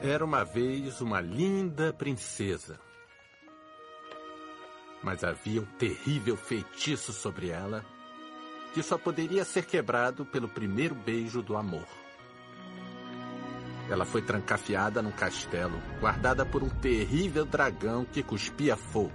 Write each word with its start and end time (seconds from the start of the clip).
Era 0.00 0.24
uma 0.24 0.44
vez 0.44 1.00
uma 1.00 1.20
linda 1.20 1.92
princesa. 1.92 2.78
Mas 5.02 5.24
havia 5.24 5.60
um 5.60 5.64
terrível 5.64 6.36
feitiço 6.36 7.12
sobre 7.12 7.48
ela 7.48 7.84
que 8.72 8.80
só 8.80 8.96
poderia 8.96 9.44
ser 9.44 9.64
quebrado 9.64 10.24
pelo 10.24 10.48
primeiro 10.48 10.94
beijo 10.94 11.42
do 11.42 11.56
amor. 11.56 11.86
Ela 13.90 14.04
foi 14.04 14.22
trancafiada 14.22 15.02
num 15.02 15.10
castelo, 15.10 15.80
guardada 15.98 16.46
por 16.46 16.62
um 16.62 16.68
terrível 16.68 17.44
dragão 17.44 18.04
que 18.04 18.22
cuspia 18.22 18.76
fogo. 18.76 19.10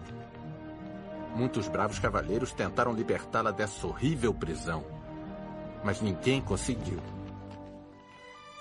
Muitos 1.34 1.70
bravos 1.70 1.98
cavaleiros 1.98 2.52
tentaram 2.52 2.94
libertá-la 2.94 3.52
dessa 3.52 3.88
horrível 3.88 4.34
prisão, 4.34 4.84
mas 5.82 6.02
ninguém 6.02 6.42
conseguiu. 6.42 7.00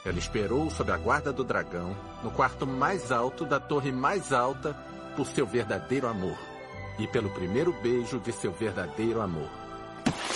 Ela 0.04 0.18
esperou 0.18 0.68
sob 0.68 0.90
a 0.90 0.96
guarda 0.96 1.32
do 1.32 1.44
dragão, 1.44 1.96
no 2.24 2.30
quarto 2.30 2.66
mais 2.66 3.12
alto 3.12 3.44
da 3.44 3.60
torre 3.60 3.92
mais 3.92 4.32
alta, 4.32 4.74
por 5.16 5.26
seu 5.26 5.46
verdadeiro 5.46 6.08
amor. 6.08 6.36
E 6.98 7.06
pelo 7.06 7.30
primeiro 7.30 7.72
beijo 7.80 8.18
de 8.18 8.32
seu 8.32 8.52
verdadeiro 8.52 9.20
amor. 9.20 9.48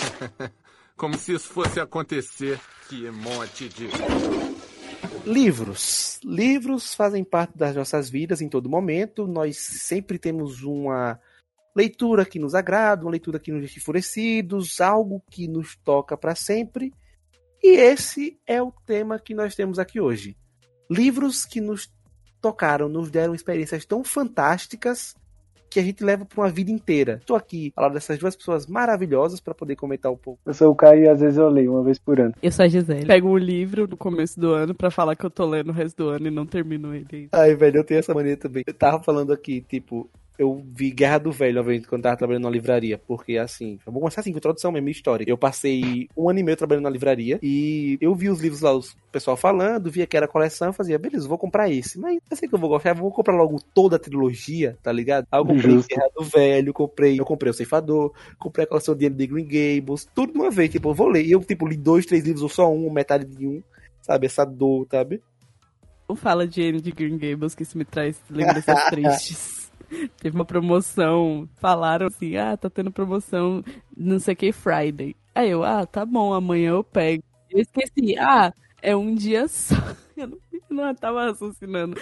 Como 0.95 1.17
se 1.17 1.33
isso 1.33 1.49
fosse 1.49 1.79
acontecer. 1.79 2.59
Que 2.87 3.05
emote 3.05 3.67
de. 3.67 3.89
Livros. 5.25 6.19
Livros 6.23 6.93
fazem 6.93 7.23
parte 7.23 7.57
das 7.57 7.75
nossas 7.75 8.09
vidas 8.09 8.41
em 8.41 8.47
todo 8.47 8.69
momento. 8.69 9.27
Nós 9.27 9.57
sempre 9.57 10.17
temos 10.17 10.63
uma 10.63 11.19
leitura 11.75 12.25
que 12.25 12.39
nos 12.39 12.55
agrada, 12.55 13.03
uma 13.03 13.11
leitura 13.11 13.37
que 13.37 13.51
nos 13.51 13.59
deixa 13.59 13.79
enfurecidos, 13.79 14.79
algo 14.79 15.21
que 15.29 15.47
nos 15.47 15.75
toca 15.75 16.17
para 16.17 16.33
sempre. 16.33 16.93
E 17.63 17.75
esse 17.77 18.39
é 18.45 18.61
o 18.61 18.71
tema 18.85 19.19
que 19.19 19.33
nós 19.33 19.55
temos 19.55 19.79
aqui 19.79 19.99
hoje. 19.99 20.37
Livros 20.89 21.45
que 21.45 21.59
nos 21.59 21.91
tocaram, 22.41 22.87
nos 22.87 23.09
deram 23.09 23.33
experiências 23.35 23.85
tão 23.85 24.03
fantásticas 24.03 25.15
que 25.69 25.79
a 25.79 25.83
gente 25.83 26.03
leva 26.03 26.25
para 26.25 26.41
uma 26.41 26.49
vida 26.49 26.71
inteira. 26.71 27.17
Estou 27.19 27.35
aqui 27.35 27.71
falar 27.75 27.89
dessas 27.89 28.17
duas 28.17 28.35
pessoas 28.35 28.65
maravilhosas 28.67 29.39
para 29.39 29.53
poder 29.53 29.75
comentar 29.75 30.11
um 30.11 30.17
pouco. 30.17 30.39
Eu 30.45 30.53
sou 30.53 30.71
o 30.71 30.75
Caio 30.75 31.03
e 31.03 31.09
às 31.09 31.19
vezes 31.19 31.37
eu 31.37 31.49
leio 31.49 31.73
uma 31.73 31.83
vez 31.83 31.99
por 31.99 32.19
ano. 32.19 32.33
Eu 32.41 32.51
sou 32.51 32.65
a 32.65 32.67
Gisele. 32.67 33.05
Pego 33.05 33.29
um 33.29 33.37
livro 33.37 33.87
no 33.87 33.97
começo 33.97 34.39
do 34.39 34.53
ano 34.53 34.73
para 34.73 34.89
falar 34.89 35.15
que 35.15 35.25
eu 35.25 35.29
tô 35.29 35.45
lendo 35.45 35.69
o 35.69 35.73
resto 35.73 36.03
do 36.03 36.09
ano 36.09 36.27
e 36.27 36.31
não 36.31 36.45
termino 36.45 36.95
ele 36.95 37.07
ainda. 37.11 37.29
Ai, 37.33 37.53
velho, 37.55 37.77
eu 37.77 37.83
tenho 37.83 37.99
essa 37.99 38.13
mania 38.13 38.37
também. 38.37 38.63
Eu 38.65 38.73
tava 38.73 39.03
falando 39.03 39.33
aqui, 39.33 39.61
tipo, 39.61 40.09
eu 40.37 40.63
vi 40.73 40.91
Guerra 40.91 41.17
do 41.17 41.31
Velho, 41.31 41.59
obviamente, 41.59 41.87
quando 41.87 42.03
tava 42.03 42.15
trabalhando 42.15 42.43
na 42.43 42.49
livraria. 42.49 42.97
Porque, 42.97 43.37
assim, 43.37 43.79
eu 43.85 43.91
vou 43.91 44.01
começar 44.01 44.21
assim, 44.21 44.31
com 44.31 44.37
introdução 44.37 44.71
mesmo, 44.71 44.89
história. 44.89 45.25
Eu 45.27 45.37
passei 45.37 46.07
um 46.15 46.29
ano 46.29 46.39
e 46.39 46.43
meio 46.43 46.55
trabalhando 46.55 46.83
na 46.83 46.89
livraria 46.89 47.39
e 47.41 47.97
eu 47.99 48.13
vi 48.13 48.29
os 48.29 48.39
livros 48.39 48.61
lá, 48.61 48.75
o 48.75 48.81
pessoal 49.11 49.35
falando, 49.35 49.89
via 49.89 50.05
que 50.05 50.15
era 50.15 50.27
coleção, 50.27 50.67
eu 50.67 50.73
fazia, 50.73 50.99
beleza, 50.99 51.27
vou 51.27 51.37
comprar 51.37 51.69
esse. 51.69 51.99
Mas 51.99 52.19
eu 52.29 52.37
sei 52.37 52.47
que 52.47 52.53
eu 52.53 52.59
vou 52.59 52.69
gostar, 52.69 52.91
eu 52.91 52.95
vou 52.95 53.11
comprar 53.11 53.35
logo 53.35 53.59
toda 53.73 53.95
a 53.95 53.99
trilogia, 53.99 54.77
tá 54.83 54.91
ligado? 54.91 55.25
Aí 55.31 55.39
eu 55.39 55.45
comprei 55.45 55.71
Justo. 55.71 55.95
Guerra 55.95 56.09
do 56.15 56.23
Velho, 56.23 56.73
comprei, 56.73 57.19
eu 57.19 57.25
comprei 57.25 57.49
o 57.49 57.53
Ceifador, 57.53 58.13
comprei 58.37 58.65
a 58.65 58.67
coleção 58.67 58.95
de 58.95 59.09
The 59.09 59.25
Green 59.25 59.47
Gables, 59.47 60.07
tudo 60.13 60.33
de 60.33 60.39
uma 60.39 60.51
vez, 60.51 60.69
tipo, 60.69 60.89
eu 60.89 60.93
vou 60.93 61.07
ler. 61.07 61.25
E 61.25 61.31
eu, 61.31 61.39
tipo, 61.39 61.67
li 61.67 61.75
dois, 61.75 62.05
três 62.05 62.23
livros, 62.23 62.43
ou 62.43 62.49
só 62.49 62.71
um, 62.71 62.85
ou 62.85 62.91
metade 62.91 63.25
de 63.25 63.47
um, 63.47 63.63
sabe? 64.01 64.27
Essa 64.27 64.45
dor, 64.45 64.87
sabe? 64.91 65.21
Não 66.07 66.15
fala 66.15 66.47
de 66.47 66.61
Anne 66.61 66.79
de 66.79 66.91
Green 66.91 67.17
Gables, 67.17 67.53
que 67.53 67.63
isso 67.63 67.77
me 67.77 67.83
traz 67.83 68.21
lembranças 68.29 68.83
tristes. 68.89 69.66
Teve 70.19 70.35
uma 70.35 70.45
promoção, 70.45 71.47
falaram 71.57 72.07
assim, 72.07 72.35
ah, 72.37 72.55
tá 72.57 72.69
tendo 72.69 72.91
promoção, 72.91 73.63
não 73.95 74.19
sei 74.19 74.33
o 74.33 74.37
que, 74.37 74.51
Friday. 74.51 75.15
Aí 75.33 75.49
eu, 75.49 75.63
ah, 75.63 75.85
tá 75.85 76.05
bom, 76.05 76.33
amanhã 76.33 76.71
eu 76.71 76.83
pego. 76.83 77.23
Eu 77.49 77.59
esqueci, 77.59 78.17
ah, 78.19 78.53
é 78.81 78.95
um 78.95 79.13
dia 79.13 79.47
só. 79.47 79.75
Eu 80.17 80.25
não, 80.29 80.37
eu 80.51 80.75
não 80.75 80.95
tava 80.95 81.25
raciocinando. 81.25 81.95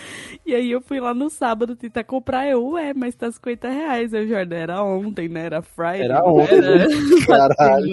E 0.45 0.55
aí 0.55 0.71
eu 0.71 0.79
fui 0.79 1.01
lá 1.01 1.13
no 1.13 1.29
sábado 1.29 1.75
tentar 1.75 2.05
comprar, 2.05 2.47
eu, 2.47 2.65
ué, 2.69 2.93
mas 2.93 3.13
tá 3.13 3.29
50 3.29 3.67
reais. 3.69 4.13
Eu, 4.13 4.25
Jordan, 4.25 4.55
era 4.55 4.81
ontem, 4.81 5.27
né? 5.27 5.47
Era 5.47 5.61
Friday. 5.61 6.03
Era 6.03 6.23
ontem, 6.23 6.61
né? 6.61 6.85
Caralho. 7.27 7.91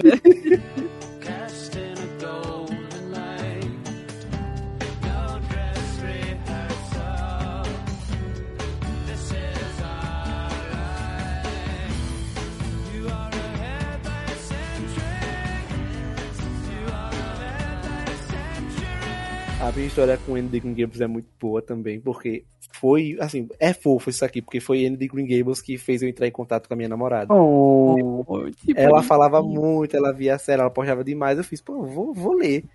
A 19.63 19.71
minha 19.71 19.87
história 19.87 20.19
com 20.25 20.35
Andy 20.35 20.59
Green 20.59 20.73
Gables 20.73 20.99
é 20.99 21.07
muito 21.07 21.29
boa 21.39 21.61
também, 21.61 21.97
porque 21.97 22.43
foi, 22.73 23.15
assim, 23.21 23.47
é 23.57 23.71
fofo 23.71 24.09
isso 24.09 24.25
aqui, 24.25 24.41
porque 24.41 24.59
foi 24.59 24.85
Andy 24.85 25.07
Green 25.07 25.25
Gables 25.25 25.61
que 25.61 25.77
fez 25.77 26.03
eu 26.03 26.09
entrar 26.09 26.27
em 26.27 26.31
contato 26.31 26.67
com 26.67 26.73
a 26.73 26.75
minha 26.75 26.89
namorada. 26.89 27.33
Oh, 27.33 28.43
Tipo, 28.57 28.77
Ela 28.77 29.01
falava 29.01 29.41
muito, 29.41 29.95
ela 29.95 30.11
via 30.11 30.35
a 30.35 30.37
série, 30.37 30.59
ela 30.59 30.69
postava 30.69 31.01
demais, 31.01 31.37
eu 31.37 31.45
fiz, 31.45 31.61
pô, 31.61 31.81
vou, 31.83 32.13
vou 32.13 32.33
ler. 32.33 32.65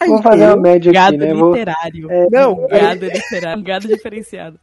Aí 0.00 0.08
vou 0.08 0.22
fazer 0.22 0.44
eu, 0.44 0.54
uma 0.54 0.56
média 0.56 0.90
aqui, 0.90 0.98
Gado 0.98 1.18
né? 1.18 1.34
Vou... 1.34 1.52
literário. 1.52 2.10
É, 2.10 2.26
Não, 2.30 2.66
Gado 2.66 3.04
literário. 3.04 3.60
Um 3.60 3.64
gado 3.64 3.86
diferenciado. 3.86 4.58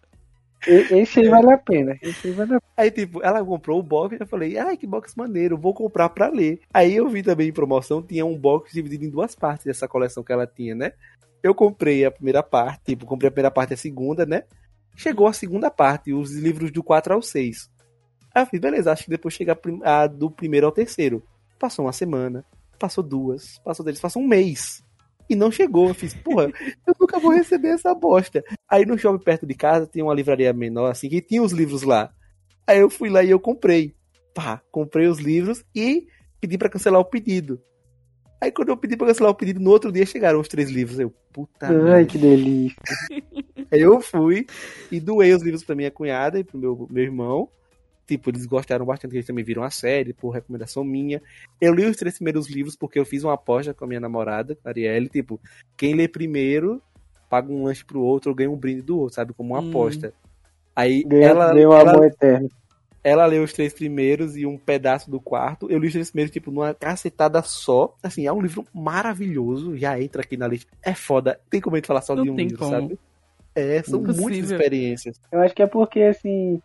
Esse 0.68 1.20
aí 1.20 1.30
vale 1.30 1.54
a 1.54 1.58
pena. 1.58 1.96
Esse 2.02 2.28
aí 2.28 2.34
vale 2.34 2.56
a 2.56 2.60
pena. 2.60 2.72
Aí, 2.76 2.92
tipo, 2.92 3.24
ela 3.24 3.44
comprou 3.46 3.80
o 3.80 3.84
box 3.84 4.16
e 4.16 4.24
eu 4.24 4.28
falei, 4.28 4.58
ai, 4.58 4.76
que 4.76 4.88
box 4.88 5.14
maneiro, 5.16 5.58
vou 5.58 5.74
comprar 5.74 6.10
pra 6.10 6.30
ler. 6.30 6.60
Aí 6.74 6.96
eu 6.96 7.08
vi 7.08 7.22
também 7.22 7.50
em 7.50 7.54
promoção, 7.54 8.02
tinha 8.02 8.26
um 8.26 8.36
box 8.36 8.74
dividido 8.74 9.06
em 9.06 9.10
duas 9.10 9.36
partes 9.36 9.66
dessa 9.66 9.88
coleção 9.88 10.24
que 10.24 10.34
ela 10.34 10.48
tinha, 10.48 10.74
né? 10.74 10.94
Eu 11.46 11.54
comprei 11.54 12.04
a 12.04 12.10
primeira 12.10 12.42
parte, 12.42 12.86
tipo, 12.86 13.06
comprei 13.06 13.28
a 13.28 13.32
primeira 13.32 13.52
parte 13.52 13.70
e 13.70 13.76
a 13.76 13.78
segunda, 13.78 14.26
né? 14.26 14.46
Chegou 14.98 15.28
a 15.28 15.32
segunda 15.32 15.70
parte, 15.70 16.12
os 16.12 16.32
livros 16.32 16.72
do 16.72 16.82
4 16.82 17.14
ao 17.14 17.22
6. 17.22 17.70
Aí 18.34 18.42
eu 18.42 18.48
fiz, 18.48 18.60
beleza, 18.60 18.92
acho 18.92 19.04
que 19.04 19.12
depois 19.12 19.36
chega 19.36 19.56
a, 19.84 20.02
a 20.02 20.08
do 20.08 20.32
primeiro 20.32 20.66
ao 20.66 20.72
terceiro. 20.72 21.22
Passou 21.60 21.86
uma 21.86 21.94
semana, 21.94 22.44
passou 22.80 23.04
duas, 23.04 23.60
passou 23.60 23.86
deles, 23.86 24.02
passou 24.02 24.24
um 24.24 24.28
mês. 24.28 24.84
E 25.30 25.36
não 25.36 25.52
chegou. 25.52 25.88
Eu 25.88 25.94
fiz, 25.94 26.16
porra, 26.16 26.52
eu 26.88 26.96
nunca 27.00 27.20
vou 27.20 27.32
receber 27.32 27.68
essa 27.68 27.94
bosta. 27.94 28.44
Aí 28.68 28.84
no 28.84 28.98
shopping 28.98 29.24
perto 29.24 29.46
de 29.46 29.54
casa 29.54 29.86
tinha 29.86 30.04
uma 30.04 30.16
livraria 30.16 30.52
menor, 30.52 30.90
assim, 30.90 31.08
que 31.08 31.22
tinha 31.22 31.44
os 31.44 31.52
livros 31.52 31.84
lá. 31.84 32.12
Aí 32.66 32.80
eu 32.80 32.90
fui 32.90 33.08
lá 33.08 33.24
e 33.24 33.30
eu 33.30 33.40
comprei. 33.40 33.94
Pá, 34.34 34.64
comprei 34.72 35.06
os 35.06 35.20
livros 35.20 35.64
e 35.76 36.08
pedi 36.42 36.58
pra 36.58 36.70
cancelar 36.70 37.00
o 37.00 37.06
pedido. 37.06 37.62
Aí 38.40 38.52
quando 38.52 38.70
eu 38.70 38.78
pedi 38.78 38.98
pra 38.98 39.08
cancelar 39.08 39.32
o 39.32 39.36
pedido, 39.36 39.60
no 39.60 39.72
outro 39.72 39.92
dia 39.92 40.06
chegaram 40.06 40.40
os 40.40 40.48
três 40.48 40.70
livros. 40.70 41.00
Eu, 41.00 41.14
puta 41.32 41.68
Ai, 41.68 42.06
que 42.06 42.18
delícia. 42.18 42.78
Aí 43.72 43.82
eu 43.82 44.00
fui 44.02 44.46
e 44.92 45.00
doei 45.00 45.34
os 45.34 45.42
livros 45.42 45.64
pra 45.64 45.76
minha 45.76 45.92
cunhada 45.92 46.40
e 46.40 46.44
pro 46.44 46.58
meu, 46.58 46.88
meu 46.90 47.04
irmão. 47.04 47.50
Tipo, 48.08 48.30
eles 48.30 48.46
gostaram 48.46 48.86
bastante, 48.86 49.12
que 49.12 49.18
eles 49.18 49.26
também 49.26 49.44
viram 49.44 49.64
a 49.64 49.72
série, 49.72 50.14
por 50.14 50.30
recomendação 50.30 50.84
minha. 50.84 51.20
Eu 51.60 51.74
li 51.74 51.86
os 51.86 51.98
três 51.98 52.16
primeiros 52.16 52.48
livros 52.48 52.76
porque 52.76 53.00
eu 53.00 53.06
fiz 53.06 53.24
uma 53.24 53.34
aposta 53.34 53.74
com 53.74 53.84
a 53.84 53.88
minha 53.88 54.00
namorada, 54.00 54.56
Arielle. 54.64 55.10
Tipo, 55.10 55.40
quem 55.76 55.96
lê 55.96 56.08
primeiro, 56.08 56.82
paga 57.28 57.52
um 57.52 57.64
lanche 57.64 57.84
pro 57.84 58.02
outro 58.02 58.30
ou 58.30 58.36
ganha 58.36 58.52
um 58.52 58.56
brinde 58.56 58.84
do 58.84 59.00
outro, 59.00 59.16
sabe? 59.16 59.34
Como 59.34 59.54
uma 59.54 59.60
Hum. 59.60 59.70
aposta. 59.70 60.14
Aí 60.76 61.04
Ganha, 61.04 61.30
ela, 61.30 61.60
ela, 61.60 61.92
amor 61.94 62.06
eterno. 62.06 62.50
Ela 63.06 63.28
leu 63.28 63.44
os 63.44 63.54
três 63.54 63.72
primeiros 63.72 64.36
e 64.36 64.48
um 64.48 64.58
pedaço 64.58 65.12
do 65.12 65.20
quarto. 65.20 65.70
Eu 65.70 65.78
li 65.78 65.86
os 65.86 65.94
três 65.94 66.10
primeiros, 66.10 66.34
tipo, 66.34 66.50
numa 66.50 66.74
cacetada 66.74 67.40
só. 67.44 67.96
Assim, 68.02 68.26
é 68.26 68.34
um 68.34 68.42
livro 68.42 68.66
maravilhoso. 68.74 69.78
Já 69.78 70.02
entra 70.02 70.24
aqui 70.24 70.36
na 70.36 70.48
lista. 70.48 70.72
É 70.82 70.96
foda. 70.96 71.40
Tem 71.48 71.62
como 71.62 71.76
a 71.76 71.78
gente 71.78 71.86
falar 71.86 72.02
só 72.02 72.16
Não 72.16 72.24
de 72.24 72.32
um 72.32 72.36
livro, 72.36 72.58
como. 72.58 72.72
sabe? 72.72 73.00
É, 73.54 73.84
são 73.84 74.00
muitas 74.00 74.18
Impossível. 74.18 74.58
experiências. 74.58 75.22
Eu 75.32 75.40
acho 75.40 75.54
que 75.54 75.62
é 75.62 75.68
porque, 75.68 76.02
assim, 76.02 76.60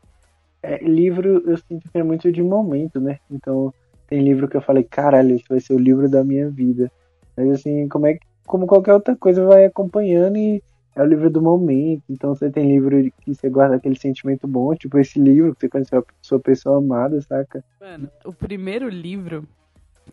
é, 0.63 0.83
livro 0.83 1.43
eu 1.47 1.59
sinto 1.59 1.91
que 1.93 1.99
é 1.99 2.03
muito 2.03 2.33
de 2.33 2.43
momento, 2.43 2.99
né? 2.99 3.19
Então, 3.31 3.71
tem 4.09 4.23
livro 4.23 4.49
que 4.49 4.57
eu 4.57 4.63
falei, 4.63 4.83
caralho, 4.83 5.37
esse 5.37 5.45
vai 5.47 5.61
ser 5.61 5.75
o 5.75 5.79
livro 5.79 6.09
da 6.09 6.25
minha 6.25 6.49
vida. 6.49 6.91
Mas, 7.37 7.51
assim, 7.51 7.87
como 7.87 8.07
é 8.07 8.15
que, 8.15 8.27
como 8.47 8.67
qualquer 8.67 8.95
outra 8.95 9.15
coisa, 9.15 9.45
vai 9.45 9.67
acompanhando 9.67 10.39
e 10.39 10.63
é 11.01 11.05
o 11.05 11.09
livro 11.09 11.31
do 11.31 11.41
momento. 11.41 12.03
Então, 12.09 12.35
você 12.35 12.51
tem 12.51 12.67
livro 12.73 13.03
que 13.23 13.35
você 13.35 13.49
guarda 13.49 13.77
aquele 13.77 13.97
sentimento 13.99 14.47
bom, 14.47 14.75
tipo 14.75 14.99
esse 14.99 15.19
livro 15.19 15.55
que 15.55 15.61
você 15.63 15.69
conheceu 15.69 16.01
a 16.01 16.05
sua 16.23 16.39
pessoa 16.41 16.79
amada, 16.79 17.21
saca? 17.23 17.65
Mano, 17.81 18.09
o 18.25 18.33
primeiro 18.33 18.89
livro 18.89 19.47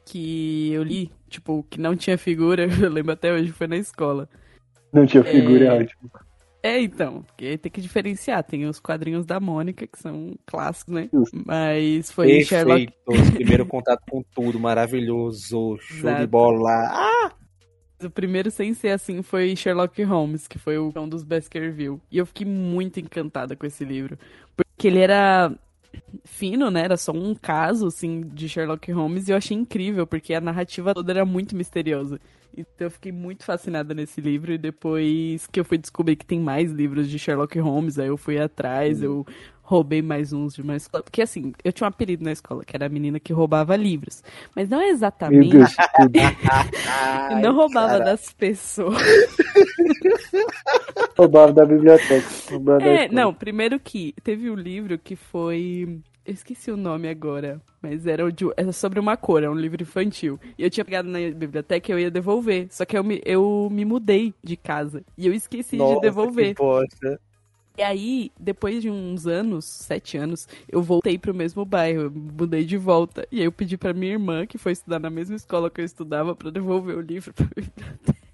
que 0.05 0.71
eu 0.71 0.83
li, 0.83 1.11
tipo, 1.29 1.65
que 1.69 1.79
não 1.79 1.95
tinha 1.95 2.17
figura, 2.17 2.65
eu 2.81 2.89
lembro 2.89 3.11
até 3.11 3.33
hoje, 3.33 3.51
foi 3.51 3.67
na 3.67 3.77
escola. 3.77 4.29
Não 4.93 5.05
tinha 5.05 5.23
figura, 5.23 5.65
é 5.65 5.67
É. 5.67 5.81
ótimo. 5.81 6.11
É, 6.63 6.81
então, 6.81 7.21
porque 7.21 7.57
tem 7.57 7.71
que 7.71 7.79
diferenciar. 7.79 8.43
Tem 8.43 8.65
os 8.65 8.79
quadrinhos 8.79 9.25
da 9.25 9.39
Mônica, 9.39 9.85
que 9.87 9.97
são 9.99 10.33
clássicos, 10.45 10.93
né? 10.93 11.09
Mas 11.45 12.11
foi 12.11 12.41
Sherlock. 12.41 12.91
Perfeito. 13.05 13.33
Primeiro 13.35 13.65
contato 13.65 14.01
com 14.09 14.21
tudo, 14.35 14.59
maravilhoso. 14.59 15.77
Show 15.79 16.01
de 16.01 16.07
Exato. 16.07 16.27
bola. 16.27 16.71
Ah! 16.89 17.31
O 18.03 18.09
primeiro 18.09 18.51
sem 18.51 18.73
ser 18.73 18.89
assim 18.89 19.21
foi 19.21 19.55
Sherlock 19.55 20.01
Holmes, 20.03 20.47
que 20.47 20.59
foi 20.59 20.77
o 20.77 20.93
um 20.95 21.09
dos 21.09 21.23
Baskerville. 21.23 21.99
E 22.11 22.17
eu 22.17 22.25
fiquei 22.25 22.45
muito 22.45 22.99
encantada 22.99 23.55
com 23.55 23.65
esse 23.65 23.83
livro. 23.83 24.17
Porque 24.55 24.87
ele 24.87 24.99
era. 24.99 25.51
fino, 26.23 26.69
né? 26.69 26.83
Era 26.83 26.97
só 26.97 27.11
um 27.11 27.33
caso, 27.33 27.87
assim, 27.87 28.21
de 28.21 28.47
Sherlock 28.47 28.91
Holmes 28.91 29.27
e 29.27 29.31
eu 29.31 29.37
achei 29.37 29.57
incrível, 29.57 30.05
porque 30.05 30.33
a 30.33 30.41
narrativa 30.41 30.93
toda 30.93 31.11
era 31.11 31.25
muito 31.25 31.55
misteriosa. 31.55 32.19
Então 32.57 32.87
eu 32.87 32.91
fiquei 32.91 33.11
muito 33.11 33.43
fascinada 33.45 33.93
nesse 33.93 34.19
livro 34.19 34.51
e 34.51 34.57
depois 34.57 35.45
que 35.47 35.59
eu 35.59 35.65
fui 35.65 35.77
descobrir 35.77 36.15
que 36.15 36.25
tem 36.25 36.39
mais 36.39 36.71
livros 36.71 37.09
de 37.09 37.19
Sherlock 37.19 37.57
Holmes, 37.59 37.99
aí 37.99 38.07
eu 38.07 38.17
fui 38.17 38.39
atrás, 38.39 39.01
eu 39.01 39.25
roubei 39.61 40.01
mais 40.01 40.33
uns 40.33 40.55
de 40.55 40.61
uma 40.61 40.75
escola. 40.75 41.03
Porque 41.03 41.21
assim, 41.21 41.51
eu 41.63 41.71
tinha 41.73 41.85
um 41.85 41.89
apelido 41.89 42.23
na 42.23 42.31
escola, 42.31 42.63
que 42.65 42.75
era 42.75 42.85
a 42.87 42.89
menina 42.89 43.19
que 43.19 43.33
roubava 43.33 43.75
livros. 43.75 44.23
Mas 44.55 44.69
não 44.69 44.81
é 44.81 44.89
exatamente. 44.89 45.75
Meu 45.97 46.09
Deus, 46.09 46.35
eu 47.29 47.37
não 47.37 47.53
roubava 47.55 47.99
cara. 47.99 48.05
das 48.05 48.33
pessoas. 48.33 48.97
roubava 51.17 51.53
da 51.53 51.65
biblioteca. 51.65 52.27
roubava 52.49 52.81
da 52.81 52.91
É, 52.91 52.95
escola. 52.95 53.11
não, 53.11 53.33
primeiro 53.33 53.79
que 53.79 54.13
teve 54.23 54.49
um 54.49 54.55
livro 54.55 54.97
que 54.99 55.15
foi. 55.15 56.01
Eu 56.27 56.33
esqueci 56.33 56.69
o 56.69 56.75
nome 56.75 57.07
agora, 57.07 57.61
mas 57.81 58.05
era, 58.05 58.25
o 58.25 58.29
de, 58.29 58.43
era 58.57 58.73
sobre 58.73 58.99
uma 58.99 59.15
cor, 59.15 59.41
é 59.43 59.49
um 59.49 59.55
livro 59.55 59.81
infantil. 59.81 60.37
E 60.57 60.63
eu 60.63 60.69
tinha 60.69 60.83
pegado 60.83 61.07
na 61.07 61.19
biblioteca 61.31 61.89
e 61.89 61.95
eu 61.95 61.99
ia 61.99 62.11
devolver. 62.11 62.67
Só 62.69 62.83
que 62.83 62.97
eu 62.97 63.03
me, 63.03 63.21
eu 63.23 63.69
me 63.71 63.85
mudei 63.85 64.33
de 64.43 64.57
casa. 64.57 65.05
E 65.17 65.25
eu 65.25 65.33
esqueci 65.33 65.77
Nossa, 65.77 65.95
de 65.95 66.01
devolver. 66.01 66.53
que 66.53 66.61
bosta. 66.61 67.17
E 67.77 67.81
aí, 67.81 68.29
depois 68.37 68.81
de 68.81 68.89
uns 68.89 69.25
anos, 69.25 69.63
sete 69.63 70.17
anos, 70.17 70.49
eu 70.67 70.81
voltei 70.81 71.17
pro 71.17 71.33
mesmo 71.33 71.63
bairro, 71.63 72.01
eu 72.01 72.11
mudei 72.11 72.65
de 72.65 72.75
volta. 72.75 73.25
E 73.31 73.39
aí 73.39 73.45
eu 73.45 73.51
pedi 73.51 73.77
pra 73.77 73.93
minha 73.93 74.11
irmã, 74.11 74.45
que 74.45 74.57
foi 74.57 74.73
estudar 74.73 74.99
na 74.99 75.09
mesma 75.09 75.37
escola 75.37 75.69
que 75.69 75.79
eu 75.79 75.85
estudava, 75.85 76.35
pra 76.35 76.49
devolver 76.49 76.97
o 76.97 77.01
livro 77.01 77.33
pra 77.33 77.45
biblioteca. 77.45 78.26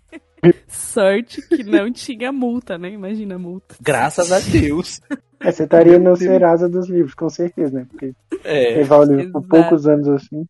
Sorte 0.68 1.42
que 1.48 1.64
não 1.64 1.92
tinha 1.92 2.32
multa, 2.32 2.78
né? 2.78 2.90
Imagina 2.92 3.36
a 3.36 3.40
multa. 3.40 3.76
Graças 3.82 4.32
a 4.32 4.40
Deus. 4.40 5.02
É, 5.40 5.52
você 5.52 5.64
estaria 5.64 6.00
no 6.00 6.16
Serasa 6.16 6.70
dos 6.70 6.90
livros, 6.90 7.14
com 7.14 7.30
certeza, 7.30 7.80
né? 7.80 7.88
Porque 7.90 8.14
É. 8.44 8.76
levar 8.78 9.00
o 9.00 9.04
livro 9.04 9.32
por 9.34 9.48
poucos 9.48 9.88
anos 9.88 10.08
assim. 10.08 10.46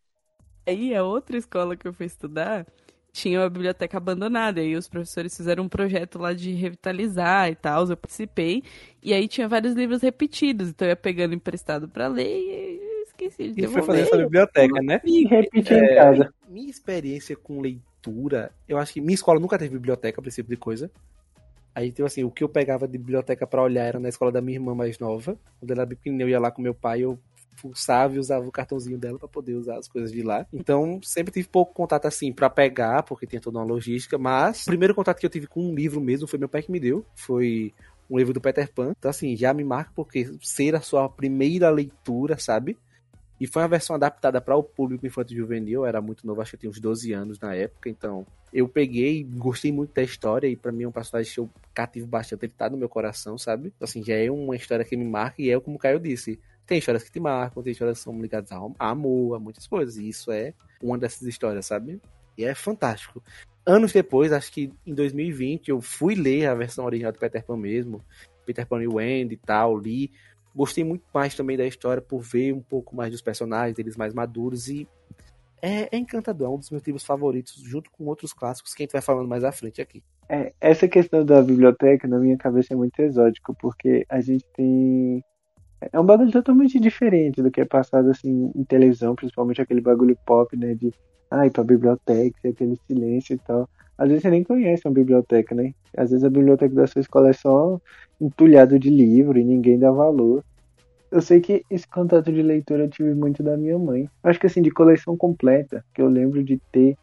Aí 0.66 0.94
a 0.94 1.02
outra 1.04 1.36
escola 1.36 1.76
que 1.76 1.86
eu 1.86 1.92
fui 1.92 2.06
estudar 2.06 2.66
tinha 3.12 3.40
uma 3.40 3.50
biblioteca 3.50 3.96
abandonada. 3.96 4.60
E 4.60 4.66
aí 4.66 4.76
os 4.76 4.88
professores 4.88 5.36
fizeram 5.36 5.64
um 5.64 5.68
projeto 5.68 6.18
lá 6.18 6.32
de 6.32 6.52
revitalizar 6.52 7.50
e 7.50 7.54
tal. 7.54 7.86
Eu 7.88 7.96
participei. 7.96 8.62
E 9.02 9.12
aí 9.12 9.28
tinha 9.28 9.46
vários 9.48 9.74
livros 9.74 10.00
repetidos. 10.02 10.68
Então 10.70 10.86
eu 10.86 10.90
ia 10.90 10.96
pegando 10.96 11.34
emprestado 11.34 11.88
pra 11.88 12.06
ler 12.08 12.26
e 12.26 13.02
esqueci 13.06 13.50
de 13.52 13.60
E 13.60 13.66
foi 13.66 13.74
devolver. 13.74 13.84
fazer 13.84 14.00
essa 14.02 14.16
biblioteca, 14.16 14.80
né? 14.82 15.00
E 15.04 15.26
repetir 15.26 15.76
É. 15.76 15.92
em 15.92 15.94
casa. 15.96 16.34
Minha 16.48 16.70
experiência 16.70 17.36
com 17.36 17.60
leitura, 17.60 17.84
eu 18.68 18.78
acho 18.78 18.92
que 18.92 19.00
minha 19.00 19.14
escola 19.14 19.40
nunca 19.40 19.58
teve 19.58 19.74
biblioteca, 19.74 20.20
esse 20.26 20.36
tipo 20.36 20.50
de 20.50 20.56
coisa. 20.56 20.90
Aí, 21.74 21.88
então, 21.88 22.06
assim, 22.06 22.22
o 22.22 22.30
que 22.30 22.44
eu 22.44 22.48
pegava 22.48 22.86
de 22.86 22.96
biblioteca 22.96 23.46
pra 23.46 23.62
olhar 23.62 23.84
era 23.84 23.98
na 23.98 24.08
escola 24.08 24.30
da 24.30 24.40
minha 24.40 24.56
irmã 24.56 24.74
mais 24.74 24.98
nova. 24.98 25.36
Quando 25.58 25.70
ela 25.70 25.80
era 25.80 25.86
bem 25.86 25.96
pequenininha, 25.96 26.26
eu 26.26 26.30
ia 26.30 26.38
lá 26.38 26.50
com 26.50 26.62
meu 26.62 26.74
pai, 26.74 27.00
eu 27.00 27.18
fuçava 27.56 28.14
e 28.14 28.18
usava 28.18 28.46
o 28.46 28.52
cartãozinho 28.52 28.98
dela 28.98 29.18
pra 29.18 29.28
poder 29.28 29.54
usar 29.54 29.78
as 29.78 29.88
coisas 29.88 30.12
de 30.12 30.22
lá. 30.22 30.46
Então, 30.52 31.00
sempre 31.02 31.32
tive 31.32 31.48
pouco 31.48 31.74
contato, 31.74 32.06
assim, 32.06 32.32
pra 32.32 32.48
pegar, 32.48 33.02
porque 33.02 33.26
tinha 33.26 33.40
toda 33.40 33.58
uma 33.58 33.64
logística. 33.64 34.16
Mas, 34.16 34.62
o 34.62 34.66
primeiro 34.66 34.94
contato 34.94 35.18
que 35.18 35.26
eu 35.26 35.30
tive 35.30 35.48
com 35.48 35.60
um 35.60 35.74
livro 35.74 36.00
mesmo 36.00 36.28
foi 36.28 36.38
meu 36.38 36.48
pai 36.48 36.62
que 36.62 36.70
me 36.70 36.78
deu. 36.78 37.04
Foi 37.16 37.74
um 38.08 38.18
livro 38.18 38.32
do 38.32 38.40
Peter 38.40 38.72
Pan. 38.72 38.94
Então, 38.96 39.10
assim, 39.10 39.36
já 39.36 39.52
me 39.52 39.64
marca 39.64 39.90
porque 39.96 40.30
ser 40.42 40.76
a 40.76 40.80
sua 40.80 41.08
primeira 41.08 41.70
leitura, 41.70 42.38
sabe? 42.38 42.78
E 43.40 43.46
foi 43.46 43.62
uma 43.62 43.68
versão 43.68 43.96
adaptada 43.96 44.40
para 44.40 44.56
o 44.56 44.62
público 44.62 45.06
infantil 45.06 45.38
juvenil, 45.38 45.82
eu 45.82 45.86
era 45.86 46.00
muito 46.00 46.26
novo, 46.26 46.40
acho 46.40 46.50
que 46.50 46.56
eu 46.56 46.60
tinha 46.60 46.70
uns 46.70 46.80
12 46.80 47.12
anos 47.12 47.38
na 47.40 47.54
época, 47.54 47.88
então 47.88 48.24
eu 48.52 48.68
peguei, 48.68 49.24
gostei 49.24 49.72
muito 49.72 49.92
da 49.92 50.02
história 50.02 50.46
e 50.46 50.54
para 50.54 50.70
mim 50.70 50.84
é 50.84 50.88
um 50.88 50.92
personagem 50.92 51.32
que 51.32 51.40
eu 51.40 51.50
cativo 51.74 52.06
bastante, 52.06 52.44
ele 52.44 52.52
tá 52.56 52.70
no 52.70 52.76
meu 52.76 52.88
coração, 52.88 53.36
sabe? 53.36 53.72
Assim, 53.80 54.04
já 54.04 54.14
é 54.14 54.30
uma 54.30 54.54
história 54.54 54.84
que 54.84 54.96
me 54.96 55.04
marca 55.04 55.42
e 55.42 55.50
é 55.50 55.58
como 55.58 55.76
o 55.76 55.78
Caio 55.78 55.98
disse, 55.98 56.38
tem 56.64 56.78
histórias 56.78 57.02
que 57.02 57.10
te 57.10 57.18
marcam, 57.18 57.62
tem 57.62 57.72
histórias 57.72 57.98
que 57.98 58.04
são 58.04 58.20
ligadas 58.20 58.52
a 58.52 58.60
amor, 58.78 59.34
a 59.34 59.40
muitas 59.40 59.66
coisas, 59.66 59.96
e 59.96 60.08
isso 60.08 60.30
é 60.30 60.54
uma 60.80 60.96
dessas 60.96 61.22
histórias, 61.26 61.66
sabe? 61.66 62.00
E 62.38 62.44
é 62.44 62.54
fantástico. 62.54 63.22
Anos 63.66 63.92
depois, 63.92 64.32
acho 64.32 64.52
que 64.52 64.72
em 64.86 64.94
2020, 64.94 65.68
eu 65.70 65.80
fui 65.80 66.14
ler 66.14 66.46
a 66.46 66.54
versão 66.54 66.84
original 66.84 67.12
do 67.12 67.18
Peter 67.18 67.42
Pan 67.44 67.56
mesmo, 67.56 68.04
Peter 68.44 68.66
Pan 68.66 68.82
e 68.82 68.86
Wendy 68.86 69.34
e 69.34 69.38
tal, 69.38 69.76
li, 69.78 70.10
Gostei 70.54 70.84
muito 70.84 71.04
mais 71.12 71.34
também 71.34 71.56
da 71.56 71.66
história 71.66 72.00
por 72.00 72.20
ver 72.20 72.52
um 72.52 72.60
pouco 72.60 72.94
mais 72.94 73.10
dos 73.10 73.20
personagens, 73.20 73.74
deles 73.74 73.96
mais 73.96 74.14
maduros 74.14 74.68
e 74.68 74.88
é, 75.60 75.88
é 75.90 75.98
encantador, 75.98 76.46
é 76.46 76.50
um 76.50 76.58
dos 76.58 76.70
meus 76.70 76.82
livros 76.82 77.04
favoritos, 77.04 77.54
junto 77.54 77.90
com 77.90 78.04
outros 78.04 78.34
clássicos 78.34 78.74
que 78.74 78.82
a 78.82 78.84
gente 78.84 78.92
vai 78.92 79.00
falando 79.00 79.26
mais 79.26 79.44
à 79.44 79.50
frente 79.50 79.80
aqui. 79.80 80.02
É, 80.28 80.52
essa 80.60 80.86
questão 80.86 81.24
da 81.24 81.42
biblioteca, 81.42 82.06
na 82.06 82.18
minha 82.18 82.36
cabeça, 82.36 82.74
é 82.74 82.76
muito 82.76 83.00
exótico, 83.00 83.54
porque 83.54 84.04
a 84.08 84.20
gente 84.20 84.44
tem. 84.54 85.24
É 85.92 85.98
um 85.98 86.04
bagulho 86.04 86.30
totalmente 86.30 86.78
diferente 86.78 87.42
do 87.42 87.50
que 87.50 87.60
é 87.60 87.64
passado 87.64 88.10
assim 88.10 88.52
em 88.54 88.64
televisão, 88.64 89.14
principalmente 89.14 89.60
aquele 89.60 89.80
bagulho 89.80 90.16
pop, 90.26 90.54
né? 90.56 90.74
De 90.74 90.92
ah, 91.30 91.46
ir 91.46 91.50
pra 91.50 91.64
biblioteca, 91.64 92.48
aquele 92.48 92.76
silêncio 92.86 93.34
e 93.34 93.38
tal. 93.38 93.68
Às 93.96 94.08
vezes 94.08 94.22
você 94.22 94.30
nem 94.30 94.42
conhece 94.42 94.86
uma 94.86 94.94
biblioteca, 94.94 95.54
né? 95.54 95.72
Às 95.96 96.10
vezes 96.10 96.24
a 96.24 96.30
biblioteca 96.30 96.74
da 96.74 96.86
sua 96.86 97.00
escola 97.00 97.30
é 97.30 97.32
só 97.32 97.80
entulhado 98.20 98.78
de 98.78 98.90
livro 98.90 99.38
e 99.38 99.44
ninguém 99.44 99.78
dá 99.78 99.90
valor. 99.90 100.44
Eu 101.10 101.22
sei 101.22 101.40
que 101.40 101.64
esse 101.70 101.86
contato 101.86 102.32
de 102.32 102.42
leitura 102.42 102.84
eu 102.84 102.90
tive 102.90 103.14
muito 103.14 103.42
da 103.42 103.56
minha 103.56 103.78
mãe. 103.78 104.08
Acho 104.22 104.40
que 104.40 104.46
assim, 104.46 104.60
de 104.60 104.70
coleção 104.70 105.16
completa, 105.16 105.84
que 105.94 106.02
eu 106.02 106.08
lembro 106.08 106.42
de 106.42 106.60
ter 106.72 106.96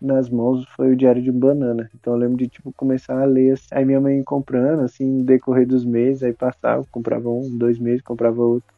nas 0.00 0.28
mãos 0.28 0.66
foi 0.76 0.92
o 0.92 0.96
Diário 0.96 1.22
de 1.22 1.32
Banana. 1.32 1.88
Então 1.94 2.12
eu 2.12 2.18
lembro 2.18 2.36
de 2.36 2.46
tipo 2.46 2.72
começar 2.76 3.20
a 3.22 3.24
ler, 3.24 3.52
assim, 3.52 3.66
aí 3.72 3.84
minha 3.84 4.00
mãe 4.00 4.22
comprando 4.22 4.80
assim, 4.80 5.06
no 5.06 5.24
decorrer 5.24 5.66
dos 5.66 5.84
meses, 5.84 6.22
aí 6.22 6.32
passava, 6.34 6.84
comprava 6.90 7.30
um, 7.30 7.56
dois 7.56 7.78
meses, 7.78 8.02
comprava 8.02 8.42
outro. 8.42 8.68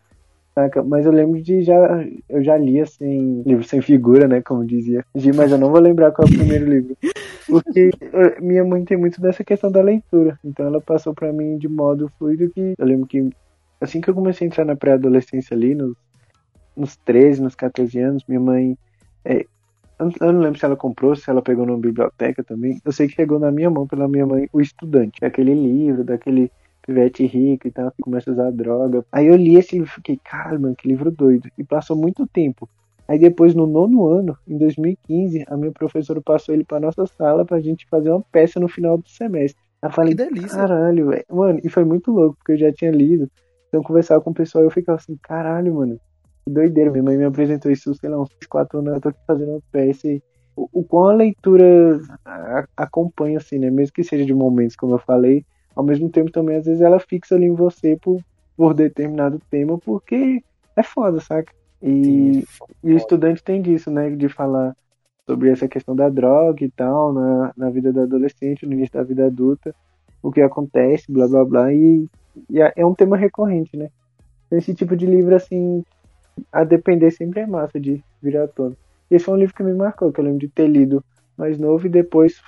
Saca? 0.54 0.82
Mas 0.82 1.04
eu 1.04 1.12
lembro 1.12 1.42
de 1.42 1.62
já 1.62 2.06
eu 2.28 2.42
já 2.42 2.56
li 2.56 2.80
assim, 2.80 3.42
livro 3.44 3.64
sem 3.64 3.82
figura, 3.82 4.28
né, 4.28 4.40
como 4.40 4.64
dizia. 4.64 5.04
Mas 5.34 5.50
eu 5.50 5.58
não 5.58 5.70
vou 5.70 5.80
lembrar 5.80 6.12
qual 6.12 6.28
é 6.28 6.30
o 6.30 6.34
primeiro 6.34 6.64
livro. 6.64 6.96
Porque 7.46 7.90
eh, 8.00 8.40
minha 8.40 8.64
mãe 8.64 8.84
tem 8.84 8.96
muito 8.96 9.20
dessa 9.20 9.44
questão 9.44 9.70
da 9.70 9.82
leitura. 9.82 10.38
Então 10.44 10.66
ela 10.66 10.80
passou 10.80 11.14
pra 11.14 11.32
mim 11.32 11.58
de 11.58 11.68
modo 11.68 12.10
fluido 12.18 12.50
que 12.50 12.74
eu 12.78 12.86
lembro 12.86 13.06
que 13.06 13.30
assim 13.80 14.00
que 14.00 14.10
eu 14.10 14.14
comecei 14.14 14.46
a 14.46 14.48
entrar 14.48 14.64
na 14.64 14.76
pré-adolescência 14.76 15.54
ali, 15.56 15.74
nos, 15.74 15.94
nos 16.76 16.96
13, 16.98 17.42
nos 17.42 17.54
14 17.54 17.98
anos, 18.00 18.24
minha 18.28 18.40
mãe. 18.40 18.78
é, 19.24 19.46
eu 20.20 20.32
não 20.32 20.40
lembro 20.40 20.58
se 20.58 20.64
ela 20.64 20.76
comprou, 20.76 21.16
se 21.16 21.30
ela 21.30 21.42
pegou 21.42 21.66
numa 21.66 21.78
biblioteca 21.78 22.44
também. 22.44 22.80
Eu 22.84 22.92
sei 22.92 23.08
que 23.08 23.14
chegou 23.14 23.38
na 23.38 23.50
minha 23.50 23.70
mão 23.70 23.86
pela 23.86 24.08
minha 24.08 24.26
mãe 24.26 24.48
O 24.52 24.60
Estudante, 24.60 25.24
aquele 25.24 25.54
livro 25.54 26.04
daquele 26.04 26.50
pivete 26.86 27.26
rico 27.26 27.66
e 27.66 27.70
tal, 27.72 27.90
que 27.92 28.02
começa 28.02 28.30
a 28.30 28.34
usar 28.34 28.50
droga. 28.52 29.04
Aí 29.10 29.26
eu 29.26 29.36
li 29.36 29.56
esse 29.56 29.74
livro 29.76 29.90
e 29.90 29.94
fiquei, 29.94 30.20
cara, 30.22 30.58
mano, 30.58 30.76
que 30.76 30.88
livro 30.88 31.10
doido. 31.10 31.50
E 31.58 31.64
passou 31.64 31.96
muito 31.96 32.26
tempo. 32.26 32.68
Aí 33.08 33.18
depois, 33.18 33.54
no 33.54 33.66
nono 33.66 34.06
ano, 34.08 34.36
em 34.46 34.58
2015, 34.58 35.44
a 35.48 35.56
minha 35.56 35.72
professora 35.72 36.20
passou 36.22 36.54
ele 36.54 36.64
pra 36.64 36.80
nossa 36.80 37.06
sala 37.06 37.44
pra 37.46 37.60
gente 37.60 37.86
fazer 37.88 38.10
uma 38.10 38.24
peça 38.32 38.58
no 38.58 38.68
final 38.68 38.98
do 38.98 39.08
semestre. 39.08 39.60
Aí 39.82 39.88
eu 39.90 39.94
falei, 39.94 40.12
Que 40.12 40.24
delícia. 40.24 40.56
caralho, 40.56 41.08
velho. 41.10 41.24
Mano, 41.30 41.60
e 41.62 41.68
foi 41.70 41.84
muito 41.84 42.10
louco, 42.10 42.36
porque 42.38 42.52
eu 42.52 42.56
já 42.58 42.72
tinha 42.72 42.90
lido. 42.90 43.24
Então 43.68 43.80
eu 43.80 43.84
conversava 43.84 44.20
com 44.22 44.30
o 44.30 44.34
pessoal 44.34 44.64
e 44.64 44.66
eu 44.66 44.70
ficava 44.70 44.98
assim, 44.98 45.16
caralho, 45.22 45.74
mano, 45.74 46.00
que 46.44 46.52
doideira. 46.52 46.90
Minha 46.90 47.02
mãe 47.04 47.16
me 47.16 47.24
apresentou 47.24 47.70
isso, 47.70 47.94
sei 47.94 48.08
lá, 48.10 48.20
uns 48.20 48.28
4 48.48 48.78
anos, 48.80 48.94
eu 48.94 49.00
tô 49.00 49.08
aqui 49.10 49.18
fazendo 49.26 49.50
uma 49.52 49.62
peça 49.70 50.08
e 50.08 50.20
o, 50.56 50.68
o 50.80 50.84
quão 50.84 51.08
a 51.08 51.14
leitura 51.14 52.00
a- 52.24 52.64
acompanha, 52.76 53.38
assim, 53.38 53.58
né? 53.58 53.70
Mesmo 53.70 53.92
que 53.92 54.04
seja 54.04 54.24
de 54.24 54.34
momentos, 54.34 54.76
como 54.76 54.94
eu 54.94 54.98
falei, 54.98 55.44
ao 55.74 55.84
mesmo 55.84 56.10
tempo 56.10 56.30
também, 56.30 56.56
às 56.56 56.64
vezes, 56.66 56.80
ela 56.82 56.98
fixa 57.00 57.34
ali 57.34 57.46
em 57.46 57.54
você 57.54 57.96
por, 58.00 58.20
por 58.56 58.74
determinado 58.74 59.40
tema, 59.50 59.78
porque 59.78 60.42
é 60.76 60.82
foda, 60.82 61.20
saca? 61.20 61.52
E, 61.86 62.44
e 62.82 62.92
o 62.92 62.96
estudante 62.96 63.42
tem 63.42 63.62
disso, 63.62 63.90
né? 63.90 64.10
De 64.10 64.28
falar 64.28 64.76
sobre 65.24 65.50
essa 65.50 65.68
questão 65.68 65.94
da 65.94 66.08
droga 66.08 66.64
e 66.64 66.70
tal, 66.70 67.12
na, 67.12 67.52
na 67.56 67.70
vida 67.70 67.92
do 67.92 68.00
adolescente, 68.00 68.66
no 68.66 68.72
início 68.72 68.94
da 68.94 69.02
vida 69.02 69.26
adulta, 69.26 69.74
o 70.22 70.30
que 70.30 70.40
acontece, 70.40 71.10
blá 71.10 71.26
blá 71.26 71.44
blá, 71.44 71.72
e, 71.72 72.06
e 72.48 72.60
é 72.60 72.72
é 72.76 72.86
um 72.86 72.94
tema 72.94 73.16
recorrente, 73.16 73.76
né? 73.76 73.88
Esse 74.50 74.74
tipo 74.74 74.96
de 74.96 75.06
livro, 75.06 75.34
assim, 75.34 75.84
a 76.52 76.64
depender 76.64 77.10
sempre 77.10 77.40
é 77.40 77.46
massa 77.46 77.80
de 77.80 78.02
virar 78.22 78.44
à 78.44 78.48
tona. 78.48 78.76
Esse 79.10 79.24
foi 79.24 79.34
um 79.34 79.38
livro 79.38 79.54
que 79.54 79.62
me 79.62 79.72
marcou, 79.72 80.12
que 80.12 80.20
eu 80.20 80.24
lembro 80.24 80.40
de 80.40 80.48
ter 80.48 80.68
lido 80.68 81.04
mais 81.36 81.58
novo 81.58 81.86
e 81.86 81.90
depois, 81.90 82.40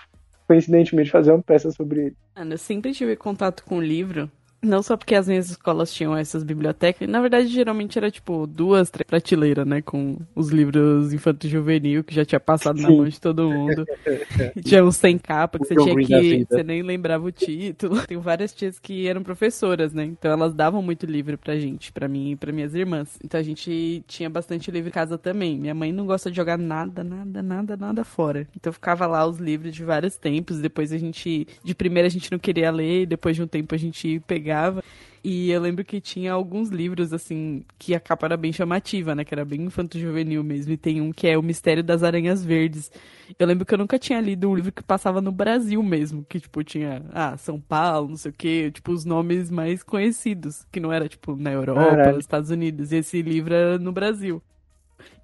coincidentemente, 0.47 1.11
fazer 1.11 1.33
uma 1.33 1.43
peça 1.43 1.71
sobre 1.71 2.07
ele. 2.07 2.17
Mano, 2.37 2.55
eu 2.55 2.59
sempre 2.59 2.93
tive 2.93 3.17
contato 3.17 3.65
com 3.65 3.81
livro. 3.81 4.31
Não 4.61 4.83
só 4.83 4.97
porque 4.97 5.15
as 5.15 5.29
minhas 5.29 5.51
escolas 5.51 5.93
tinham 5.93 6.17
essas 6.17 6.43
bibliotecas. 6.43 7.09
Na 7.09 7.21
verdade, 7.21 7.47
geralmente 7.47 7.97
era 7.97 8.11
tipo 8.11 8.45
duas, 8.45 8.91
três 8.91 9.07
prateleiras, 9.07 9.65
né? 9.65 9.81
Com 9.81 10.19
os 10.35 10.49
livros 10.49 11.13
infantil 11.13 11.49
juvenil 11.49 12.03
que 12.03 12.13
já 12.13 12.25
tinha 12.25 12.41
passado 12.41 12.81
na 12.81 12.91
mão 12.91 13.07
de 13.07 13.21
todo 13.21 13.49
mundo. 13.49 13.87
Tinha 14.65 14.85
uns 14.85 14.97
sem 14.97 15.17
capa 15.17 15.59
que 15.59 15.67
você 15.67 15.77
tinha 15.77 15.95
que. 16.05 16.47
Você 16.49 16.63
nem 16.63 16.83
lembrava 16.83 17.25
o 17.25 17.31
título. 17.31 18.01
Tem 18.07 18.19
várias 18.19 18.53
tias 18.53 18.79
que 18.79 19.07
eram 19.07 19.23
professoras, 19.23 19.93
né? 19.93 20.05
Então 20.05 20.31
elas 20.31 20.53
davam 20.53 20.83
muito 20.83 21.07
livro 21.07 21.39
pra 21.39 21.57
gente, 21.57 21.93
pra 21.93 22.09
mim 22.09 22.33
e 22.33 22.37
pra 22.37 22.53
minhas 22.53 22.75
irmãs. 22.75 23.19
Então 23.25 23.39
a 23.39 23.43
gente 23.43 24.03
tinha 24.07 24.29
bastante 24.29 24.71
livro 24.71 24.89
em 24.89 24.93
casa 24.93 25.17
também. 25.17 25.59
Minha 25.59 25.75
mãe 25.75 25.93
não 25.93 26.05
gosta 26.05 26.31
de 26.31 26.37
jogar 26.37 26.59
nada, 26.59 27.05
nada, 27.05 27.43
nada, 27.43 27.77
nada 27.77 28.05
fora. 28.05 28.47
Então 28.57 28.73
ficava 28.73 29.07
lá 29.07 29.25
os 29.25 29.39
livros 29.39 29.73
de 29.73 29.85
vários 29.85 30.17
tempos. 30.17 30.59
Depois 30.59 30.93
a 30.93 30.99
gente. 30.99 31.47
De 31.63 31.75
primeira 31.75 32.09
a 32.09 32.11
gente 32.11 32.31
não 32.33 32.39
queria 32.39 32.71
ler, 32.71 33.07
depois 33.07 33.37
de 33.37 33.43
um 33.43 33.47
tempo 33.47 33.75
a 33.75 33.79
gente 33.79 34.21
pegava 34.27 34.48
pegava. 34.49 34.83
E 35.23 35.51
eu 35.51 35.61
lembro 35.61 35.85
que 35.85 36.01
tinha 36.01 36.33
alguns 36.33 36.71
livros, 36.71 37.13
assim, 37.13 37.65
que 37.79 37.95
a 37.95 38.01
capa 38.01 38.27
era 38.27 38.37
bem 38.37 38.53
chamativa, 38.53 39.15
né? 39.15 39.25
Que 39.25 39.35
era 39.35 39.45
bem 39.45 39.63
infanto-juvenil 39.63 40.43
mesmo. 40.43 40.73
E 40.73 40.77
tem 40.77 41.01
um 41.01 41.13
que 41.13 41.27
é 41.27 41.37
O 41.37 41.43
Mistério 41.43 41.83
das 41.83 42.03
Aranhas 42.03 42.45
Verdes. 42.45 42.91
Eu 43.39 43.47
lembro 43.47 43.67
que 43.67 43.75
eu 43.75 43.79
nunca 43.79 43.99
tinha 43.99 44.21
lido 44.21 44.49
um 44.49 44.55
livro 44.55 44.73
que 44.73 44.83
passava 44.83 45.21
no 45.21 45.33
Brasil 45.33 45.83
mesmo. 45.83 46.25
Que, 46.29 46.41
tipo, 46.41 46.63
tinha, 46.63 47.03
ah, 47.13 47.37
São 47.37 47.61
Paulo, 47.61 48.11
não 48.11 48.17
sei 48.17 48.31
o 48.31 48.35
quê. 48.35 48.71
Tipo, 48.73 48.93
os 48.93 49.05
nomes 49.05 49.51
mais 49.51 49.83
conhecidos. 49.83 50.65
Que 50.71 50.81
não 50.81 50.93
era, 50.93 51.09
tipo, 51.09 51.37
na 51.37 51.51
Europa, 51.51 51.85
Caralho. 51.85 52.15
nos 52.15 52.25
Estados 52.25 52.51
Unidos. 52.51 52.93
E 52.93 52.97
esse 52.97 53.21
livro 53.21 53.53
era 53.53 53.79
no 53.79 53.93
Brasil. 53.93 54.41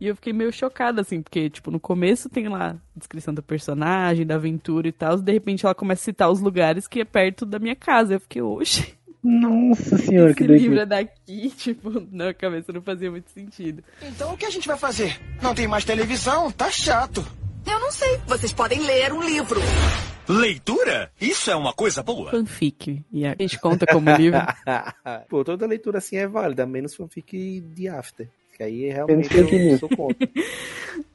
E 0.00 0.06
eu 0.06 0.16
fiquei 0.16 0.32
meio 0.32 0.52
chocada, 0.52 1.00
assim, 1.00 1.22
porque, 1.22 1.48
tipo, 1.48 1.70
no 1.70 1.80
começo 1.80 2.28
tem 2.28 2.48
lá 2.48 2.70
a 2.72 2.98
descrição 2.98 3.32
do 3.32 3.42
personagem, 3.42 4.26
da 4.26 4.34
aventura 4.34 4.88
e 4.88 4.92
tal. 4.92 5.16
De 5.16 5.32
repente 5.32 5.64
ela 5.64 5.74
começa 5.74 6.02
a 6.02 6.04
citar 6.04 6.30
os 6.30 6.40
lugares 6.40 6.86
que 6.86 7.00
é 7.00 7.04
perto 7.04 7.46
da 7.46 7.58
minha 7.58 7.76
casa. 7.76 8.14
Eu 8.14 8.20
fiquei, 8.20 8.42
oxe, 8.42 8.94
Nossa 9.24 9.96
senhora, 9.96 10.30
esse 10.30 10.36
que 10.36 10.46
livro 10.46 10.76
doideira. 10.76 10.82
é 10.82 10.86
daqui, 10.86 11.50
tipo, 11.56 12.06
na 12.12 12.34
cabeça 12.34 12.72
não 12.72 12.82
fazia 12.82 13.10
muito 13.10 13.30
sentido. 13.30 13.82
Então 14.02 14.34
o 14.34 14.36
que 14.36 14.44
a 14.44 14.50
gente 14.50 14.68
vai 14.68 14.76
fazer? 14.76 15.18
Não 15.42 15.54
tem 15.54 15.66
mais 15.66 15.84
televisão? 15.84 16.52
Tá 16.52 16.70
chato. 16.70 17.24
Eu 17.66 17.80
não 17.80 17.90
sei. 17.90 18.20
Vocês 18.26 18.52
podem 18.52 18.80
ler 18.80 19.12
um 19.12 19.22
livro. 19.22 19.58
Leitura? 20.28 21.10
Isso 21.20 21.50
é 21.50 21.56
uma 21.56 21.72
coisa 21.72 22.02
boa. 22.02 22.30
Fanfic. 22.30 23.02
E 23.12 23.26
a 23.26 23.34
gente 23.38 23.58
conta 23.58 23.86
como 23.86 24.10
livro. 24.14 24.38
Pô, 25.28 25.42
toda 25.44 25.66
leitura 25.66 25.98
assim 25.98 26.16
é 26.16 26.26
válida, 26.26 26.66
menos 26.66 26.94
fanfic 26.94 27.60
de 27.60 27.88
After. 27.88 28.28
Que 28.56 28.62
aí 28.62 28.88
realmente 28.88 29.36
eu 29.36 29.44
news. 29.50 29.80
sou 29.80 29.88
contra. 29.88 30.28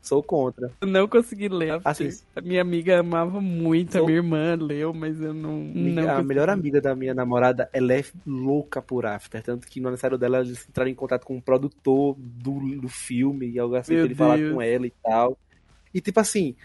sou 0.02 0.24
contra. 0.24 0.72
Eu 0.82 0.88
não 0.88 1.08
consegui 1.08 1.48
ler. 1.48 1.80
Assim, 1.86 2.10
a 2.36 2.42
minha 2.42 2.62
amiga 2.62 3.00
amava 3.00 3.40
muito, 3.40 3.90
a 3.96 4.00
Sou- 4.00 4.06
minha 4.08 4.18
irmã 4.18 4.56
leu, 4.60 4.94
mas 4.94 5.22
eu 5.22 5.34
não. 5.34 5.58
não 5.64 6.10
a 6.18 6.22
melhor 6.24 6.50
amiga 6.50 6.82
da 6.82 6.94
minha 6.96 7.14
namorada, 7.14 7.70
ela 7.72 7.94
é 7.94 8.04
louca 8.28 8.82
por 8.82 9.06
After. 9.06 9.42
Tanto 9.42 9.68
que 9.68 9.80
no 9.80 9.88
aniversário 9.88 10.18
dela, 10.18 10.40
eles 10.42 10.68
entraram 10.68 10.90
em 10.92 10.96
contato 10.96 11.26
com 11.26 11.38
o 11.38 11.42
produtor 11.42 12.16
do, 12.18 12.60
do 12.78 12.90
filme 12.90 13.50
e 13.50 13.58
algo 13.60 13.76
assim, 13.76 13.94
Meu 13.94 14.02
pra 14.02 14.06
ele 14.08 14.16
falar 14.16 14.38
com 14.54 14.62
ela 14.62 14.86
e 14.88 14.94
tal. 15.02 15.38
E 15.94 16.02
tipo 16.02 16.20
assim, 16.20 16.56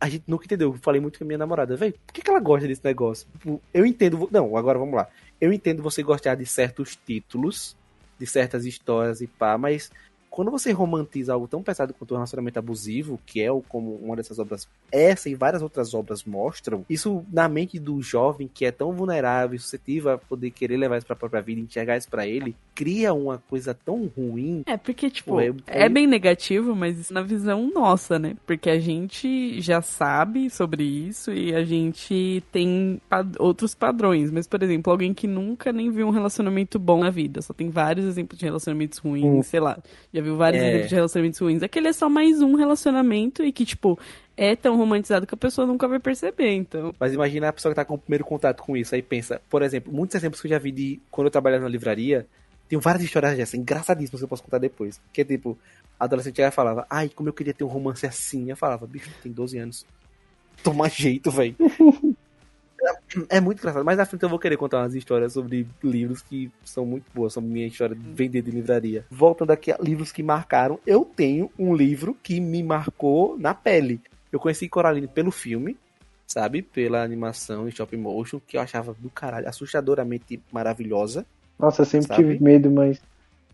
a 0.00 0.08
gente 0.08 0.24
nunca 0.26 0.46
entendeu. 0.46 0.72
Eu 0.72 0.78
falei 0.82 1.00
muito 1.00 1.16
com 1.18 1.24
a 1.24 1.28
minha 1.28 1.38
namorada, 1.38 1.76
velho, 1.76 1.94
por 2.04 2.12
que, 2.12 2.22
que 2.22 2.28
ela 2.30 2.40
gosta 2.40 2.66
desse 2.66 2.84
negócio? 2.84 3.28
Tipo, 3.38 3.62
eu 3.72 3.86
entendo. 3.86 4.28
Não, 4.32 4.56
agora 4.56 4.78
vamos 4.80 4.94
lá. 4.96 5.06
Eu 5.40 5.52
entendo 5.52 5.80
você 5.82 6.02
gostar 6.02 6.34
de 6.34 6.44
certos 6.46 6.96
títulos, 7.06 7.76
de 8.18 8.26
certas 8.26 8.64
histórias 8.66 9.20
e 9.20 9.26
pá, 9.28 9.56
mas 9.56 9.90
quando 10.34 10.50
você 10.50 10.72
romantiza 10.72 11.32
algo 11.32 11.46
tão 11.46 11.62
pesado 11.62 11.94
quanto 11.94 12.10
o 12.10 12.14
relacionamento 12.14 12.58
abusivo, 12.58 13.20
que 13.24 13.40
é 13.40 13.52
o, 13.52 13.62
como 13.62 13.94
uma 14.02 14.16
dessas 14.16 14.36
obras, 14.40 14.66
essa 14.90 15.28
e 15.28 15.34
várias 15.36 15.62
outras 15.62 15.94
obras 15.94 16.24
mostram, 16.24 16.84
isso 16.90 17.24
na 17.32 17.48
mente 17.48 17.78
do 17.78 18.02
jovem 18.02 18.50
que 18.52 18.64
é 18.64 18.72
tão 18.72 18.90
vulnerável 18.92 19.54
e 19.54 19.58
suscetível 19.60 20.10
a 20.10 20.18
poder 20.18 20.50
querer 20.50 20.76
levar 20.76 20.96
isso 20.98 21.06
pra 21.06 21.14
própria 21.14 21.40
vida, 21.40 21.60
enxergar 21.60 21.96
isso 21.96 22.08
pra 22.10 22.26
ele, 22.26 22.56
cria 22.74 23.14
uma 23.14 23.38
coisa 23.48 23.72
tão 23.74 24.10
ruim. 24.16 24.62
É, 24.66 24.76
porque, 24.76 25.08
tipo, 25.08 25.30
Pô, 25.34 25.40
é- 25.40 25.54
é 25.66 25.88
bem 25.88 26.06
negativo, 26.08 26.74
mas 26.74 26.98
isso 26.98 27.14
na 27.14 27.22
visão 27.22 27.70
nossa, 27.72 28.18
né? 28.18 28.34
Porque 28.44 28.68
a 28.68 28.80
gente 28.80 29.60
já 29.60 29.80
sabe 29.80 30.50
sobre 30.50 30.82
isso 30.82 31.32
e 31.32 31.54
a 31.54 31.64
gente 31.64 32.42
tem 32.50 33.00
pad- 33.08 33.36
outros 33.38 33.72
padrões. 33.72 34.32
Mas, 34.32 34.48
por 34.48 34.60
exemplo, 34.64 34.90
alguém 34.90 35.14
que 35.14 35.28
nunca 35.28 35.72
nem 35.72 35.92
viu 35.92 36.08
um 36.08 36.10
relacionamento 36.10 36.76
bom 36.76 36.98
na 36.98 37.10
vida, 37.10 37.40
só 37.40 37.52
tem 37.54 37.70
vários 37.70 38.04
exemplos 38.06 38.36
de 38.36 38.44
relacionamentos 38.44 38.98
ruins, 38.98 39.24
Hum. 39.24 39.42
sei 39.44 39.60
lá, 39.60 39.78
já 40.12 40.23
viu 40.24 40.36
vários 40.36 40.62
É. 40.62 40.68
exemplos 40.68 40.88
de 40.88 40.94
relacionamentos 40.94 41.38
ruins. 41.40 41.62
Aquele 41.62 41.88
é 41.88 41.92
só 41.92 42.08
mais 42.08 42.40
um 42.42 42.54
relacionamento 42.56 43.44
e 43.44 43.52
que, 43.52 43.64
tipo, 43.64 43.98
é 44.36 44.56
tão 44.56 44.76
romantizado 44.76 45.26
que 45.26 45.34
a 45.34 45.38
pessoa 45.38 45.66
nunca 45.66 45.86
vai 45.86 45.98
perceber, 46.00 46.52
então. 46.54 46.94
Mas 46.98 47.12
imagina 47.12 47.48
a 47.48 47.52
pessoa 47.52 47.72
que 47.72 47.76
tá 47.76 47.84
com 47.84 47.94
o 47.94 47.98
primeiro 47.98 48.24
contato 48.24 48.62
com 48.62 48.76
isso, 48.76 48.94
aí 48.94 49.02
pensa, 49.02 49.40
por 49.48 49.62
exemplo, 49.62 49.92
muitos 49.92 50.16
exemplos 50.16 50.40
que 50.40 50.46
eu 50.46 50.50
já 50.50 50.58
vi 50.58 50.72
de 50.72 51.00
quando 51.10 51.26
eu 51.26 51.30
trabalhava 51.30 51.62
na 51.64 51.68
livraria, 51.70 52.26
tem 52.68 52.78
várias 52.78 53.04
histórias 53.04 53.36
dessas, 53.36 53.54
engraçadíssimas 53.54 54.20
que 54.20 54.24
eu 54.24 54.28
posso 54.28 54.42
contar 54.42 54.58
depois. 54.58 55.00
Que 55.12 55.20
é 55.20 55.24
tipo, 55.24 55.56
a 56.00 56.04
adolescente 56.04 56.40
ela 56.40 56.50
falava, 56.50 56.86
ai, 56.90 57.08
como 57.14 57.28
eu 57.28 57.32
queria 57.32 57.54
ter 57.54 57.62
um 57.62 57.68
romance 57.68 58.06
assim. 58.06 58.50
Eu 58.50 58.56
falava, 58.56 58.86
bicho, 58.86 59.10
tem 59.22 59.30
12 59.30 59.58
anos. 59.58 59.86
Toma 60.62 60.88
jeito, 60.88 61.30
velho. 61.30 61.54
É 63.28 63.40
muito 63.40 63.58
engraçado, 63.58 63.84
mas 63.84 63.96
na 63.96 64.04
frente 64.04 64.22
eu 64.22 64.28
vou 64.28 64.38
querer 64.38 64.56
contar 64.56 64.78
umas 64.78 64.94
histórias 64.94 65.32
sobre 65.32 65.66
livros 65.82 66.22
que 66.22 66.50
são 66.64 66.84
muito 66.84 67.04
boas, 67.14 67.32
são 67.32 67.42
minha 67.42 67.66
história 67.66 67.94
de 67.94 68.02
vender 68.12 68.42
de 68.42 68.50
livraria. 68.50 69.04
Voltando 69.10 69.50
aqui 69.50 69.72
a 69.72 69.78
livros 69.80 70.12
que 70.12 70.22
marcaram, 70.22 70.78
eu 70.86 71.04
tenho 71.04 71.50
um 71.58 71.74
livro 71.74 72.16
que 72.22 72.40
me 72.40 72.62
marcou 72.62 73.38
na 73.38 73.54
pele. 73.54 74.00
Eu 74.32 74.40
conheci 74.40 74.68
Coraline 74.68 75.06
pelo 75.06 75.30
filme, 75.30 75.76
sabe? 76.26 76.62
Pela 76.62 77.02
animação 77.02 77.66
em 77.66 77.68
stop 77.68 77.96
motion, 77.96 78.40
que 78.46 78.56
eu 78.56 78.60
achava 78.60 78.94
do 78.98 79.10
caralho, 79.10 79.48
assustadoramente 79.48 80.42
maravilhosa. 80.52 81.24
Nossa, 81.58 81.82
eu 81.82 81.86
sempre 81.86 82.08
Sabe? 82.08 82.22
tive 82.22 82.42
medo, 82.42 82.70
mas 82.70 83.00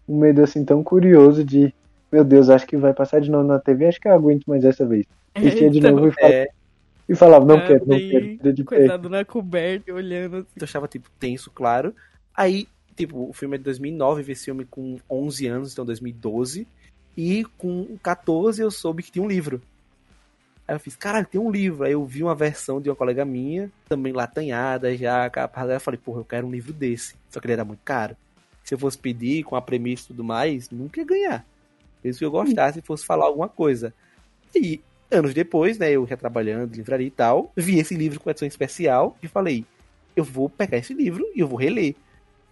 um 0.09 0.19
medo 0.19 0.43
assim 0.43 0.65
tão 0.65 0.83
curioso 0.83 1.45
de, 1.45 1.75
meu 2.11 2.25
Deus, 2.25 2.49
acho 2.49 2.67
que 2.67 2.77
vai 2.77 2.95
passar 2.95 3.21
de 3.21 3.31
novo 3.31 3.47
na 3.47 3.59
TV, 3.59 3.87
acho 3.87 4.01
que 4.01 4.09
eu 4.09 4.13
aguento 4.13 4.45
mais 4.47 4.63
dessa 4.63 4.87
vez. 4.87 5.07
Assistia 5.35 5.71
de 5.71 5.79
Então, 5.81 5.93
novo 5.93 6.09
e 6.09 6.25
É, 6.25 6.49
e 7.11 7.17
falava 7.17 7.45
não 7.45 7.57
é, 7.57 7.67
quero, 7.67 7.87
não 7.88 7.99
quero, 7.99 8.52
de 8.55 8.62
pé. 8.62 8.76
Coitado 8.76 9.09
na 9.09 9.25
coberta, 9.25 9.93
olhando 9.93 10.37
assim. 10.37 10.47
eu 10.55 10.64
achava, 10.64 10.87
tipo, 10.87 11.11
tenso, 11.19 11.50
claro. 11.50 11.93
Aí, 12.33 12.69
tipo, 12.95 13.29
o 13.29 13.33
filme 13.33 13.57
é 13.57 13.59
de 13.59 13.64
2009, 13.64 14.23
vi 14.23 14.31
esse 14.31 14.45
filme 14.45 14.64
com 14.64 14.97
11 15.11 15.47
anos, 15.49 15.73
então 15.73 15.85
2012. 15.85 16.69
E 17.17 17.45
com 17.59 17.99
14 18.00 18.62
eu 18.62 18.71
soube 18.71 19.02
que 19.02 19.11
tinha 19.11 19.25
um 19.25 19.29
livro. 19.29 19.61
Aí 20.69 20.76
eu 20.76 20.79
fiz, 20.79 20.95
caralho, 20.95 21.26
tem 21.26 21.40
um 21.40 21.50
livro. 21.50 21.83
Aí 21.83 21.90
eu 21.90 22.07
vi 22.07 22.23
uma 22.23 22.35
versão 22.37 22.81
de 22.81 22.88
uma 22.88 22.95
colega 22.95 23.25
minha, 23.25 23.73
também 23.88 24.12
latanhada 24.12 24.97
já, 24.97 25.29
capa. 25.29 25.64
Aí 25.64 25.73
eu 25.73 25.81
falei, 25.81 25.99
porra, 25.99 26.21
eu 26.21 26.25
quero 26.25 26.47
um 26.47 26.50
livro 26.52 26.73
desse. 26.73 27.17
Só 27.29 27.40
que 27.40 27.47
ele 27.47 27.55
era 27.55 27.64
muito 27.64 27.81
caro. 27.85 28.17
Se 28.62 28.73
eu 28.73 28.79
fosse 28.79 28.97
pedir 28.97 29.43
com 29.43 29.57
a 29.57 29.61
premissa 29.61 30.05
e 30.05 30.07
tudo 30.07 30.23
mais, 30.23 30.71
nunca 30.71 31.00
ia 31.00 31.07
ganhar. 31.07 31.47
Mesmo 32.05 32.21
que 32.21 32.25
eu 32.25 32.31
gostasse 32.31 32.79
e 32.79 32.83
fosse 32.83 33.05
falar 33.05 33.25
alguma 33.25 33.49
coisa. 33.49 33.93
E 34.55 34.81
anos 35.11 35.35
depois, 35.35 35.79
né, 35.79 35.90
eu 35.93 36.07
já 36.07 36.17
trabalhando 36.17 36.75
livraria 36.75 37.07
e 37.07 37.11
tal, 37.11 37.52
vi 37.57 37.79
esse 37.79 37.95
livro 37.95 38.21
com 38.21 38.31
edição 38.31 38.47
especial 38.47 39.17
e 39.23 39.29
falei, 39.29 39.64
eu 40.17 40.25
vou 40.25 40.49
pegar 40.49 40.79
esse 40.79 40.95
livro 40.95 41.26
e 41.35 41.40
eu 41.40 41.49
vou 41.49 41.59
reler. 41.59 41.95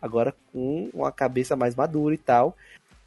Agora 0.00 0.34
com 0.52 0.90
uma 0.92 1.10
cabeça 1.10 1.56
mais 1.56 1.74
madura 1.74 2.14
e 2.14 2.18
tal. 2.18 2.56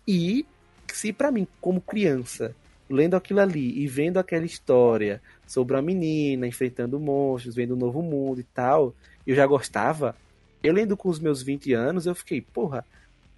E 0.07 0.45
se 0.91 1.13
pra 1.13 1.31
mim, 1.31 1.47
como 1.59 1.79
criança, 1.79 2.55
lendo 2.89 3.15
aquilo 3.15 3.39
ali 3.39 3.79
e 3.79 3.87
vendo 3.87 4.17
aquela 4.17 4.45
história 4.45 5.21
sobre 5.47 5.75
uma 5.75 5.81
menina 5.81 6.47
enfrentando 6.47 6.99
monstros, 6.99 7.55
vendo 7.55 7.75
um 7.75 7.77
novo 7.77 8.01
mundo 8.01 8.41
e 8.41 8.43
tal, 8.43 8.93
eu 9.25 9.35
já 9.35 9.45
gostava. 9.45 10.15
Eu 10.61 10.73
lendo 10.73 10.97
com 10.97 11.09
os 11.09 11.19
meus 11.19 11.41
20 11.41 11.73
anos, 11.73 12.05
eu 12.05 12.13
fiquei, 12.13 12.41
porra, 12.41 12.85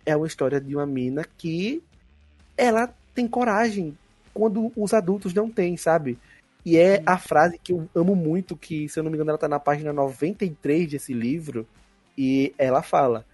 é 0.05 0.15
uma 0.15 0.27
história 0.27 0.59
de 0.59 0.75
uma 0.75 0.85
mina 0.85 1.25
que 1.37 1.81
ela 2.57 2.93
tem 3.13 3.27
coragem 3.27 3.97
quando 4.33 4.71
os 4.75 4.93
adultos 4.93 5.33
não 5.33 5.49
têm, 5.49 5.77
sabe? 5.77 6.17
E 6.65 6.77
é 6.77 7.03
a 7.05 7.17
frase 7.17 7.59
que 7.61 7.73
eu 7.73 7.89
amo 7.93 8.15
muito, 8.15 8.55
que, 8.55 8.87
se 8.87 8.97
eu 8.97 9.03
não 9.03 9.11
me 9.11 9.17
engano, 9.17 9.31
ela 9.31 9.37
tá 9.37 9.47
na 9.47 9.59
página 9.59 9.91
93 9.91 10.91
desse 10.91 11.13
livro, 11.13 11.67
e 12.17 12.53
ela 12.57 12.81
fala: 12.81 13.25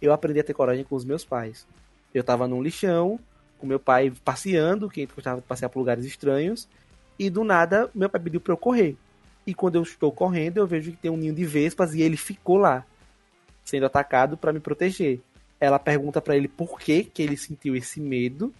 Eu 0.00 0.12
aprendi 0.12 0.40
a 0.40 0.44
ter 0.44 0.54
coragem 0.54 0.84
com 0.84 0.96
os 0.96 1.04
meus 1.04 1.24
pais. 1.24 1.66
Eu 2.14 2.24
tava 2.24 2.48
num 2.48 2.62
lixão, 2.62 3.18
com 3.58 3.66
meu 3.66 3.78
pai 3.78 4.12
passeando, 4.24 4.88
que 4.88 5.00
a 5.00 5.04
gente 5.04 5.14
gostava 5.14 5.40
de 5.40 5.46
passear 5.46 5.68
por 5.68 5.80
lugares 5.80 6.04
estranhos, 6.04 6.68
e 7.18 7.28
do 7.28 7.44
nada 7.44 7.90
meu 7.94 8.08
pai 8.08 8.20
pediu 8.20 8.40
pra 8.40 8.52
eu 8.52 8.56
correr. 8.56 8.96
E 9.46 9.54
quando 9.54 9.76
eu 9.76 9.82
estou 9.82 10.12
correndo, 10.12 10.58
eu 10.58 10.66
vejo 10.66 10.90
que 10.90 10.96
tem 10.96 11.10
um 11.10 11.16
ninho 11.16 11.34
de 11.34 11.44
vespas 11.44 11.94
e 11.94 12.02
ele 12.02 12.16
ficou 12.16 12.56
lá, 12.56 12.84
sendo 13.64 13.86
atacado 13.86 14.36
pra 14.36 14.52
me 14.52 14.60
proteger. 14.60 15.20
Ela 15.60 15.78
pergunta 15.78 16.20
pra 16.20 16.36
ele 16.36 16.48
por 16.48 16.78
que 16.78 17.02
que 17.02 17.22
ele 17.22 17.36
sentiu 17.36 17.74
esse 17.74 18.00
medo. 18.00 18.52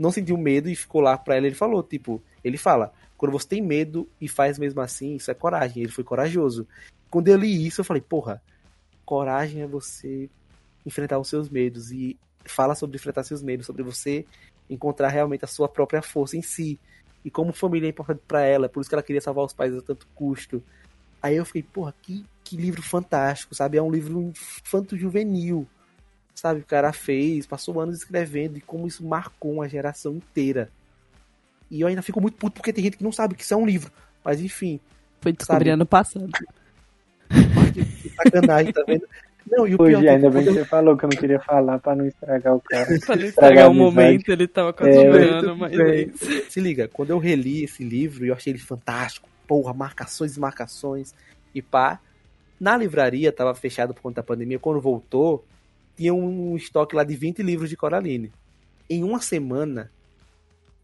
Não 0.00 0.10
sentiu 0.10 0.38
medo 0.38 0.70
e 0.70 0.74
ficou 0.74 1.02
lá 1.02 1.18
pra 1.18 1.36
ela. 1.36 1.46
Ele 1.46 1.54
falou, 1.54 1.82
tipo, 1.82 2.22
ele 2.42 2.56
fala: 2.56 2.90
quando 3.18 3.32
você 3.32 3.46
tem 3.46 3.60
medo 3.60 4.08
e 4.18 4.26
faz 4.26 4.58
mesmo 4.58 4.80
assim, 4.80 5.16
isso 5.16 5.30
é 5.30 5.34
coragem. 5.34 5.82
Ele 5.82 5.92
foi 5.92 6.02
corajoso. 6.02 6.66
Quando 7.10 7.28
eu 7.28 7.36
li 7.36 7.66
isso, 7.66 7.82
eu 7.82 7.84
falei, 7.84 8.00
porra, 8.00 8.42
coragem 9.04 9.60
é 9.60 9.66
você 9.66 10.30
enfrentar 10.86 11.18
os 11.18 11.28
seus 11.28 11.50
medos 11.50 11.92
e 11.92 12.18
fala 12.46 12.74
sobre 12.74 12.96
enfrentar 12.96 13.24
seus 13.24 13.42
medos, 13.42 13.66
sobre 13.66 13.82
você 13.82 14.24
encontrar 14.70 15.08
realmente 15.08 15.44
a 15.44 15.48
sua 15.48 15.68
própria 15.68 16.00
força 16.00 16.34
em 16.34 16.42
si 16.42 16.80
e 17.22 17.30
como 17.30 17.52
família 17.52 17.86
é 17.86 17.90
importante 17.90 18.22
pra 18.26 18.40
ela, 18.42 18.68
por 18.68 18.80
isso 18.80 18.88
que 18.88 18.94
ela 18.94 19.02
queria 19.02 19.20
salvar 19.20 19.44
os 19.44 19.52
pais 19.52 19.76
a 19.76 19.82
tanto 19.82 20.06
custo. 20.14 20.62
Aí 21.20 21.36
eu 21.36 21.44
fiquei, 21.44 21.62
porra, 21.62 21.94
que, 22.00 22.24
que 22.42 22.56
livro 22.56 22.80
fantástico, 22.80 23.54
sabe? 23.54 23.76
É 23.76 23.82
um 23.82 23.90
livro 23.90 24.32
infanto-juvenil, 24.64 25.68
sabe? 26.34 26.60
O 26.60 26.64
cara 26.64 26.92
fez, 26.92 27.46
passou 27.46 27.80
anos 27.80 27.96
escrevendo 27.98 28.56
e 28.58 28.60
como 28.60 28.86
isso 28.86 29.04
marcou 29.04 29.52
uma 29.52 29.68
geração 29.68 30.14
inteira. 30.14 30.70
E 31.70 31.80
eu 31.80 31.86
ainda 31.86 32.02
fico 32.02 32.20
muito 32.20 32.36
puto 32.36 32.54
porque 32.56 32.72
tem 32.72 32.84
gente 32.84 32.96
que 32.96 33.04
não 33.04 33.12
sabe 33.12 33.34
que 33.34 33.42
isso 33.42 33.54
é 33.54 33.56
um 33.56 33.66
livro. 33.66 33.90
Mas 34.24 34.40
enfim, 34.40 34.80
Foi 35.20 35.32
descobrir 35.32 35.66
Sabe? 35.66 35.70
ano 35.70 35.86
passado. 35.86 36.28
sacanagem, 38.16 38.72
tá 38.72 38.82
vendo? 38.86 39.06
Não, 39.50 39.66
e 39.66 39.74
o 39.74 39.78
pior 39.78 39.88
Hoje, 39.88 40.02
que 40.02 40.08
ainda 40.08 40.30
bem 40.30 40.44
que 40.44 40.52
você 40.52 40.64
falou 40.64 40.96
que 40.96 41.04
eu 41.04 41.08
não 41.08 41.16
queria 41.16 41.40
falar 41.40 41.78
pra 41.78 41.94
não 41.96 42.06
estragar 42.06 42.54
o 42.54 42.60
cara. 42.60 42.86
Pra 43.06 43.16
não 43.16 43.24
Estragar 43.24 43.70
o 43.70 43.74
momento, 43.74 44.28
ele 44.30 44.46
tava 44.46 44.72
quase 44.72 44.98
É, 44.98 45.52
mas 45.54 45.76
bem. 45.76 46.12
é. 46.12 46.50
Se 46.50 46.60
liga, 46.60 46.88
quando 46.88 47.10
eu 47.10 47.18
reli 47.18 47.64
esse 47.64 47.82
livro, 47.82 48.24
eu 48.24 48.34
achei 48.34 48.52
ele 48.52 48.58
fantástico. 48.60 49.28
Porra, 49.46 49.72
marcações 49.72 50.36
e 50.36 50.40
marcações. 50.40 51.14
E 51.54 51.60
pá. 51.62 51.98
Na 52.60 52.76
livraria, 52.76 53.32
tava 53.32 53.54
fechado 53.54 53.94
por 53.94 54.02
conta 54.02 54.16
da 54.16 54.22
pandemia, 54.22 54.58
quando 54.58 54.80
voltou, 54.82 55.42
tinha 56.00 56.14
um 56.14 56.56
estoque 56.56 56.96
lá 56.96 57.04
de 57.04 57.14
20 57.14 57.42
livros 57.42 57.68
de 57.68 57.76
Coraline. 57.76 58.32
Em 58.88 59.04
uma 59.04 59.20
semana, 59.20 59.90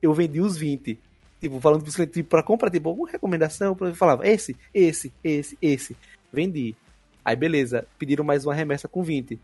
eu 0.02 0.12
vendi 0.12 0.42
os 0.42 0.58
20. 0.58 0.98
Tipo, 1.40 1.58
falando 1.58 1.80
pros 1.80 1.96
clientes, 1.96 2.12
tipo, 2.12 2.28
pra 2.28 2.42
comprar, 2.42 2.70
tipo, 2.70 2.86
alguma 2.90 3.08
recomendação, 3.08 3.74
eu 3.80 3.94
falava, 3.94 4.28
esse, 4.28 4.54
esse, 4.74 5.10
esse, 5.24 5.56
esse. 5.62 5.96
Vendi. 6.30 6.76
Aí, 7.24 7.34
beleza, 7.34 7.86
pediram 7.98 8.22
mais 8.22 8.44
uma 8.44 8.52
remessa 8.52 8.86
com 8.86 9.02
20. 9.02 9.40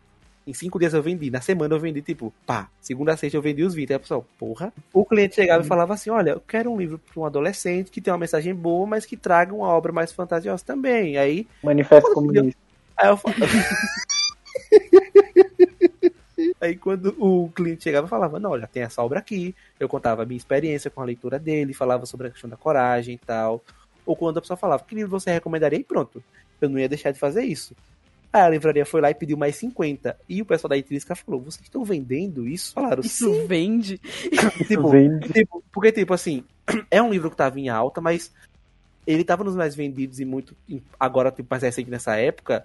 Em 0.46 0.52
cinco 0.52 0.78
dias 0.78 0.92
eu 0.92 1.02
vendi. 1.02 1.30
Na 1.30 1.40
semana 1.40 1.74
eu 1.74 1.80
vendi, 1.80 2.02
tipo, 2.02 2.34
pá, 2.44 2.68
segunda 2.78 3.14
a 3.14 3.16
sexta 3.16 3.38
eu 3.38 3.42
vendi 3.42 3.62
os 3.62 3.74
20. 3.74 3.94
Aí, 3.94 3.98
pessoal, 3.98 4.26
porra. 4.38 4.74
O 4.92 5.06
cliente 5.06 5.36
chegava 5.36 5.64
e 5.64 5.66
falava 5.66 5.94
assim: 5.94 6.10
olha, 6.10 6.32
eu 6.32 6.40
quero 6.40 6.70
um 6.70 6.76
livro 6.76 6.98
para 6.98 7.18
um 7.18 7.24
adolescente 7.24 7.90
que 7.90 8.00
tenha 8.00 8.12
uma 8.12 8.20
mensagem 8.20 8.54
boa, 8.54 8.86
mas 8.86 9.06
que 9.06 9.16
traga 9.16 9.54
uma 9.54 9.68
obra 9.68 9.90
mais 9.90 10.12
fantasiosa 10.12 10.62
também. 10.62 11.16
Aí. 11.16 11.46
Manifesto 11.62 12.12
comunista. 12.12 12.60
Aí 12.94 13.08
eu 13.08 13.16
falava. 13.16 13.40
Aí 16.62 16.76
quando 16.76 17.12
o 17.18 17.50
cliente 17.50 17.82
chegava 17.82 18.06
e 18.06 18.08
falava, 18.08 18.38
não, 18.38 18.50
olha, 18.50 18.68
tem 18.68 18.84
essa 18.84 19.02
obra 19.02 19.18
aqui, 19.18 19.52
eu 19.80 19.88
contava 19.88 20.22
a 20.22 20.24
minha 20.24 20.36
experiência 20.38 20.88
com 20.88 21.02
a 21.02 21.04
leitura 21.04 21.36
dele, 21.36 21.74
falava 21.74 22.06
sobre 22.06 22.28
a 22.28 22.30
questão 22.30 22.48
da 22.48 22.56
coragem 22.56 23.16
e 23.16 23.18
tal. 23.18 23.64
Ou 24.06 24.14
quando 24.14 24.38
a 24.38 24.40
pessoa 24.40 24.56
falava, 24.56 24.84
que 24.84 24.94
livro 24.94 25.10
você 25.10 25.32
recomendaria? 25.32 25.80
E 25.80 25.82
pronto. 25.82 26.22
Eu 26.60 26.68
não 26.68 26.78
ia 26.78 26.88
deixar 26.88 27.10
de 27.10 27.18
fazer 27.18 27.42
isso. 27.42 27.74
Aí 28.32 28.42
a 28.42 28.48
livraria 28.48 28.86
foi 28.86 29.00
lá 29.00 29.10
e 29.10 29.14
pediu 29.14 29.36
mais 29.36 29.56
50. 29.56 30.16
E 30.28 30.40
o 30.40 30.44
pessoal 30.46 30.68
da 30.68 30.78
Intrínseca 30.78 31.16
falou, 31.16 31.40
vocês 31.40 31.64
estão 31.64 31.84
vendendo 31.84 32.46
isso? 32.46 32.72
Falaram, 32.72 33.00
Isso 33.02 33.34
sim. 33.34 33.46
vende. 33.48 33.98
tipo, 34.68 34.88
Vende. 34.88 35.32
tipo, 35.32 35.64
porque, 35.72 35.90
tipo, 35.90 36.14
assim, 36.14 36.44
é 36.92 37.02
um 37.02 37.10
livro 37.10 37.28
que 37.28 37.36
tava 37.36 37.58
em 37.58 37.70
alta, 37.70 38.00
mas 38.00 38.32
ele 39.04 39.24
tava 39.24 39.42
nos 39.42 39.56
mais 39.56 39.74
vendidos 39.74 40.20
e 40.20 40.24
muito. 40.24 40.56
Agora, 40.98 41.32
tipo, 41.32 41.48
mais 41.50 41.64
recente 41.64 41.90
nessa 41.90 42.14
época. 42.14 42.64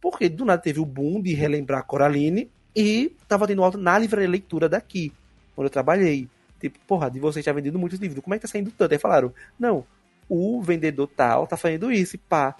Porque 0.00 0.28
do 0.28 0.44
nada 0.44 0.60
teve 0.60 0.80
o 0.80 0.84
boom 0.84 1.22
de 1.22 1.32
relembrar 1.32 1.86
Coraline 1.86 2.50
e 2.74 3.14
tava 3.28 3.46
tendo 3.46 3.62
alta 3.62 3.78
na 3.78 3.98
livraria 3.98 4.28
leitura 4.28 4.68
daqui, 4.68 5.12
onde 5.56 5.66
eu 5.66 5.70
trabalhei. 5.70 6.28
Tipo, 6.60 6.78
porra, 6.86 7.10
de 7.10 7.18
vocês 7.18 7.44
já 7.44 7.52
vendido 7.52 7.78
muitos 7.78 7.98
livros, 7.98 8.22
como 8.22 8.34
é 8.34 8.38
que 8.38 8.42
tá 8.42 8.48
saindo 8.48 8.70
tanto? 8.70 8.92
Aí 8.92 8.98
falaram, 8.98 9.32
não, 9.58 9.84
o 10.28 10.60
vendedor 10.62 11.08
tal 11.08 11.46
tá 11.46 11.56
fazendo 11.56 11.90
isso 11.90 12.16
e 12.16 12.18
pá. 12.18 12.54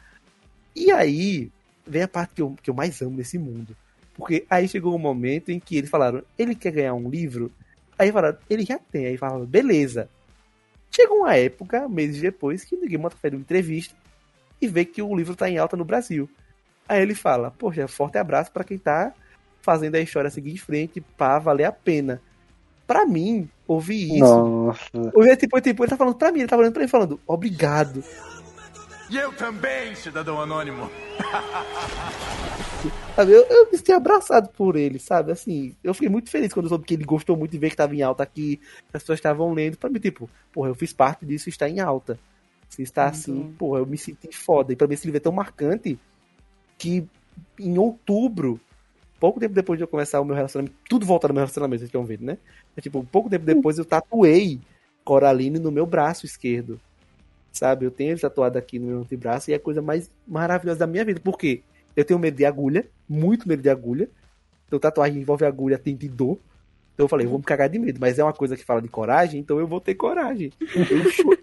E 0.75 0.91
aí 0.91 1.51
vem 1.87 2.03
a 2.03 2.09
parte 2.09 2.35
que 2.35 2.43
eu, 2.43 2.57
que 2.63 2.71
eu 2.71 2.75
mais 2.75 3.01
amo 3.03 3.17
nesse 3.17 3.39
mundo. 3.39 3.77
Porque 4.15 4.45
aí 4.51 4.69
chegou 4.69 4.95
um 4.95 4.99
momento 4.99 5.51
em 5.51 5.61
que 5.61 5.77
eles 5.77 5.91
falaram, 5.91 6.23
ele 6.39 6.55
quer 6.55 6.73
ganhar 6.73 6.95
um 6.95 7.09
livro? 7.09 7.51
Aí 7.99 8.11
falaram, 8.11 8.39
ele 8.49 8.65
já 8.65 8.79
tem. 8.79 9.07
Aí 9.07 9.17
falaram, 9.17 9.45
beleza. 9.45 10.09
Chegou 10.91 11.19
uma 11.19 11.37
época, 11.37 11.89
meses 11.89 12.21
depois, 12.21 12.65
que 12.65 12.77
ninguém 12.77 12.99
manda 12.99 13.15
faz 13.17 13.33
uma 13.33 13.41
entrevista 13.41 13.95
e 14.61 14.67
vê 14.67 14.85
que 14.85 15.01
o 15.01 15.17
livro 15.17 15.37
tá 15.37 15.49
em 15.49 15.59
alta 15.59 15.77
no 15.77 15.85
Brasil. 15.85 16.29
Aí 16.89 17.01
ele 17.01 17.15
fala, 17.15 17.51
poxa, 17.51 17.87
forte 17.87 18.19
abraço 18.19 18.51
para 18.51 18.65
quem 18.65 18.77
tá 18.77 19.15
fazendo 19.61 19.95
a 19.95 20.01
história 20.01 20.31
seguir 20.31 20.53
em 20.53 20.57
frente 20.57 21.01
pra 21.17 21.39
valer 21.39 21.65
a 21.65 21.73
pena. 21.73 22.21
Pra 22.87 23.07
mim, 23.07 23.49
ouvir 23.67 24.17
isso. 24.17 24.25
Nossa. 24.25 24.81
Ouvir, 25.15 25.37
tipo, 25.37 25.61
tipo, 25.61 25.85
ele 25.85 25.91
tá 25.91 25.97
falando 25.97 26.17
pra 26.17 26.33
mim, 26.33 26.41
ele 26.41 26.49
tá 26.49 26.57
falando 26.57 26.73
pra 26.73 26.83
mim 26.83 26.89
falando, 26.89 27.21
obrigado. 27.27 28.03
E 29.09 29.17
eu 29.17 29.33
também, 29.33 29.95
cidadão 29.95 30.41
anônimo. 30.41 30.91
Sabe? 33.15 33.33
Eu, 33.33 33.45
eu 33.45 33.71
me 33.71 33.77
senti 33.77 33.93
abraçado 33.93 34.49
por 34.51 34.77
ele, 34.77 34.99
sabe? 34.99 35.33
Assim, 35.33 35.75
eu 35.85 35.93
fiquei 35.93 36.09
muito 36.09 36.31
feliz 36.31 36.53
quando 36.53 36.67
eu 36.67 36.71
soube 36.71 36.87
que 36.87 36.95
ele 36.95 37.05
gostou 37.05 37.37
muito 37.37 37.51
de 37.51 37.59
ver 37.59 37.71
que 37.71 37.77
tava 37.77 37.95
em 37.95 38.03
alta 38.03 38.23
aqui, 38.23 38.57
que 38.57 38.97
as 38.97 39.03
pessoas 39.03 39.19
estavam 39.19 39.53
lendo. 39.53 39.77
Pra 39.77 39.91
mim, 39.91 39.99
tipo, 39.99 40.31
porra, 40.53 40.69
eu 40.69 40.75
fiz 40.75 40.93
parte 40.93 41.27
disso 41.27 41.49
e 41.49 41.51
está 41.51 41.69
em 41.69 41.81
alta. 41.81 42.19
Se 42.69 42.83
está 42.83 43.07
assim, 43.07 43.53
porra, 43.59 43.81
eu 43.81 43.87
me 43.87 43.99
senti 43.99 44.35
foda. 44.35 44.73
E 44.73 44.77
pra 44.77 44.87
mim 44.87 44.95
esse 44.95 45.07
livro 45.07 45.19
é 45.19 45.21
tão 45.21 45.33
marcante 45.33 45.99
que 46.79 47.07
em 47.59 47.79
outubro, 47.79 48.61
pouco 49.21 49.39
tempo 49.39 49.55
depois 49.55 49.79
de 49.79 49.85
eu 49.85 49.89
começar 49.89 50.21
o 50.21 50.25
meu 50.25 50.35
relacionamento, 50.35 50.75
tudo 50.89 51.07
volta 51.07 51.29
no 51.29 51.35
meu 51.35 51.43
relacionamento, 51.43 51.81
vocês 51.81 51.89
estão 51.89 52.05
vendo, 52.05 52.25
né? 52.25 52.39
É, 52.77 52.81
tipo, 52.81 53.07
pouco 53.13 53.29
tempo 53.29 53.45
depois 53.45 53.79
eu 53.79 53.85
tatuei 53.85 54.59
Coraline 55.05 55.59
no 55.59 55.71
meu 55.71 55.87
braço 55.87 56.27
esquerdo. 56.27 56.81
Sabe? 57.53 57.85
Eu 57.85 57.91
tenho 57.91 58.13
ele 58.13 58.21
tatuado 58.21 58.57
aqui 58.59 58.79
no 58.79 58.87
meu 58.87 59.01
antebraço 59.01 59.51
e 59.51 59.53
é 59.53 59.57
a 59.57 59.61
coisa 59.61 59.83
mais 59.83 60.11
maravilhosa 60.27 60.81
da 60.81 60.87
minha 60.87 61.05
vida. 61.05 61.21
Por 61.21 61.37
quê? 61.37 61.63
Eu 61.97 62.05
tenho 62.05 62.19
medo 62.19 62.37
de 62.37 62.45
agulha, 62.45 62.87
muito 63.09 63.49
medo 63.49 63.61
de 63.61 63.69
agulha. 63.69 64.09
Então 64.69 64.79
tatuagem 64.79 65.21
envolve 65.21 65.45
agulha, 65.45 65.77
tem 65.77 65.97
de 65.97 66.09
dor. 66.09 66.39
Então 66.95 67.05
eu 67.05 67.09
falei, 67.09 67.27
eu 67.27 67.31
vou 67.31 67.39
me 67.41 67.45
cagar 67.45 67.69
de 67.69 67.79
medo, 67.79 67.99
mas 68.01 68.19
é 68.21 68.23
uma 68.23 68.33
coisa 68.33 68.57
que 68.57 68.65
fala 68.65 68.81
de 68.81 68.87
coragem, 68.89 69.41
então 69.41 69.59
eu 69.59 69.67
vou 69.67 69.81
ter 69.81 69.95
coragem. 69.95 70.53
Eu, 70.61 71.11
cho- 71.11 71.37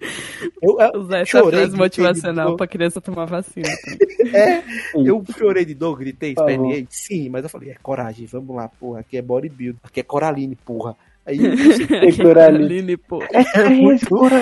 eu, 0.62 0.80
eu 0.80 1.02
Usar 1.02 1.20
essa 1.20 1.40
chorei, 1.40 1.60
frase 1.60 1.78
motivacional 1.78 2.56
pra 2.56 2.68
criança 2.68 3.02
tomar 3.02 3.26
vacina. 3.26 3.68
É, 4.28 4.62
eu 4.94 5.24
chorei 5.38 5.64
de 5.64 5.74
dor, 5.74 5.98
gritei, 5.98 6.32
esperneei. 6.32 6.86
Sim, 6.90 7.30
mas 7.30 7.44
eu 7.44 7.50
falei, 7.50 7.70
é 7.70 7.76
coragem, 7.82 8.26
vamos 8.26 8.54
lá, 8.54 8.68
porra. 8.68 9.00
Aqui 9.00 9.16
é 9.16 9.22
bodybuild, 9.22 9.80
aqui 9.82 10.02
é 10.02 10.04
Coraline, 10.04 10.54
porra. 10.54 10.98
Aí 11.28 11.40
Aqui 11.46 11.84
é 11.94 12.24
Coraline. 12.24 12.24
Coraline, 12.24 12.98
pô. 12.98 13.22
é 13.24 13.70
muito 13.70 14.06
foda. 14.06 14.36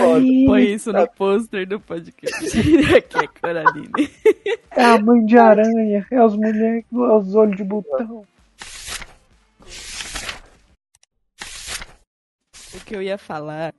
Põe 0.48 0.74
isso 0.74 0.94
no 0.94 1.08
pôster 1.08 1.68
do 1.68 1.80
podcast. 1.80 2.46
Aqui 2.96 3.18
é 3.18 3.28
Coraline. 3.28 3.90
É 4.72 4.84
a 4.84 5.00
mãe 5.00 5.26
de 5.26 5.38
aranha, 5.38 6.06
é 6.12 6.24
os 6.24 6.36
moleques, 6.36 6.92
é 6.92 6.96
os 6.96 7.36
olhos 7.36 7.58
de 7.58 7.64
botão. 7.64 8.24
O 12.74 12.80
que 12.86 12.96
eu 12.96 13.02
ia 13.02 13.18
falar 13.18 13.74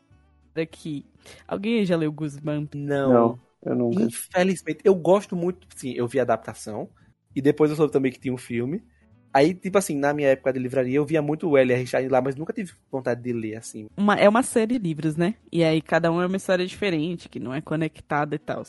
era 0.57 0.67
que. 0.67 1.05
Alguém 1.47 1.85
já 1.85 1.97
leu 1.97 2.13
Guzmán? 2.13 2.69
Não, 2.75 3.13
Não, 3.13 3.41
eu 3.65 3.75
nunca. 3.75 4.03
infelizmente. 4.03 4.81
Eu 4.85 4.95
gosto 4.95 5.37
muito, 5.37 5.67
sim, 5.75 5.93
eu 5.93 6.07
vi 6.07 6.19
a 6.19 6.23
adaptação. 6.23 6.89
E 7.35 7.43
depois 7.43 7.71
eu 7.71 7.77
soube 7.77 7.93
também 7.93 8.11
que 8.11 8.19
tinha 8.19 8.33
um 8.33 8.39
filme. 8.39 8.83
Aí, 9.33 9.53
tipo 9.53 9.77
assim, 9.77 9.95
na 9.95 10.15
minha 10.15 10.29
época 10.29 10.51
de 10.51 10.59
livraria, 10.59 10.97
eu 10.97 11.05
via 11.05 11.21
muito 11.21 11.47
o 11.47 11.59
L.R. 11.59 11.87
Stein 11.87 12.09
lá, 12.09 12.23
mas 12.23 12.37
nunca 12.37 12.55
tive 12.55 12.73
vontade 12.91 13.23
de 13.23 13.35
ler, 13.35 13.57
assim. 13.57 13.87
Uma, 13.95 14.15
é 14.15 14.27
uma 14.27 14.43
série 14.43 14.79
de 14.79 14.79
livros, 14.79 15.15
né? 15.15 15.35
E 15.53 15.63
aí 15.63 15.83
cada 15.83 16.11
um 16.11 16.23
é 16.23 16.27
uma 16.27 16.39
história 16.39 16.67
diferente, 16.67 17.29
que 17.29 17.39
não 17.39 17.53
é 17.53 17.61
conectada 17.61 18.35
e 18.35 18.39
tal. 18.39 18.63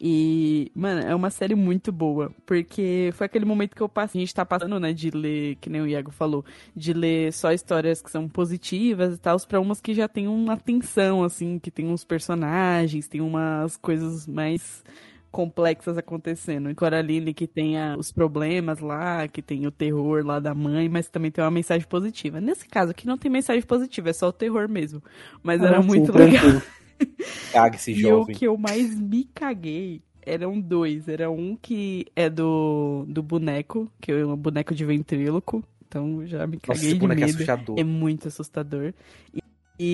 E, 0.00 0.72
mano, 0.74 1.00
é 1.02 1.14
uma 1.14 1.28
série 1.30 1.54
muito 1.54 1.92
boa. 1.92 2.32
Porque 2.46 3.10
foi 3.14 3.26
aquele 3.26 3.44
momento 3.44 3.74
que 3.76 3.82
eu 3.82 3.88
passei. 3.88 4.20
A 4.20 4.24
gente 4.24 4.34
tá 4.34 4.46
passando, 4.46 4.80
né, 4.80 4.92
de 4.92 5.10
ler, 5.10 5.56
que 5.56 5.68
nem 5.68 5.80
o 5.82 5.86
Iago 5.86 6.10
falou, 6.10 6.44
de 6.74 6.92
ler 6.92 7.32
só 7.32 7.52
histórias 7.52 8.00
que 8.00 8.10
são 8.10 8.28
positivas 8.28 9.14
e 9.14 9.18
tal, 9.18 9.36
pra 9.46 9.60
umas 9.60 9.80
que 9.80 9.92
já 9.94 10.08
tem 10.08 10.26
uma 10.26 10.56
tensão, 10.56 11.22
assim, 11.22 11.58
que 11.58 11.70
tem 11.70 11.86
uns 11.86 12.04
personagens, 12.04 13.08
tem 13.08 13.20
umas 13.20 13.76
coisas 13.76 14.26
mais 14.26 14.82
complexas 15.30 15.96
acontecendo. 15.96 16.70
E 16.70 16.74
Coraline 16.74 17.32
que 17.32 17.46
tem 17.46 17.78
a- 17.78 17.96
os 17.96 18.10
problemas 18.10 18.80
lá, 18.80 19.28
que 19.28 19.40
tem 19.40 19.64
o 19.66 19.70
terror 19.70 20.24
lá 20.26 20.40
da 20.40 20.54
mãe, 20.54 20.88
mas 20.88 21.08
também 21.08 21.30
tem 21.30 21.44
uma 21.44 21.50
mensagem 21.50 21.86
positiva. 21.86 22.40
Nesse 22.40 22.66
caso 22.66 22.90
aqui 22.90 23.06
não 23.06 23.16
tem 23.16 23.30
mensagem 23.30 23.62
positiva, 23.62 24.10
é 24.10 24.12
só 24.12 24.28
o 24.28 24.32
terror 24.32 24.68
mesmo. 24.68 25.00
Mas 25.42 25.62
era 25.62 25.78
Ah, 25.78 25.82
sim, 25.82 25.88
muito 25.88 26.12
legal. 26.12 26.62
Tranquilo. 27.00 27.16
Cague 27.52 27.76
esse 27.76 27.92
E 27.92 28.06
o 28.06 28.24
jovem. 28.24 28.26
que 28.26 28.46
eu 28.46 28.56
mais 28.56 28.94
me 28.98 29.24
caguei 29.24 30.02
eram 30.22 30.60
dois. 30.60 31.08
Era 31.08 31.30
um 31.30 31.56
que 31.56 32.06
é 32.14 32.30
do, 32.30 33.04
do 33.08 33.22
boneco, 33.22 33.90
que 34.00 34.12
é 34.12 34.24
um 34.26 34.36
boneco 34.36 34.74
de 34.74 34.84
ventríloco. 34.84 35.64
Então 35.86 36.26
já 36.26 36.46
me 36.46 36.58
Nossa, 36.66 36.82
caguei 36.82 36.92
esse 36.92 36.94
de 36.98 37.00
boneco 37.00 37.22
é 37.24 37.26
medo. 37.26 37.26
assustador. 37.26 37.76
É 37.76 37.84
muito 37.84 38.28
assustador. 38.28 38.94
E, 39.34 39.42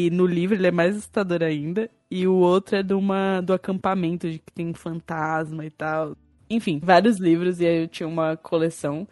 e 0.09 0.11
no 0.11 0.27
livro 0.27 0.55
ele 0.57 0.67
é 0.67 0.71
mais 0.71 0.97
assustador 0.97 1.43
ainda. 1.43 1.91
E 2.11 2.27
o 2.27 2.35
outro 2.35 2.77
é 2.77 2.83
de 2.83 2.95
uma, 2.95 3.41
do 3.41 3.53
acampamento, 3.53 4.31
de 4.31 4.39
que 4.39 4.53
tem 4.53 4.73
fantasma 4.75 5.65
e 5.67 5.71
tal. 5.71 6.17
Enfim, 6.51 6.81
vários 6.83 7.19
livros. 7.19 7.61
E 7.61 7.67
aí 7.67 7.83
eu 7.85 7.89
tinha 7.89 8.09
uma 8.09 8.37
coleção. 8.37 9.09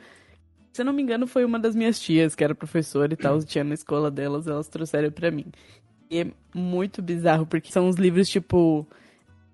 Se 0.72 0.82
eu 0.82 0.86
não 0.86 0.92
me 0.92 1.02
engano, 1.02 1.26
foi 1.26 1.44
uma 1.44 1.58
das 1.58 1.74
minhas 1.76 2.00
tias, 2.00 2.34
que 2.34 2.42
era 2.44 2.54
professora 2.54 3.12
e 3.14 3.16
tal, 3.16 3.42
tinha 3.44 3.64
na 3.64 3.74
escola 3.74 4.10
delas, 4.10 4.46
elas 4.48 4.68
trouxeram 4.68 5.10
pra 5.12 5.30
mim. 5.30 5.46
É 6.20 6.26
muito 6.54 7.02
bizarro, 7.02 7.46
porque 7.46 7.72
são 7.72 7.88
uns 7.88 7.96
livros 7.96 8.28
tipo. 8.28 8.86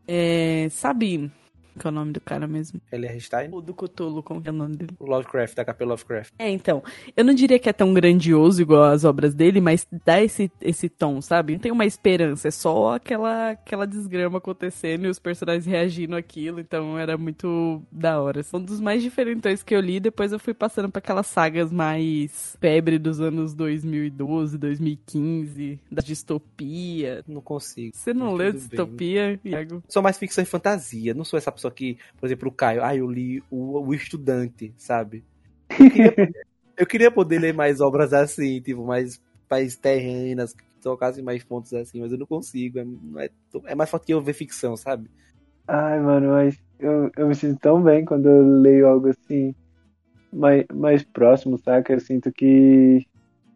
É, 0.07 0.69
sabe. 0.71 1.31
Qual 1.79 1.91
é 1.91 1.95
o 1.95 1.99
nome 1.99 2.13
do 2.13 2.21
cara 2.21 2.47
mesmo? 2.47 2.81
L.R. 2.91 3.21
Stein? 3.21 3.49
O 3.53 3.61
do 3.61 3.75
Cthulhu, 3.75 4.23
como 4.23 4.41
que 4.41 4.49
é 4.49 4.53
o 4.53 4.55
nome 4.55 4.77
dele? 4.77 4.93
O 4.99 5.07
Lovecraft, 5.07 5.55
da 5.55 5.65
HP 5.65 5.85
Lovecraft. 5.85 6.33
É, 6.39 6.49
então, 6.51 6.83
eu 7.17 7.25
não 7.25 7.35
diria 7.35 7.59
que 7.59 7.69
é 7.69 7.73
tão 7.73 7.93
grandioso 7.93 8.63
igual 8.63 8.85
as 8.85 9.05
obras 9.05 9.35
dele, 9.35 9.61
mas 9.61 9.87
dá 10.05 10.23
esse, 10.23 10.51
esse 10.61 10.89
tom, 10.89 11.21
sabe? 11.21 11.55
Não 11.55 11.61
tem 11.61 11.73
uma 11.73 11.85
esperança, 11.85 12.49
é 12.49 12.51
só 12.51 12.95
aquela, 12.95 13.51
aquela 13.51 13.87
desgrama 13.87 14.39
acontecendo 14.39 15.07
e 15.07 15.09
os 15.09 15.19
personagens 15.19 15.67
reagindo 15.67 16.17
àquilo, 16.17 16.61
então 16.61 16.99
era 16.99 17.17
muito 17.17 17.83
da 17.91 18.21
hora. 18.21 18.43
São 18.43 18.61
dos 18.61 18.81
mais 18.81 19.03
diferentões 19.03 19.63
que 19.63 19.75
eu 19.75 19.81
li, 19.81 20.01
depois 20.01 20.33
eu 20.33 20.39
fui 20.39 20.55
passando 20.55 20.91
para 20.91 20.99
aquelas 20.99 21.27
sagas 21.27 21.73
mais 21.73 22.57
febre 22.61 22.99
dos 22.99 23.21
anos 23.21 23.55
2012, 23.55 24.59
2015, 24.59 25.81
da 25.91 26.03
distopia. 26.03 27.25
Não 27.27 27.41
consigo. 27.41 27.97
Você 27.97 28.13
não 28.13 28.35
leu 28.35 28.53
tudo 28.53 28.61
bem. 28.61 28.69
distopia, 28.69 29.41
Iago? 29.45 29.83
Sou 29.89 30.03
mais 30.03 30.19
ficção 30.19 30.43
e 30.43 30.47
fantasia. 30.47 31.15
Não 31.15 31.25
sou 31.25 31.39
essa 31.39 31.53
pessoa 31.61 31.73
que, 31.73 31.99
por 32.19 32.27
exemplo, 32.27 32.49
o 32.49 32.53
Caio, 32.53 32.83
ah, 32.83 32.97
eu 32.97 33.11
li 33.11 33.43
o, 33.51 33.81
o 33.81 33.95
Estudante, 33.95 34.73
sabe? 34.77 35.25
Eu 35.79 35.91
queria, 35.91 36.33
eu 36.77 36.87
queria 36.87 37.11
poder 37.11 37.39
ler 37.39 37.55
mais 37.55 37.81
obras 37.81 38.13
assim, 38.13 38.61
tipo, 38.61 38.85
mais, 38.85 39.23
mais 39.49 39.77
terrenas, 39.77 40.53
que 40.53 40.65
tocassem 40.83 41.23
mais 41.23 41.45
pontos 41.45 41.73
assim, 41.75 42.01
mas 42.01 42.11
eu 42.11 42.19
não 42.19 42.27
consigo. 42.27 42.79
É, 42.79 42.85
não 42.85 43.21
é, 43.21 43.31
é 43.67 43.75
mais 43.75 43.89
forte 43.89 44.07
que 44.07 44.15
eu 44.15 44.21
ver 44.21 44.33
ficção, 44.33 44.77
sabe? 44.77 45.09
Ai, 45.69 46.01
mano, 46.01 46.31
mas 46.31 46.59
eu, 46.79 47.11
eu 47.17 47.29
me 47.29 47.35
sinto 47.35 47.61
tão 47.61 47.83
bem 47.83 48.05
quando 48.05 48.29
eu 48.29 48.61
leio 48.61 48.89
algo 48.89 49.09
assim 49.09 49.55
mais, 50.33 50.65
mais 50.73 51.05
próximo, 51.05 51.59
saca? 51.59 51.93
Eu 51.93 52.01
sinto 52.01 52.33
que 52.33 53.07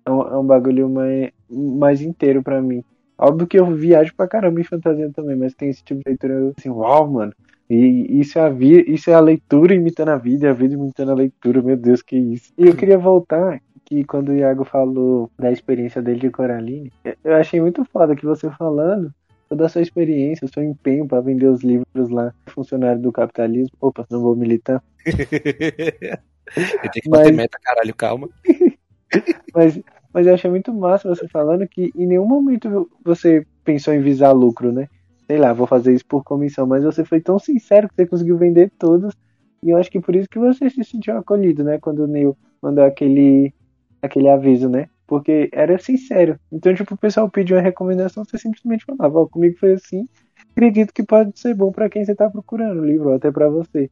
é 0.05 0.11
um, 0.11 0.23
é 0.23 0.39
um 0.39 0.47
bagulho 0.47 0.89
mais, 0.89 1.31
mais 1.51 2.01
inteiro 2.03 2.43
pra 2.43 2.61
mim. 2.61 2.85
Óbvio 3.17 3.47
que 3.47 3.59
eu 3.59 3.75
viajo 3.75 4.15
pra 4.15 4.29
caramba 4.29 4.61
em 4.61 4.65
fantasia 4.65 5.11
também, 5.13 5.37
mas 5.37 5.55
tem 5.55 5.71
esse 5.71 5.83
tipo 5.83 6.01
de 6.01 6.11
leitura 6.11 6.53
assim, 6.57 6.69
uau, 6.69 7.11
mano. 7.11 7.33
E 7.69 8.21
isso 8.21 8.39
é 8.39 8.43
a, 8.43 8.49
vi, 8.49 8.85
isso 8.87 9.11
é 9.11 9.15
a 9.15 9.21
leitura 9.21 9.75
imitando 9.75 10.11
a 10.11 10.17
vida, 10.17 10.47
e 10.47 10.51
a 10.51 10.53
vida 10.53 10.75
imitando 10.75 11.13
a 11.13 11.15
leitura, 11.15 11.63
meu 11.63 11.77
Deus, 11.77 12.03
que 12.03 12.17
isso. 12.17 12.53
E 12.59 12.67
eu 12.67 12.77
queria 12.77 12.99
voltar 12.99 13.61
que 13.85 14.05
quando 14.05 14.31
o 14.31 14.37
Iago 14.37 14.65
falou 14.65 15.31
da 15.39 15.51
experiência 15.51 16.03
dele 16.03 16.21
de 16.21 16.31
Coraline, 16.31 16.93
eu 17.23 17.35
achei 17.35 17.61
muito 17.61 17.85
foda 17.85 18.17
que 18.17 18.25
você 18.25 18.51
falando 18.51 19.13
toda 19.49 19.67
a 19.67 19.69
sua 19.69 19.83
experiência, 19.83 20.45
o 20.45 20.53
seu 20.53 20.63
empenho 20.63 21.07
para 21.07 21.21
vender 21.21 21.47
os 21.47 21.63
livros 21.63 22.09
lá, 22.11 22.33
funcionário 22.47 23.01
do 23.01 23.13
capitalismo. 23.13 23.77
Opa, 23.81 24.07
não 24.11 24.21
vou 24.21 24.35
militar. 24.35 24.83
eu 25.07 26.91
tenho 26.91 27.03
que 27.03 27.09
bater 27.09 27.27
mas... 27.27 27.37
meta, 27.37 27.59
caralho, 27.63 27.95
calma. 27.95 28.29
mas, 29.55 29.81
mas 30.13 30.27
eu 30.27 30.35
achei 30.35 30.51
muito 30.51 30.73
massa 30.73 31.09
você 31.09 31.29
falando 31.29 31.67
que 31.69 31.93
em 31.95 32.07
nenhum 32.07 32.27
momento 32.27 32.91
você 33.05 33.47
pensou 33.65 33.95
em 33.95 34.01
visar 34.01 34.33
lucro, 34.33 34.73
né? 34.73 34.89
Sei 35.27 35.39
lá, 35.39 35.53
vou 35.53 35.67
fazer 35.67 35.95
isso 35.95 36.05
por 36.07 36.23
comissão, 36.23 36.67
mas 36.67 36.85
você 36.85 37.05
foi 37.05 37.21
tão 37.21 37.39
sincero 37.39 37.89
que 37.89 37.95
você 37.95 38.07
conseguiu 38.07 38.37
vender 38.37 38.71
todos. 38.79 39.15
E 39.63 39.71
eu 39.71 39.79
acho 39.79 39.91
que 39.91 40.01
por 40.01 40.15
isso 40.15 40.29
que 40.29 40.39
você 40.39 40.69
se 40.69 40.85
sentiu 40.85 41.17
acolhido, 41.17 41.65
né? 41.65 41.79
Quando 41.79 42.01
o 42.01 42.07
Neil 42.07 42.37
mandou 42.61 42.85
aquele, 42.85 43.55
aquele 44.03 44.29
aviso, 44.29 44.69
né? 44.69 44.89
Porque 45.07 45.49
era 45.53 45.79
sincero. 45.79 46.39
Então, 46.53 46.75
tipo, 46.75 46.95
o 46.95 46.99
pessoal 46.99 47.31
pediu 47.31 47.57
uma 47.57 47.63
recomendação, 47.63 48.25
você 48.25 48.37
simplesmente 48.37 48.85
falava, 48.85 49.21
ó, 49.21 49.27
comigo 49.27 49.57
foi 49.59 49.73
assim. 49.73 50.07
Acredito 50.51 50.93
que 50.93 51.03
pode 51.03 51.39
ser 51.39 51.55
bom 51.55 51.73
para 51.73 51.89
quem 51.89 52.05
você 52.05 52.15
tá 52.15 52.29
procurando 52.29 52.81
o 52.81 52.85
livro, 52.85 53.09
ou 53.09 53.15
até 53.15 53.31
para 53.31 53.49
você. 53.49 53.91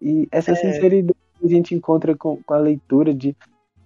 E 0.00 0.28
essa 0.30 0.52
é... 0.52 0.54
sinceridade 0.54 1.18
que 1.38 1.46
a 1.46 1.48
gente 1.48 1.74
encontra 1.74 2.16
com, 2.16 2.40
com 2.42 2.54
a 2.54 2.58
leitura 2.58 3.12
de. 3.12 3.36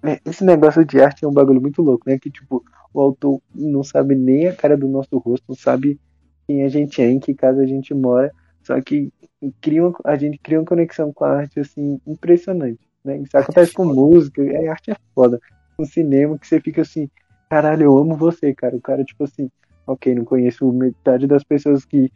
É, 0.02 0.20
esse 0.26 0.44
negócio 0.44 0.84
de 0.84 1.00
arte 1.00 1.24
é 1.24 1.28
um 1.28 1.32
bagulho 1.32 1.60
muito 1.60 1.80
louco, 1.80 2.04
né? 2.06 2.18
Que, 2.18 2.30
tipo, 2.30 2.62
o 2.92 3.00
autor 3.00 3.40
não 3.54 3.82
sabe 3.82 4.14
nem 4.14 4.48
a 4.48 4.54
cara 4.54 4.76
do 4.76 4.86
nosso 4.86 5.16
rosto, 5.18 5.44
não 5.48 5.56
sabe 5.56 5.98
quem 6.46 6.62
a 6.64 6.68
gente 6.68 7.00
é, 7.02 7.10
em 7.10 7.18
que 7.18 7.34
casa 7.34 7.62
a 7.62 7.66
gente 7.66 7.92
mora. 7.94 8.32
Só 8.62 8.80
que 8.80 9.12
cria 9.60 9.86
uma, 9.86 9.94
a 10.04 10.16
gente 10.16 10.38
cria 10.38 10.58
uma 10.58 10.66
conexão 10.66 11.12
com 11.12 11.24
a 11.24 11.38
arte, 11.38 11.60
assim, 11.60 12.00
impressionante. 12.06 12.80
Né? 13.04 13.18
Isso 13.18 13.36
acontece 13.36 13.72
é 13.72 13.74
com 13.74 13.84
música, 13.84 14.42
a 14.42 14.70
arte 14.70 14.90
é 14.90 14.96
foda 15.14 15.40
no 15.78 15.84
cinema 15.84 16.38
que 16.38 16.46
você 16.46 16.60
fica 16.60 16.82
assim, 16.82 17.10
caralho, 17.50 17.84
eu 17.84 17.98
amo 17.98 18.16
você, 18.16 18.54
cara. 18.54 18.76
O 18.76 18.80
cara, 18.80 19.04
tipo 19.04 19.24
assim, 19.24 19.50
ok, 19.86 20.14
não 20.14 20.24
conheço 20.24 20.70
metade 20.72 21.26
das 21.26 21.44
pessoas 21.44 21.84
que 21.84 22.10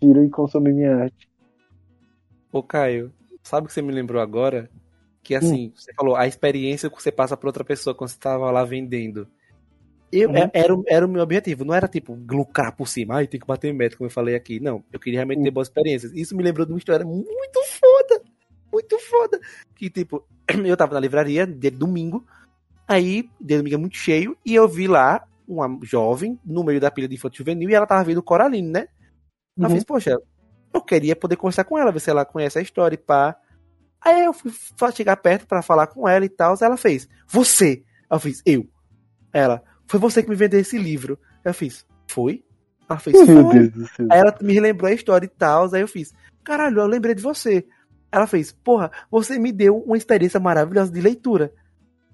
tiram 0.00 0.24
e 0.24 0.30
consomem 0.30 0.72
minha 0.72 0.96
arte. 0.96 1.28
Ô, 2.52 2.62
Caio, 2.62 3.12
sabe 3.42 3.64
o 3.64 3.68
que 3.68 3.74
você 3.74 3.82
me 3.82 3.92
lembrou 3.92 4.22
agora? 4.22 4.70
Que 5.22 5.34
assim, 5.34 5.68
hum. 5.68 5.72
você 5.74 5.92
falou, 5.94 6.16
a 6.16 6.26
experiência 6.26 6.90
que 6.90 7.02
você 7.02 7.10
passa 7.10 7.36
pra 7.36 7.48
outra 7.48 7.64
pessoa 7.64 7.94
quando 7.94 8.10
você 8.10 8.18
tava 8.18 8.50
lá 8.50 8.64
vendendo. 8.64 9.26
Eu, 10.12 10.30
uhum. 10.30 10.50
era, 10.52 10.74
era 10.86 11.06
o 11.06 11.08
meu 11.08 11.22
objetivo, 11.22 11.64
não 11.64 11.74
era 11.74 11.88
tipo 11.88 12.14
lucrar 12.30 12.76
por 12.76 12.86
cima, 12.86 13.16
ai, 13.16 13.26
tem 13.26 13.40
que 13.40 13.46
bater 13.46 13.74
meta, 13.74 13.96
como 13.96 14.06
eu 14.06 14.12
falei 14.12 14.36
aqui. 14.36 14.60
Não, 14.60 14.84
eu 14.92 15.00
queria 15.00 15.18
realmente 15.18 15.42
ter 15.42 15.50
boas 15.50 15.68
experiências. 15.68 16.12
Isso 16.14 16.36
me 16.36 16.42
lembrou 16.42 16.64
de 16.64 16.72
uma 16.72 16.78
história 16.78 17.04
muito 17.04 17.64
foda, 17.80 18.22
muito 18.72 18.98
foda. 19.00 19.40
Que 19.74 19.90
tipo, 19.90 20.24
eu 20.64 20.76
tava 20.76 20.94
na 20.94 21.00
livraria, 21.00 21.46
de 21.46 21.70
domingo, 21.70 22.24
Aí, 22.86 23.28
de 23.40 23.56
domingo 23.56 23.74
é 23.74 23.78
muito 23.78 23.96
cheio, 23.96 24.36
e 24.44 24.54
eu 24.54 24.68
vi 24.68 24.86
lá 24.86 25.26
uma 25.48 25.78
jovem 25.82 26.38
no 26.44 26.62
meio 26.62 26.80
da 26.80 26.90
pilha 26.90 27.08
de 27.08 27.14
infantil 27.14 27.38
juvenil 27.38 27.68
e 27.68 27.74
ela 27.74 27.86
tava 27.86 28.04
vendo 28.04 28.22
Coraline, 28.22 28.68
né? 28.68 28.88
Uhum. 29.56 29.64
Eu 29.64 29.70
fiz, 29.70 29.84
poxa, 29.84 30.18
eu 30.72 30.82
queria 30.82 31.16
poder 31.16 31.36
conversar 31.36 31.64
com 31.64 31.78
ela, 31.78 31.92
ver 31.92 32.00
se 32.00 32.10
ela 32.10 32.24
conhece 32.24 32.58
a 32.58 32.62
história 32.62 32.94
e 32.94 32.98
pá. 32.98 33.36
Aí 34.00 34.24
eu 34.24 34.32
fui 34.32 34.52
chegar 34.94 35.16
perto 35.16 35.46
para 35.46 35.62
falar 35.62 35.86
com 35.86 36.06
ela 36.06 36.24
e 36.24 36.28
tal. 36.28 36.54
Ela 36.60 36.76
fez, 36.76 37.08
você. 37.26 37.82
Eu 38.10 38.20
fiz, 38.20 38.42
eu. 38.44 38.68
Ela, 39.32 39.62
foi 39.86 40.00
você 40.00 40.22
que 40.22 40.30
me 40.30 40.36
vendeu 40.36 40.60
esse 40.60 40.78
livro. 40.78 41.18
Eu 41.44 41.54
fiz, 41.54 41.86
foi? 42.06 42.44
Ela 42.88 42.98
fez, 42.98 43.16
foi. 43.16 44.06
Aí 44.10 44.18
ela 44.18 44.34
me 44.40 44.60
lembrou 44.60 44.90
a 44.90 44.94
história 44.94 45.26
e 45.26 45.28
tal. 45.28 45.72
Aí 45.74 45.80
eu 45.80 45.88
fiz, 45.88 46.12
caralho, 46.42 46.80
eu 46.80 46.86
lembrei 46.86 47.14
de 47.14 47.22
você. 47.22 47.66
Ela 48.10 48.26
fez, 48.26 48.52
porra, 48.52 48.90
você 49.10 49.38
me 49.38 49.50
deu 49.50 49.78
uma 49.78 49.96
experiência 49.96 50.38
maravilhosa 50.38 50.92
de 50.92 51.00
leitura. 51.00 51.52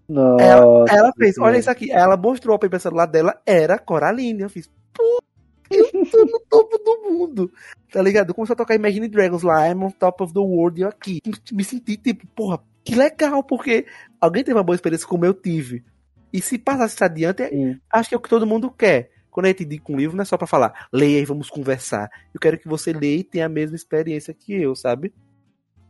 Nossa, 0.09 0.43
ela, 0.43 0.85
ela 0.89 1.13
fez, 1.17 1.39
olha 1.39 1.59
isso 1.59 1.71
aqui. 1.71 1.91
Ela 1.91 2.17
mostrou 2.17 2.59
para 2.59 2.77
o 2.77 2.81
celular 2.81 3.07
dela, 3.07 3.41
era 3.45 3.79
Coraline. 3.79 4.43
Eu 4.43 4.51
fiz, 4.51 4.71
pô, 4.93 5.23
eu 5.71 5.87
tô 6.11 6.25
no 6.25 6.41
topo 6.49 6.79
do 6.79 7.11
mundo. 7.11 7.53
Tá 7.93 8.03
ligado? 8.03 8.35
Começou 8.35 8.55
a 8.55 8.57
tocar 8.57 8.75
Imagine 8.75 9.09
Dragons 9.09 9.43
lá, 9.43 9.69
I'm 9.69 9.85
on 9.85 9.91
top 9.91 10.23
of 10.23 10.33
the 10.33 10.41
world, 10.41 10.81
eu 10.81 10.89
aqui. 10.89 11.21
Me 11.53 11.65
senti 11.65 11.97
tipo, 11.97 12.27
porra, 12.29 12.61
que 12.85 12.95
legal, 12.95 13.43
porque 13.43 13.87
alguém 14.21 14.43
teve 14.43 14.57
uma 14.57 14.65
boa 14.65 14.75
experiência 14.75 15.07
como 15.07 15.25
eu 15.25 15.35
tive. 15.35 15.85
E 16.33 16.41
se 16.41 16.59
passasse 16.59 17.03
adiante, 17.03 17.49
Sim. 17.49 17.79
acho 17.93 18.09
que 18.09 18.15
é 18.15 18.19
o 18.19 18.21
que 18.21 18.29
todo 18.29 18.47
mundo 18.47 18.71
quer. 18.71 19.11
Quando 19.31 19.47
a 19.47 19.49
gente 19.49 19.65
indica 19.65 19.93
um 19.93 19.97
livro, 19.97 20.17
não 20.17 20.23
é 20.23 20.25
só 20.25 20.37
pra 20.37 20.47
falar, 20.47 20.89
leia 20.93 21.21
e 21.21 21.25
vamos 21.25 21.49
conversar. 21.49 22.11
Eu 22.35 22.41
quero 22.41 22.59
que 22.59 22.69
você 22.69 22.93
leia 22.93 23.21
e 23.21 23.25
tenha 23.25 23.47
a 23.47 23.49
mesma 23.49 23.77
experiência 23.77 24.35
que 24.35 24.55
eu, 24.55 24.75
sabe? 24.75 25.13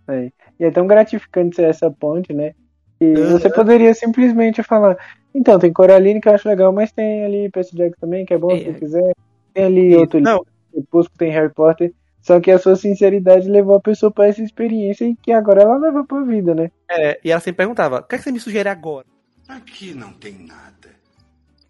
É. 0.06 0.30
E 0.58 0.64
é 0.64 0.70
tão 0.70 0.86
gratificante 0.86 1.56
ser 1.56 1.64
essa 1.64 1.90
ponte, 1.90 2.32
né? 2.32 2.54
E 3.00 3.14
você 3.14 3.48
poderia 3.48 3.94
simplesmente 3.94 4.62
falar, 4.62 4.98
então, 5.34 5.58
tem 5.58 5.72
Coraline 5.72 6.20
que 6.20 6.28
eu 6.28 6.34
acho 6.34 6.48
legal, 6.48 6.72
mas 6.72 6.92
tem 6.92 7.24
ali 7.24 7.50
Percy 7.50 7.76
Jackson 7.76 8.00
também, 8.00 8.26
que 8.26 8.34
é 8.34 8.38
bom 8.38 8.50
é. 8.50 8.58
se 8.58 8.72
quiser. 8.74 9.12
Tem 9.54 9.64
ali 9.64 9.96
outro 9.96 10.20
não. 10.20 10.44
livro, 10.74 11.10
tem 11.16 11.30
Harry 11.30 11.52
Potter. 11.52 11.92
Só 12.20 12.38
que 12.38 12.50
a 12.50 12.58
sua 12.58 12.76
sinceridade 12.76 13.48
levou 13.48 13.76
a 13.76 13.80
pessoa 13.80 14.10
para 14.10 14.26
essa 14.26 14.42
experiência 14.42 15.06
e 15.06 15.16
que 15.16 15.32
agora 15.32 15.62
ela 15.62 15.78
leva 15.78 16.04
pra 16.04 16.22
vida, 16.22 16.54
né? 16.54 16.70
É, 16.90 17.18
e 17.24 17.30
ela 17.30 17.40
sempre 17.40 17.58
perguntava, 17.58 18.00
o 18.00 18.02
que, 18.02 18.14
é 18.14 18.18
que 18.18 18.24
você 18.24 18.32
me 18.32 18.40
sugere 18.40 18.68
agora? 18.68 19.06
Aqui 19.50 19.92
não 19.92 20.12
tem 20.12 20.46
nada. 20.46 20.94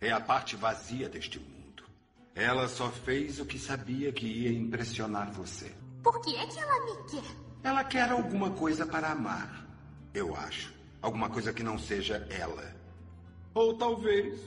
É 0.02 0.12
a 0.12 0.20
parte 0.20 0.54
vazia 0.54 1.08
deste 1.08 1.38
mundo. 1.38 1.82
Ela 2.34 2.68
só 2.68 2.90
fez 2.90 3.40
o 3.40 3.46
que 3.46 3.58
sabia 3.58 4.12
que 4.12 4.26
ia 4.26 4.52
impressionar 4.52 5.32
você. 5.32 5.72
Por 6.02 6.20
que 6.20 6.36
é 6.36 6.46
que 6.46 6.58
ela 6.58 6.84
me 6.84 7.10
quer? 7.10 7.36
Ela 7.62 7.82
quer 7.82 8.10
alguma 8.10 8.50
coisa 8.50 8.84
para 8.84 9.10
amar, 9.10 9.66
eu 10.12 10.36
acho. 10.36 10.74
Alguma 11.00 11.30
coisa 11.30 11.54
que 11.54 11.62
não 11.62 11.78
seja 11.78 12.26
ela. 12.28 12.70
Ou 13.54 13.72
talvez 13.72 14.38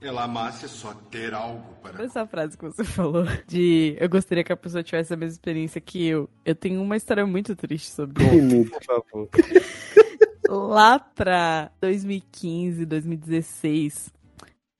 ela 0.00 0.24
amasse 0.24 0.68
só 0.68 0.94
ter 1.08 1.32
algo 1.32 1.76
para. 1.76 2.02
Essa 2.02 2.26
frase 2.26 2.58
que 2.58 2.64
você 2.64 2.82
falou 2.82 3.24
de 3.46 3.96
eu 4.00 4.08
gostaria 4.08 4.42
que 4.42 4.52
a 4.52 4.56
pessoa 4.56 4.82
tivesse 4.82 5.14
a 5.14 5.16
mesma 5.16 5.34
experiência 5.34 5.80
que 5.80 6.04
eu. 6.04 6.28
Eu 6.44 6.56
tenho 6.56 6.82
uma 6.82 6.96
história 6.96 7.24
muito 7.24 7.54
triste 7.54 7.88
sobre 7.88 8.24
isso. 8.24 8.70
Por 8.70 8.82
favor. 8.84 9.28
Lá 10.48 10.98
pra 10.98 11.70
2015, 11.80 12.84
2016, 12.86 14.12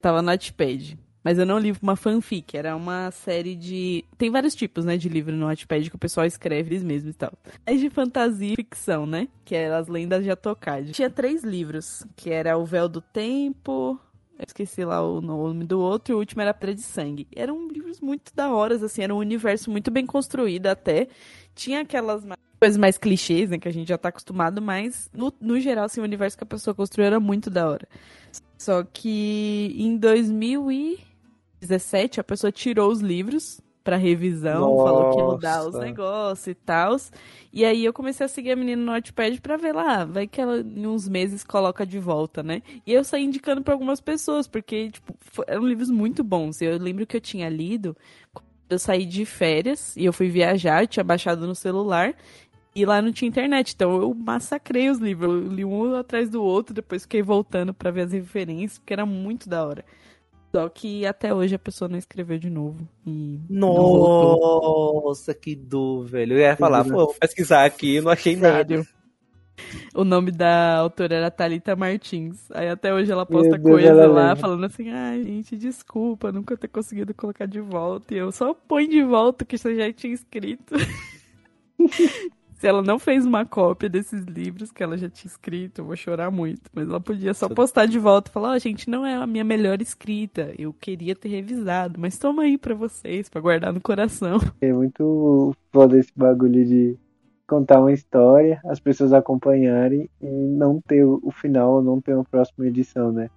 tava 0.01 0.23
no 0.23 0.31
Notepad. 0.31 0.99
Mas 1.27 1.39
eu 1.41 1.45
não 1.45 1.59
li 1.59 1.75
uma 1.83 1.97
fanfic, 1.97 2.57
era 2.57 2.77
uma 2.77 3.11
série 3.11 3.57
de. 3.57 4.05
Tem 4.17 4.31
vários 4.31 4.55
tipos, 4.55 4.85
né, 4.85 4.97
de 4.97 5.09
livro 5.09 5.35
no 5.35 5.47
Wattpad 5.47 5.91
que 5.91 5.97
o 5.97 5.99
pessoal 5.99 6.25
escreve 6.25 6.69
eles 6.71 6.85
mesmos 6.85 7.17
e 7.17 7.19
tal. 7.19 7.33
É 7.67 7.75
de 7.75 7.91
fantasia 7.91 8.53
e 8.53 8.55
ficção, 8.55 9.07
né? 9.07 9.27
Que 9.45 9.57
era 9.57 9.77
As 9.77 9.89
Lendas 9.89 10.23
de 10.23 10.31
Atocade. 10.31 10.93
Tinha 10.93 11.11
três 11.11 11.43
livros, 11.43 12.07
que 12.15 12.31
era 12.31 12.57
O 12.57 12.65
Véu 12.65 12.89
do 12.89 13.01
Tempo. 13.01 13.99
Eu 14.39 14.45
esqueci 14.47 14.85
lá 14.85 15.03
o 15.03 15.21
nome 15.21 15.65
do 15.65 15.81
outro, 15.81 16.13
e 16.13 16.15
o 16.15 16.19
último 16.19 16.43
era 16.43 16.55
Pedra 16.55 16.77
de 16.77 16.83
Sangue. 16.83 17.27
Eram 17.35 17.67
livros 17.67 18.01
muito 18.01 18.33
da 18.33 18.53
hora, 18.55 18.77
assim, 18.77 19.03
era 19.03 19.13
um 19.13 19.19
universo 19.19 19.69
muito 19.69 19.91
bem 19.91 20.07
construído 20.07 20.69
até. 20.69 21.09
Tinha 21.57 21.81
aquelas 21.81 22.25
coisas 22.59 22.77
mais 22.77 22.99
clichês, 22.99 23.51
né, 23.51 23.59
que 23.59 23.69
a 23.69 23.73
gente 23.73 23.89
já 23.89 23.99
tá 23.99 24.09
acostumado, 24.09 24.61
mas 24.63 25.11
no, 25.13 25.33
no 25.41 25.61
geral, 25.61 25.85
assim, 25.85 26.01
o 26.01 26.05
universo 26.05 26.37
que 26.37 26.45
a 26.45 26.47
pessoa 26.47 26.75
construiu 26.75 27.07
era 27.07 27.21
muito 27.21 27.51
da 27.51 27.69
hora. 27.69 27.89
Só 28.59 28.83
que 28.83 29.75
em 29.77 29.97
2000 29.97 30.73
e 30.73 30.99
17, 31.61 32.21
a 32.21 32.25
pessoa 32.25 32.51
tirou 32.51 32.91
os 32.91 33.01
livros 33.01 33.61
para 33.87 33.97
revisão, 33.97 34.63
Nossa. 34.63 34.85
falou 34.85 35.11
que 35.13 35.19
ia 35.19 35.25
mudar 35.25 35.69
os 35.69 35.79
negócios 35.79 36.49
e 36.49 36.55
tal. 36.55 36.97
E 37.53 37.65
aí 37.65 37.85
eu 37.85 37.93
comecei 37.93 38.27
a 38.27 38.29
seguir 38.29 38.51
a 38.51 38.57
menina 38.57 38.83
no 38.83 38.93
Notepad 38.93 39.41
pra 39.41 39.57
ver 39.57 39.73
lá, 39.73 40.05
vai 40.05 40.27
que 40.27 40.41
ela 40.41 40.59
em 40.59 40.87
uns 40.87 41.09
meses 41.09 41.45
coloca 41.45 41.87
de 41.87 42.01
volta, 42.01 42.43
né? 42.43 42.63
E 42.85 42.93
eu 42.93 43.05
saí 43.05 43.23
indicando 43.23 43.63
para 43.63 43.73
algumas 43.73 44.01
pessoas, 44.01 44.49
porque, 44.49 44.91
tipo, 44.91 45.15
eram 45.47 45.65
livros 45.69 45.89
muito 45.89 46.25
bons. 46.25 46.61
Eu 46.61 46.77
lembro 46.79 47.07
que 47.07 47.17
eu 47.17 47.21
tinha 47.21 47.49
lido, 47.49 47.97
eu 48.69 48.79
saí 48.79 49.07
de 49.07 49.25
férias 49.25 49.97
e 49.97 50.05
eu 50.05 50.13
fui 50.13 50.29
viajar, 50.29 50.83
eu 50.83 50.89
tinha 50.89 51.05
baixado 51.05 51.47
no 51.47 51.55
celular. 51.55 52.13
E 52.77 52.85
lá 52.85 53.01
não 53.01 53.11
tinha 53.11 53.27
internet, 53.27 53.73
então 53.75 54.03
eu 54.03 54.13
massacrei 54.13 54.91
os 54.91 54.99
livros. 54.99 55.31
Eu 55.31 55.49
li 55.49 55.65
um 55.65 55.97
atrás 55.97 56.29
do 56.29 56.43
outro, 56.43 56.75
depois 56.75 57.05
fiquei 57.05 57.23
voltando 57.23 57.73
para 57.73 57.91
ver 57.91 58.03
as 58.03 58.13
referências, 58.13 58.79
porque 58.79 58.93
era 58.93 59.07
muito 59.07 59.49
da 59.49 59.67
hora. 59.67 59.83
Só 60.55 60.69
que 60.69 61.07
até 61.07 61.33
hoje 61.33 61.55
a 61.55 61.59
pessoa 61.59 61.89
não 61.89 61.97
escreveu 61.97 62.39
de 62.39 62.51
novo. 62.51 62.87
E 63.07 63.41
Nossa, 63.49 65.33
que 65.33 65.57
dor, 65.57 66.05
velho. 66.05 66.35
Eu 66.35 66.41
ia 66.41 66.55
falar, 66.55 66.85
pô, 66.85 66.91
vou 66.91 67.15
pesquisar 67.15 67.65
aqui, 67.65 67.99
não 68.03 68.11
achei 68.11 68.37
Sério? 68.37 68.81
nada. 68.81 68.89
O 69.95 70.05
nome 70.05 70.31
da 70.31 70.77
autora 70.77 71.15
era 71.15 71.31
Thalita 71.31 71.75
Martins. 71.75 72.51
Aí 72.51 72.69
até 72.69 72.93
hoje 72.93 73.11
ela 73.11 73.25
posta 73.25 73.57
Deus, 73.57 73.63
coisa 73.63 73.89
ela 73.89 74.07
lá 74.07 74.23
lembra. 74.29 74.37
falando 74.37 74.65
assim: 74.65 74.91
ai, 74.91 75.23
gente, 75.25 75.57
desculpa, 75.57 76.31
nunca 76.31 76.59
ter 76.59 76.69
conseguido 76.69 77.15
colocar 77.15 77.47
de 77.47 77.59
volta. 77.59 78.13
E 78.13 78.19
eu 78.19 78.31
só 78.31 78.53
põe 78.53 78.87
de 78.87 79.03
volta 79.03 79.45
o 79.45 79.47
que 79.47 79.57
você 79.57 79.75
já 79.75 79.91
tinha 79.95 80.13
escrito. 80.13 80.75
Se 82.59 82.67
ela 82.67 82.83
não 82.83 82.99
fez 82.99 83.27
uma 83.27 83.45
cópia 83.45 83.89
desses 83.89 84.25
livros 84.25 84.73
que 84.73 84.83
ela 84.83 84.97
já 84.97 85.11
tinha 85.11 85.31
escrito, 85.31 85.81
eu 85.81 85.85
vou 85.85 85.97
chorar 85.97 86.31
muito. 86.31 86.63
Mas 86.73 86.89
ela 86.89 87.01
podia 87.01 87.35
só 87.35 87.49
postar 87.49 87.87
de 87.87 87.99
volta 87.99 88.31
e 88.31 88.33
falar: 88.33 88.53
Ó, 88.53 88.59
gente, 88.59 88.89
não 88.89 89.05
é 89.05 89.15
a 89.15 89.27
minha 89.27 89.45
melhor 89.45 89.81
escrita. 89.83 90.55
Eu 90.59 90.73
queria 90.73 91.15
ter 91.15 91.29
revisado, 91.29 92.01
mas 92.01 92.19
toma 92.19 92.45
aí 92.45 92.57
pra 92.57 92.75
vocês, 92.75 93.29
pra 93.29 93.41
guardar 93.41 93.73
no 93.73 93.81
coração. 93.81 94.39
É 94.61 94.73
muito 94.73 95.55
foda 95.71 95.99
esse 95.99 96.11
bagulho 96.17 96.65
de 96.65 96.97
contar 97.47 97.81
uma 97.81 97.93
história, 97.93 98.61
as 98.65 98.81
pessoas 98.81 99.13
acompanharem 99.13 100.09
e 100.21 100.27
não 100.27 100.81
ter 100.81 101.05
o 101.05 101.21
o 101.23 101.31
final, 101.31 101.83
não 101.83 102.01
ter 102.01 102.15
uma 102.15 102.25
próxima 102.25 102.67
edição, 102.67 103.13
né? 103.13 103.29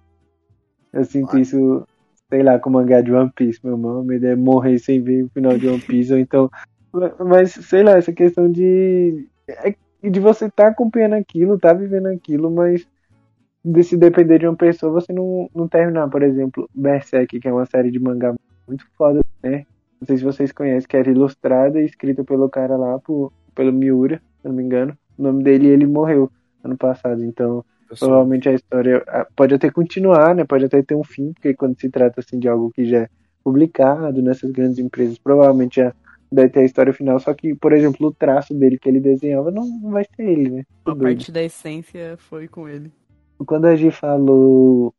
Eu 0.92 1.04
sinto 1.04 1.38
isso, 1.38 1.86
sei 2.28 2.42
lá, 2.42 2.58
com 2.58 2.70
o 2.70 2.72
mangá 2.72 3.00
de 3.00 3.12
One 3.12 3.30
Piece, 3.34 3.60
meu 3.62 3.74
irmão. 3.74 4.00
A 4.00 4.02
minha 4.02 4.16
ideia 4.16 4.32
é 4.32 4.36
morrer 4.36 4.78
sem 4.78 5.00
ver 5.00 5.24
o 5.24 5.28
final 5.28 5.56
de 5.56 5.68
One 5.68 5.80
Piece, 5.80 6.12
ou 6.12 6.18
então. 6.18 6.50
Mas, 7.18 7.52
sei 7.52 7.82
lá, 7.82 7.96
essa 7.96 8.12
questão 8.12 8.50
de. 8.50 9.26
é 9.48 9.74
de 10.08 10.18
você 10.18 10.46
estar 10.46 10.68
acompanhando 10.68 11.14
aquilo, 11.14 11.58
tá 11.58 11.74
vivendo 11.74 12.06
aquilo, 12.06 12.50
mas 12.50 12.86
de 13.62 13.82
se 13.84 13.96
depender 13.96 14.38
de 14.38 14.46
uma 14.46 14.56
pessoa, 14.56 14.92
você 14.92 15.12
não, 15.12 15.50
não 15.54 15.68
terminar, 15.68 16.08
por 16.08 16.22
exemplo, 16.22 16.68
Berserk, 16.74 17.38
que 17.38 17.46
é 17.46 17.52
uma 17.52 17.66
série 17.66 17.90
de 17.90 18.00
mangá 18.00 18.34
muito 18.66 18.86
foda, 18.96 19.20
né? 19.42 19.66
Não 20.00 20.06
sei 20.06 20.16
se 20.16 20.24
vocês 20.24 20.52
conhecem, 20.52 20.88
que 20.88 20.96
era 20.96 21.10
ilustrada 21.10 21.78
e 21.78 21.84
escrita 21.84 22.24
pelo 22.24 22.48
cara 22.48 22.76
lá, 22.76 22.98
por, 22.98 23.30
pelo 23.54 23.72
Miura, 23.72 24.22
se 24.40 24.48
não 24.48 24.54
me 24.54 24.62
engano. 24.62 24.96
O 25.18 25.22
nome 25.22 25.44
dele 25.44 25.66
ele 25.66 25.86
morreu 25.86 26.30
ano 26.64 26.78
passado, 26.78 27.22
então 27.22 27.62
provavelmente 27.98 28.48
a 28.48 28.54
história 28.54 29.04
pode 29.36 29.54
até 29.54 29.70
continuar, 29.70 30.34
né? 30.34 30.44
Pode 30.44 30.64
até 30.64 30.82
ter 30.82 30.94
um 30.94 31.04
fim, 31.04 31.34
porque 31.34 31.52
quando 31.52 31.78
se 31.78 31.90
trata 31.90 32.20
assim 32.20 32.38
de 32.38 32.48
algo 32.48 32.70
que 32.70 32.86
já 32.86 33.00
é 33.00 33.08
publicado 33.44 34.22
nessas 34.22 34.50
grandes 34.50 34.78
empresas, 34.78 35.18
provavelmente 35.18 35.76
já 35.76 35.92
deve 36.32 36.50
ter 36.50 36.60
a 36.60 36.64
história 36.64 36.92
final, 36.92 37.18
só 37.20 37.34
que, 37.34 37.54
por 37.54 37.72
exemplo, 37.72 38.08
o 38.08 38.14
traço 38.14 38.54
dele 38.54 38.78
que 38.78 38.88
ele 38.88 39.00
desenhava 39.00 39.50
não, 39.50 39.66
não 39.66 39.90
vai 39.90 40.04
ser 40.04 40.22
ele, 40.28 40.50
né? 40.50 40.64
A 40.84 40.94
doido. 40.94 41.24
parte 41.24 41.32
da 41.32 41.42
essência 41.42 42.16
foi 42.18 42.46
com 42.46 42.68
ele. 42.68 42.92
Quando 43.46 43.66
a 43.66 43.76
Gi 43.76 43.90
falou 43.90 44.94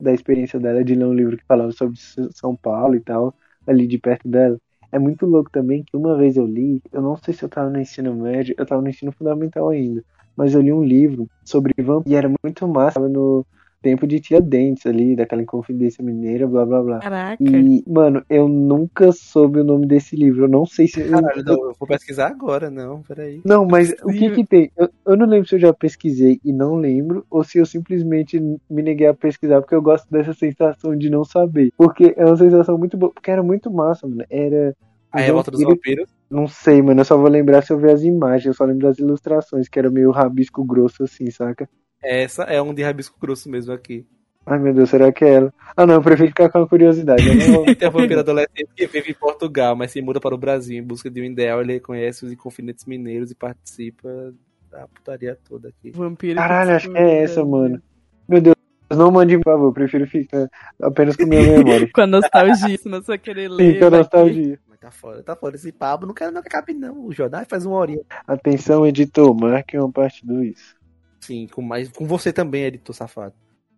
da 0.00 0.12
experiência 0.12 0.60
dela 0.60 0.84
de 0.84 0.94
ler 0.94 1.06
um 1.06 1.14
livro 1.14 1.36
que 1.36 1.44
falava 1.46 1.72
sobre 1.72 1.98
São 2.32 2.56
Paulo 2.56 2.96
e 2.96 3.00
tal, 3.00 3.34
ali 3.66 3.86
de 3.86 3.98
perto 3.98 4.28
dela, 4.28 4.58
é 4.92 4.98
muito 4.98 5.26
louco 5.26 5.50
também 5.50 5.84
que 5.84 5.96
uma 5.96 6.16
vez 6.16 6.36
eu 6.36 6.46
li, 6.46 6.82
eu 6.92 7.02
não 7.02 7.16
sei 7.16 7.34
se 7.34 7.44
eu 7.44 7.48
tava 7.48 7.70
no 7.70 7.80
ensino 7.80 8.14
médio, 8.14 8.54
eu 8.58 8.66
tava 8.66 8.82
no 8.82 8.88
ensino 8.88 9.12
fundamental 9.12 9.68
ainda, 9.70 10.04
mas 10.36 10.54
eu 10.54 10.62
li 10.62 10.72
um 10.72 10.84
livro 10.84 11.28
sobre 11.44 11.74
vampiros 11.82 12.12
e 12.12 12.16
era 12.16 12.28
muito 12.44 12.68
massa, 12.68 12.94
tava 12.96 13.08
no 13.08 13.46
tempo 13.82 14.06
de 14.06 14.20
Tiradentes 14.20 14.86
ali, 14.86 15.16
daquela 15.16 15.42
Inconfidência 15.42 16.04
Mineira, 16.04 16.46
blá 16.46 16.64
blá 16.64 16.82
blá. 16.82 16.98
Caraca. 17.00 17.42
E, 17.42 17.84
mano, 17.86 18.24
eu 18.30 18.48
nunca 18.48 19.10
soube 19.12 19.60
o 19.60 19.64
nome 19.64 19.86
desse 19.86 20.14
livro, 20.16 20.44
eu 20.44 20.48
não 20.48 20.64
sei 20.64 20.86
se... 20.86 21.02
Caralho, 21.02 21.44
não, 21.44 21.54
eu 21.54 21.76
vou 21.78 21.88
pesquisar 21.88 22.28
agora, 22.28 22.70
não, 22.70 23.02
peraí. 23.02 23.40
Não, 23.44 23.66
mas 23.66 23.92
o 24.04 24.08
que 24.08 24.30
que 24.30 24.46
tem? 24.46 24.70
Eu, 24.76 24.88
eu 25.04 25.16
não 25.16 25.26
lembro 25.26 25.48
se 25.48 25.56
eu 25.56 25.58
já 25.58 25.72
pesquisei 25.72 26.40
e 26.44 26.52
não 26.52 26.76
lembro, 26.76 27.26
ou 27.28 27.42
se 27.42 27.58
eu 27.58 27.66
simplesmente 27.66 28.38
me 28.38 28.82
neguei 28.82 29.06
a 29.08 29.14
pesquisar, 29.14 29.60
porque 29.60 29.74
eu 29.74 29.82
gosto 29.82 30.08
dessa 30.10 30.32
sensação 30.32 30.96
de 30.96 31.10
não 31.10 31.24
saber. 31.24 31.72
Porque 31.76 32.14
é 32.16 32.24
uma 32.24 32.36
sensação 32.36 32.78
muito 32.78 32.96
boa, 32.96 33.12
porque 33.12 33.30
era 33.30 33.42
muito 33.42 33.70
massa, 33.70 34.06
mano. 34.06 34.24
Era. 34.30 34.74
A 35.10 35.20
revolta 35.20 35.50
dos 35.50 35.60
vampiro- 35.60 36.02
vampiros. 36.02 36.22
Não 36.30 36.48
sei, 36.48 36.80
mano, 36.80 37.02
eu 37.02 37.04
só 37.04 37.18
vou 37.18 37.28
lembrar 37.28 37.62
se 37.62 37.72
eu 37.72 37.78
ver 37.78 37.90
as 37.90 38.02
imagens, 38.02 38.46
eu 38.46 38.54
só 38.54 38.64
lembro 38.64 38.86
das 38.86 38.98
ilustrações, 38.98 39.68
que 39.68 39.78
era 39.78 39.90
meio 39.90 40.10
rabisco 40.10 40.64
grosso 40.64 41.04
assim, 41.04 41.30
saca? 41.30 41.68
Essa 42.02 42.42
é 42.44 42.60
um 42.60 42.74
de 42.74 42.82
rabisco 42.82 43.16
grosso 43.20 43.48
mesmo 43.48 43.72
aqui. 43.72 44.06
Ai 44.44 44.58
meu 44.58 44.74
Deus, 44.74 44.90
será 44.90 45.12
que 45.12 45.24
é 45.24 45.34
ela? 45.34 45.54
Ah 45.76 45.86
não, 45.86 45.94
eu 45.94 46.02
prefiro 46.02 46.28
ficar 46.28 46.48
com 46.48 46.58
a 46.58 46.68
curiosidade. 46.68 47.26
Eu 47.28 47.34
não 47.36 47.52
vou- 47.64 47.74
Tem 47.76 47.86
a 47.86 47.90
vampira 47.90 48.20
adolescente 48.20 48.68
que 48.76 48.86
vive 48.88 49.12
em 49.12 49.14
Portugal, 49.14 49.76
mas 49.76 49.92
se 49.92 50.02
muda 50.02 50.18
para 50.20 50.34
o 50.34 50.38
Brasil 50.38 50.76
em 50.76 50.82
busca 50.82 51.08
de 51.08 51.20
um 51.20 51.24
ideal. 51.24 51.60
Ele 51.60 51.74
reconhece 51.74 52.24
os 52.24 52.32
inconfidentes 52.32 52.84
mineiros 52.84 53.30
e 53.30 53.36
participa 53.36 54.34
da 54.70 54.88
putaria 54.88 55.38
toda 55.48 55.68
aqui. 55.68 55.92
Vampiro. 55.92 56.36
Caralho, 56.36 56.72
acho 56.74 56.90
que 56.90 56.98
é 56.98 57.22
essa, 57.22 57.44
mano. 57.44 57.80
Meu 58.28 58.40
Deus, 58.40 58.56
não 58.90 59.12
mande, 59.12 59.36
por 59.38 59.44
favor, 59.44 59.66
eu 59.68 59.72
prefiro 59.72 60.06
ficar 60.08 60.48
apenas 60.82 61.14
com 61.14 61.24
minha 61.24 61.42
memória. 61.42 61.88
Com 61.94 62.00
a 62.00 62.06
nostalgia, 62.06 62.76
se 62.78 62.88
não 62.88 63.00
só 63.02 63.16
querer 63.16 63.48
ler. 63.48 63.74
Sim, 63.74 63.78
com 63.78 63.86
a 63.86 63.90
que- 63.90 63.96
nostalgia. 63.96 64.58
Mas 64.68 64.78
tá 64.80 64.90
fora, 64.90 65.22
tá 65.22 65.36
fora. 65.36 65.54
Esse 65.54 65.70
papo 65.70 66.04
não 66.04 66.12
quero 66.14 66.32
não 66.32 66.42
cabe 66.42 66.74
não. 66.74 67.06
O 67.06 67.12
Jornal 67.12 67.44
faz 67.48 67.64
uma 67.64 67.76
horinha. 67.76 68.00
Atenção, 68.26 68.84
editor, 68.84 69.32
marque 69.38 69.78
uma 69.78 69.90
parte 69.90 70.26
2. 70.26 70.74
Sim, 71.22 71.46
com, 71.46 71.62
mais, 71.62 71.88
com 71.88 72.04
você 72.04 72.32
também, 72.32 72.64
editor 72.64 72.94
safado. 72.94 73.34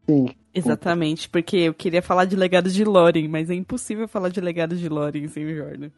Sim. 0.09 0.27
Exatamente, 0.53 1.29
porque 1.29 1.57
eu 1.57 1.75
queria 1.75 2.01
falar 2.01 2.25
de 2.25 2.37
legados 2.37 2.75
de 2.75 2.85
Loren, 2.85 3.29
mas 3.29 3.51
é 3.51 3.55
impossível 3.55 4.09
falar 4.09 4.31
de 4.31 4.41
legados 4.41 4.81
de 4.81 4.89
Loren 4.89 5.29
sem 5.29 5.45
o 5.45 5.55
Jordan. 5.55 5.91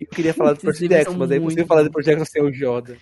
Eu 0.00 0.06
queria 0.08 0.34
falar 0.34 0.54
do 0.54 0.60
Percy 0.60 0.88
Jackson, 0.88 1.12
mas 1.16 1.30
é 1.30 1.38
muito 1.38 1.52
impossível 1.52 1.66
falar 1.66 1.82
do. 1.84 1.92
Percy 1.92 2.10
Jackson 2.10 2.24
sem 2.24 2.42
o 2.42 2.52
Jordan. 2.52 2.96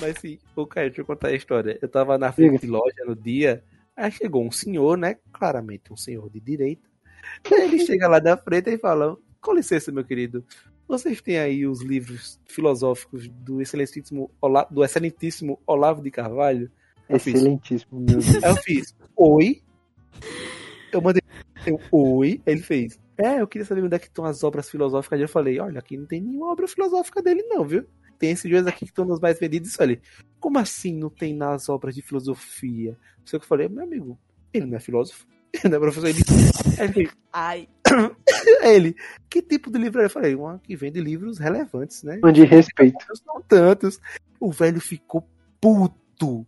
Mas 0.00 0.18
sim, 0.18 0.38
ô 0.54 0.66
Caio, 0.66 0.88
deixa 0.88 1.00
eu 1.00 1.06
contar 1.06 1.28
a 1.28 1.34
história. 1.34 1.78
Eu 1.80 1.88
tava 1.88 2.18
na 2.18 2.32
frente 2.32 2.62
de 2.62 2.66
loja 2.66 3.04
no 3.06 3.14
dia, 3.14 3.62
aí 3.96 4.10
chegou 4.10 4.44
um 4.44 4.50
senhor, 4.50 4.98
né? 4.98 5.16
Claramente 5.32 5.92
um 5.92 5.96
senhor 5.96 6.28
de 6.30 6.40
direita. 6.40 6.88
Aí 7.52 7.62
ele 7.62 7.78
chega 7.78 8.08
lá 8.08 8.18
da 8.18 8.36
frente 8.36 8.70
e 8.70 8.78
fala: 8.78 9.16
Com 9.40 9.54
licença, 9.54 9.92
meu 9.92 10.04
querido, 10.04 10.44
vocês 10.88 11.20
têm 11.20 11.38
aí 11.38 11.66
os 11.66 11.82
livros 11.82 12.40
filosóficos 12.46 13.28
do 13.28 13.60
excelentíssimo, 13.60 14.30
Ola- 14.40 14.66
do 14.70 14.84
excelentíssimo 14.84 15.58
Olavo 15.66 16.02
de 16.02 16.10
Carvalho? 16.10 16.70
Eu 17.08 17.18
fiz, 17.20 17.34
Excelentíssimo, 17.34 18.00
meu 18.00 18.06
Deus. 18.18 18.34
Eu 18.42 18.56
fiz, 18.56 18.94
oi. 19.16 19.62
Eu 20.92 21.00
mandei 21.00 21.22
um 21.68 21.78
oi. 21.96 22.40
Ele 22.46 22.60
fez, 22.60 22.98
é, 23.18 23.40
eu 23.40 23.46
queria 23.46 23.64
saber 23.64 23.82
onde 23.82 23.94
é 23.96 23.98
que 23.98 24.06
estão 24.06 24.24
as 24.24 24.42
obras 24.44 24.68
filosóficas. 24.70 25.20
Eu 25.20 25.28
falei, 25.28 25.58
olha, 25.60 25.78
aqui 25.78 25.96
não 25.96 26.06
tem 26.06 26.20
nenhuma 26.20 26.50
obra 26.52 26.66
filosófica 26.68 27.22
dele, 27.22 27.42
não, 27.42 27.64
viu? 27.64 27.84
Tem 28.18 28.30
esses 28.30 28.50
dois 28.50 28.66
aqui 28.66 28.80
que 28.86 28.90
estão 28.92 29.04
nos 29.04 29.20
mais 29.20 29.38
vendidos. 29.38 29.72
Eu 29.72 29.76
falei, 29.78 30.00
como 30.40 30.58
assim 30.58 30.96
não 30.96 31.10
tem 31.10 31.34
nas 31.34 31.68
obras 31.68 31.94
de 31.94 32.02
filosofia? 32.02 32.92
Não 33.18 33.26
sei 33.26 33.36
o 33.36 33.40
que 33.40 33.44
eu 33.44 33.48
falei, 33.48 33.68
meu 33.68 33.84
amigo, 33.84 34.18
ele 34.52 34.66
não 34.66 34.76
é 34.76 34.80
filósofo, 34.80 35.26
ele 35.52 35.68
não 35.68 35.76
é 35.76 35.80
professor. 35.80 36.08
Ele, 36.08 36.20
ele 36.78 37.10
Ai, 37.38 37.68
aí 37.84 38.74
ele, 38.74 38.96
que 39.28 39.42
tipo 39.42 39.70
de 39.70 39.78
livro? 39.78 40.00
Eu 40.00 40.08
falei, 40.08 40.34
uma 40.34 40.58
que 40.58 40.74
vende 40.74 40.98
livros 40.98 41.36
relevantes, 41.36 42.02
né? 42.02 42.18
De 42.32 42.44
respeito. 42.44 42.96
Não 43.06 43.14
são 43.14 43.42
tantos. 43.42 44.00
O 44.40 44.50
velho 44.50 44.80
ficou 44.80 45.28
puto. 45.60 46.46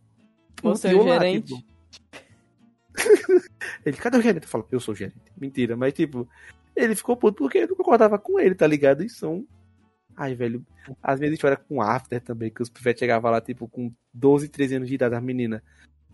Você 0.62 0.88
é 0.88 0.94
o 0.94 1.04
lá, 1.04 1.18
gerente? 1.18 1.54
tipo, 1.54 1.68
ele, 3.84 3.96
cadê 3.98 4.16
o 4.16 4.22
gerente? 4.22 4.44
Eu 4.44 4.48
falo, 4.48 4.66
eu 4.72 4.80
sou 4.80 4.94
o 4.94 4.96
gerente. 4.96 5.30
Mentira, 5.36 5.76
mas 5.76 5.92
tipo, 5.92 6.26
ele 6.74 6.96
ficou 6.96 7.18
puto 7.18 7.44
porque 7.44 7.58
eu 7.58 7.68
não 7.68 7.76
concordava 7.76 8.18
com 8.18 8.40
ele, 8.40 8.54
tá 8.54 8.66
ligado? 8.66 9.04
E 9.04 9.10
são. 9.10 9.46
Ai, 10.16 10.34
velho, 10.34 10.66
às 11.02 11.20
vezes 11.20 11.34
história 11.34 11.58
com 11.58 11.82
after 11.82 12.18
também, 12.22 12.50
que 12.50 12.62
os 12.62 12.70
pivetes 12.70 13.00
chegavam 13.00 13.30
lá, 13.30 13.42
tipo, 13.42 13.68
com 13.68 13.92
12, 14.14 14.48
13 14.48 14.76
anos 14.76 14.88
de 14.88 14.94
idade, 14.94 15.14
as 15.14 15.22
meninas. 15.22 15.60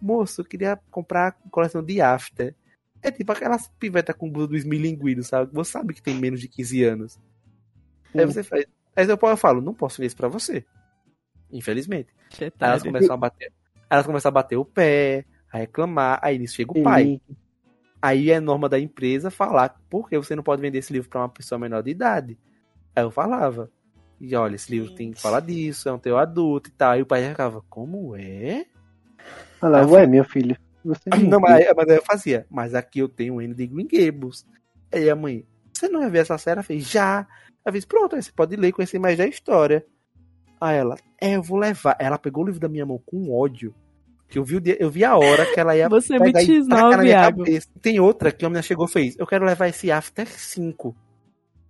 Moço, 0.02 0.40
eu 0.40 0.44
queria 0.44 0.76
comprar 0.90 1.38
coleção 1.48 1.80
de 1.80 2.00
after. 2.00 2.56
É 3.04 3.10
tipo 3.10 3.30
aquelas 3.30 3.68
pivetas 3.78 4.16
com 4.16 4.30
blusa 4.30 4.48
do 4.48 4.56
esmilinguido, 4.56 5.22
sabe? 5.22 5.52
Você 5.52 5.72
sabe 5.72 5.92
que 5.92 6.00
tem 6.00 6.14
menos 6.14 6.40
de 6.40 6.48
15 6.48 6.82
anos. 6.84 7.20
Aí 8.14 8.24
você 8.24 8.42
faz. 8.42 8.64
Aí 8.96 9.06
eu 9.06 9.36
falo, 9.36 9.60
não 9.60 9.74
posso 9.74 10.00
ver 10.00 10.06
isso 10.06 10.16
pra 10.16 10.26
você. 10.26 10.64
Infelizmente. 11.52 12.08
Aí 12.08 12.16
elas 12.16 12.36
Chetário. 12.36 12.84
começam 12.84 13.14
a 13.14 13.16
bater. 13.18 13.52
Elas 13.90 14.06
começam 14.06 14.30
a 14.30 14.32
bater 14.32 14.56
o 14.56 14.64
pé, 14.64 15.26
a 15.52 15.58
reclamar, 15.58 16.18
aí 16.22 16.38
nisso 16.38 16.54
chega 16.54 16.72
o 16.72 16.82
pai. 16.82 17.20
Aí 18.00 18.30
é 18.30 18.40
norma 18.40 18.70
da 18.70 18.80
empresa 18.80 19.30
falar 19.30 19.78
por 19.90 20.08
que 20.08 20.16
você 20.16 20.34
não 20.34 20.42
pode 20.42 20.62
vender 20.62 20.78
esse 20.78 20.92
livro 20.92 21.10
pra 21.10 21.20
uma 21.20 21.28
pessoa 21.28 21.58
menor 21.58 21.82
de 21.82 21.90
idade. 21.90 22.38
Aí 22.96 23.04
eu 23.04 23.10
falava. 23.10 23.70
E 24.18 24.34
olha, 24.34 24.54
esse 24.54 24.70
livro 24.70 24.94
tem 24.94 25.12
que 25.12 25.20
falar 25.20 25.40
disso, 25.40 25.90
é 25.90 25.92
um 25.92 25.98
teu 25.98 26.16
adulto 26.16 26.70
e 26.70 26.72
tal. 26.72 26.92
Aí 26.92 27.02
o 27.02 27.06
pai 27.06 27.28
ficava, 27.28 27.62
como 27.68 28.16
é? 28.16 28.64
Olha 29.60 29.82
lá, 29.82 29.86
ué, 29.86 30.06
minha 30.06 30.24
filha. 30.24 30.58
Não, 31.28 31.40
mas, 31.40 31.64
mas 31.76 31.88
aí 31.88 31.96
eu 31.96 32.02
fazia, 32.04 32.46
mas 32.50 32.74
aqui 32.74 32.98
eu 32.98 33.08
tenho 33.08 33.34
o 33.34 33.42
N 33.42 33.54
de 33.54 33.66
Green 33.66 33.88
Gables. 33.90 34.46
Aí 34.92 35.08
a 35.08 35.16
mãe, 35.16 35.46
você 35.72 35.88
não 35.88 36.00
vai 36.00 36.10
ver 36.10 36.18
essa 36.18 36.36
série? 36.38 36.56
Ela 36.58 36.62
fez, 36.62 36.88
já. 36.88 37.26
Ela 37.64 37.72
fez, 37.72 37.84
pronto, 37.84 38.14
aí 38.16 38.22
você 38.22 38.30
pode 38.32 38.54
ler 38.56 38.68
e 38.68 38.72
conhecer 38.72 38.98
mais 38.98 39.16
da 39.18 39.26
história. 39.26 39.84
Aí 40.60 40.76
ela, 40.76 40.96
é, 41.20 41.36
eu 41.36 41.42
vou 41.42 41.58
levar. 41.58 41.96
Ela 41.98 42.18
pegou 42.18 42.42
o 42.44 42.46
livro 42.46 42.60
da 42.60 42.68
minha 42.68 42.86
mão 42.86 43.00
com 43.04 43.32
ódio. 43.32 43.74
Que 44.28 44.38
eu 44.38 44.44
vi, 44.44 44.56
o 44.56 44.60
dia- 44.60 44.76
eu 44.80 44.90
vi 44.90 45.04
a 45.04 45.16
hora 45.16 45.46
que 45.46 45.60
ela 45.60 45.76
ia 45.76 45.88
Você 45.88 46.14
é 46.14 46.16
e 46.16 46.32
X9, 46.32 46.98
minha 46.98 47.10
Iago. 47.12 47.38
cabeça. 47.44 47.68
Tem 47.80 48.00
outra 48.00 48.32
que 48.32 48.44
a 48.44 48.48
menina 48.48 48.62
chegou 48.62 48.86
e 48.86 48.90
fez, 48.90 49.16
eu 49.18 49.26
quero 49.26 49.44
levar 49.44 49.68
esse 49.68 49.90
After 49.92 50.26
5. 50.26 50.96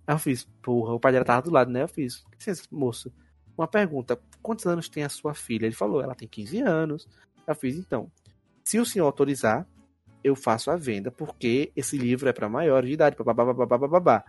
Aí 0.07 0.15
eu 0.15 0.19
fiz, 0.19 0.47
porra, 0.61 0.93
o 0.93 0.99
pai 0.99 1.11
dela 1.11 1.25
tava 1.25 1.41
do 1.41 1.51
lado, 1.51 1.69
né? 1.71 1.83
Eu 1.83 1.87
fiz, 1.87 2.23
licença, 2.37 2.63
moço, 2.71 3.11
uma 3.57 3.67
pergunta, 3.67 4.19
quantos 4.41 4.65
anos 4.65 4.87
tem 4.87 5.03
a 5.03 5.09
sua 5.09 5.33
filha? 5.33 5.65
Ele 5.65 5.75
falou, 5.75 6.01
ela 6.01 6.15
tem 6.15 6.27
15 6.27 6.59
anos. 6.61 7.07
Aí 7.37 7.43
eu 7.49 7.55
fiz, 7.55 7.75
então, 7.75 8.09
se 8.65 8.79
o 8.79 8.85
senhor 8.85 9.05
autorizar, 9.05 9.65
eu 10.23 10.35
faço 10.35 10.71
a 10.71 10.75
venda, 10.75 11.11
porque 11.11 11.71
esse 11.75 11.95
livro 11.97 12.27
é 12.27 12.33
pra 12.33 12.49
maiores 12.49 12.89
de 12.89 12.95
idade, 12.95 13.15
babá. 13.15 14.23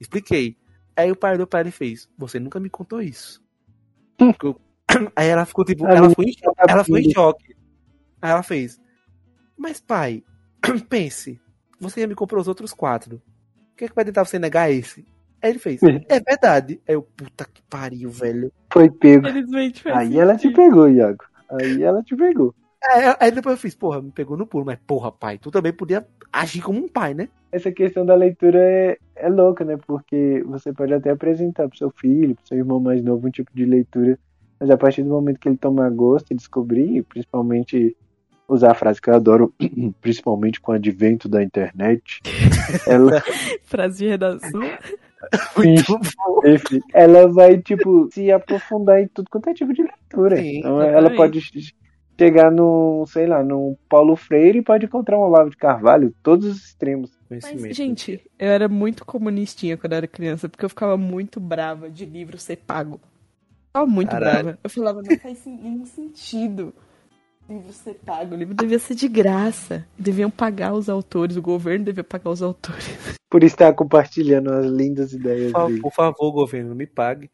Expliquei. 0.00 0.56
Aí 0.96 1.10
o 1.12 1.16
pai 1.16 1.38
do 1.38 1.46
pai 1.46 1.60
ele 1.60 1.70
fez, 1.70 2.10
você 2.18 2.40
nunca 2.40 2.58
me 2.58 2.68
contou 2.68 3.00
isso. 3.00 3.40
Aí 5.14 5.28
ela 5.28 5.44
ficou 5.46 5.64
tipo, 5.64 5.86
A 5.86 5.94
ela 5.94 6.08
em 6.08 6.32
choque, 6.32 6.56
tá 6.56 6.64
ela 6.68 6.82
ficou 6.82 6.98
em 6.98 7.10
choque. 7.12 7.56
Aí 8.20 8.30
ela 8.30 8.42
fez, 8.42 8.80
mas 9.56 9.80
pai, 9.80 10.24
pense, 10.88 11.40
você 11.78 12.00
já 12.00 12.06
me 12.08 12.14
comprou 12.14 12.40
os 12.40 12.48
outros 12.48 12.72
quatro. 12.72 13.22
O 13.72 13.76
que 13.76 13.84
é 13.84 13.88
que 13.88 13.94
vai 13.94 14.04
tentar 14.04 14.24
você 14.24 14.38
negar 14.38 14.70
esse? 14.70 15.04
Aí 15.40 15.50
ele 15.50 15.58
fez, 15.60 15.80
é 15.82 16.18
verdade. 16.18 16.80
Aí 16.88 16.94
eu, 16.94 17.02
puta 17.02 17.44
que 17.44 17.62
pariu, 17.70 18.10
velho. 18.10 18.50
Foi 18.72 18.90
pego. 18.90 19.26
Felizmente 19.26 19.82
faz 19.82 19.96
Aí 19.96 20.18
ela 20.18 20.34
te 20.34 20.42
sentido. 20.42 20.56
pegou, 20.56 20.88
Iago. 20.88 21.24
Aí 21.50 21.82
ela 21.82 22.02
te 22.02 22.16
pegou. 22.16 22.54
Aí, 22.88 23.16
aí 23.20 23.30
depois 23.30 23.56
eu 23.56 23.60
fiz, 23.60 23.74
porra, 23.74 24.00
me 24.00 24.10
pegou 24.10 24.36
no 24.36 24.46
pulo, 24.46 24.64
mas 24.64 24.78
porra, 24.86 25.10
pai, 25.10 25.38
tu 25.38 25.50
também 25.50 25.72
podia 25.72 26.06
agir 26.32 26.60
como 26.60 26.78
um 26.78 26.88
pai, 26.88 27.14
né? 27.14 27.28
Essa 27.50 27.72
questão 27.72 28.04
da 28.04 28.14
leitura 28.14 28.58
é, 28.58 28.98
é 29.14 29.28
louca, 29.28 29.64
né? 29.64 29.76
Porque 29.86 30.42
você 30.46 30.72
pode 30.72 30.92
até 30.92 31.10
apresentar 31.10 31.68
pro 31.68 31.78
seu 31.78 31.90
filho, 31.90 32.34
pro 32.34 32.46
seu 32.46 32.58
irmão 32.58 32.78
mais 32.78 33.02
novo, 33.02 33.26
um 33.26 33.30
tipo 33.30 33.50
de 33.54 33.64
leitura. 33.64 34.18
Mas 34.60 34.70
a 34.70 34.76
partir 34.76 35.02
do 35.02 35.10
momento 35.10 35.38
que 35.38 35.48
ele 35.48 35.56
tomar 35.56 35.90
gosto 35.90 36.30
e 36.30 36.36
descobrir, 36.36 37.02
principalmente 37.04 37.96
usar 38.48 38.72
a 38.72 38.74
frase 38.74 39.00
que 39.00 39.10
eu 39.10 39.14
adoro, 39.14 39.52
principalmente 40.00 40.60
com 40.60 40.72
o 40.72 40.74
advento 40.74 41.28
da 41.28 41.42
internet, 41.42 42.20
ela, 42.86 43.22
Frase 43.64 44.04
de 44.04 44.10
redação. 44.10 44.60
Muito 45.56 45.98
enfim, 46.44 46.80
ela 46.94 47.26
vai, 47.26 47.58
tipo, 47.58 48.08
se 48.12 48.30
aprofundar 48.30 49.00
em 49.00 49.08
tudo 49.08 49.28
quanto 49.30 49.50
é 49.50 49.54
tipo 49.54 49.72
de 49.72 49.82
leitura. 49.82 50.36
Sim, 50.36 50.58
então 50.58 50.80
ela 50.80 51.08
exatamente. 51.08 51.16
pode 51.16 51.74
chegar 52.18 52.50
no, 52.50 53.04
sei 53.06 53.26
lá, 53.26 53.42
no 53.42 53.76
Paulo 53.88 54.16
Freire 54.16 54.58
e 54.58 54.62
pode 54.62 54.86
encontrar 54.86 55.18
um 55.18 55.22
Olavo 55.22 55.50
de 55.50 55.56
Carvalho, 55.56 56.14
todos 56.22 56.46
os 56.46 56.64
extremos. 56.64 57.10
Mas, 57.28 57.44
Conhecimento. 57.44 57.74
gente, 57.74 58.30
eu 58.38 58.48
era 58.48 58.68
muito 58.68 59.04
comunistinha 59.04 59.76
quando 59.76 59.92
eu 59.92 59.98
era 59.98 60.06
criança, 60.06 60.48
porque 60.48 60.64
eu 60.64 60.68
ficava 60.68 60.96
muito 60.96 61.38
brava 61.40 61.90
de 61.90 62.04
livro 62.04 62.38
ser 62.38 62.56
pago. 62.56 63.00
Eu 63.02 63.66
ficava 63.68 63.86
muito 63.86 64.10
Caralho. 64.10 64.42
brava. 64.44 64.58
Eu 64.62 64.70
falava, 64.70 65.02
não 65.02 65.18
faz 65.18 65.44
nenhum 65.44 65.84
sentido 65.84 66.72
livro 67.48 67.72
ser 67.72 67.94
pago. 67.94 68.34
O 68.34 68.38
livro 68.38 68.54
devia 68.54 68.78
ser 68.78 68.94
de 68.94 69.08
graça. 69.08 69.86
Deviam 69.98 70.30
pagar 70.30 70.72
os 70.72 70.88
autores, 70.88 71.36
o 71.36 71.42
governo 71.42 71.84
devia 71.84 72.04
pagar 72.04 72.30
os 72.30 72.42
autores. 72.42 72.86
Por 73.30 73.42
estar 73.44 73.72
compartilhando 73.74 74.52
as 74.52 74.66
lindas 74.66 75.12
ideias 75.12 75.52
Por, 75.52 75.66
dele. 75.66 75.80
por 75.80 75.92
favor, 75.92 76.32
governo, 76.32 76.74
me 76.74 76.86
pague. 76.86 77.30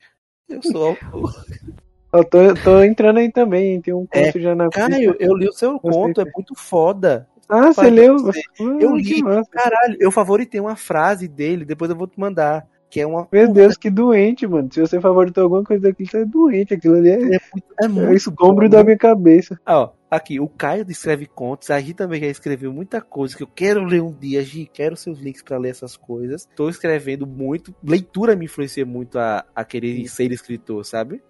Eu 0.48 0.62
sou 0.62 0.88
autor. 0.88 1.32
Eu 2.12 2.24
tô, 2.24 2.54
tô 2.62 2.82
entrando 2.82 3.18
aí 3.18 3.30
também, 3.32 3.80
tem 3.80 3.94
um 3.94 4.06
É, 4.12 4.26
conto 4.26 4.40
já 4.40 4.54
na 4.54 4.68
Caio, 4.68 5.16
eu 5.18 5.34
li 5.34 5.48
o 5.48 5.52
seu 5.52 5.78
conto, 5.80 6.20
é 6.20 6.24
muito 6.24 6.54
foda. 6.54 7.26
Ah, 7.48 7.72
você 7.72 7.90
leu? 7.90 8.18
você- 8.18 8.40
Ah, 8.60 8.64
Eu 8.80 8.94
li, 8.96 9.22
caralho, 9.50 9.96
eu 9.98 10.10
favoritei 10.10 10.60
uma 10.60 10.76
frase 10.76 11.26
dele, 11.26 11.64
depois 11.64 11.90
eu 11.90 11.96
vou 11.96 12.06
te 12.06 12.18
mandar. 12.20 12.66
Que 12.90 13.00
é 13.00 13.06
uma. 13.06 13.26
Meu 13.32 13.50
Deus, 13.50 13.74
que 13.78 13.88
doente, 13.88 14.46
mano. 14.46 14.68
Se 14.70 14.78
você 14.78 15.00
favoritou 15.00 15.44
alguma 15.44 15.64
coisa 15.64 15.82
daquilo, 15.84 16.10
você 16.10 16.18
é 16.18 16.24
doente. 16.26 16.74
Aquilo 16.74 16.96
ali 16.96 17.08
é, 17.08 17.14
É 17.14 17.18
muito, 17.18 17.40
é 17.80 17.84
é 17.86 17.88
muito 17.88 18.10
o 18.10 18.14
escombro 18.14 18.68
da 18.68 18.84
minha 18.84 18.98
cabeça. 18.98 19.58
Ah, 19.64 19.78
ó, 19.80 19.90
aqui, 20.10 20.38
o 20.38 20.46
Caio 20.46 20.84
escreve 20.90 21.24
contos, 21.24 21.70
a 21.70 21.80
Gi 21.80 21.94
também 21.94 22.20
já 22.20 22.26
escreveu 22.26 22.70
muita 22.70 23.00
coisa 23.00 23.34
que 23.34 23.42
eu 23.42 23.46
quero 23.46 23.82
ler 23.82 24.02
um 24.02 24.12
dia, 24.12 24.42
Gi, 24.42 24.68
quero 24.70 24.94
seus 24.94 25.18
links 25.18 25.40
pra 25.42 25.56
ler 25.56 25.70
essas 25.70 25.96
coisas. 25.96 26.46
Tô 26.54 26.68
escrevendo 26.68 27.26
muito, 27.26 27.74
leitura 27.82 28.36
me 28.36 28.44
influencia 28.44 28.84
muito 28.84 29.18
a, 29.18 29.42
a 29.54 29.64
querer 29.64 30.06
ser 30.06 30.30
escritor, 30.30 30.84
sabe? 30.84 31.22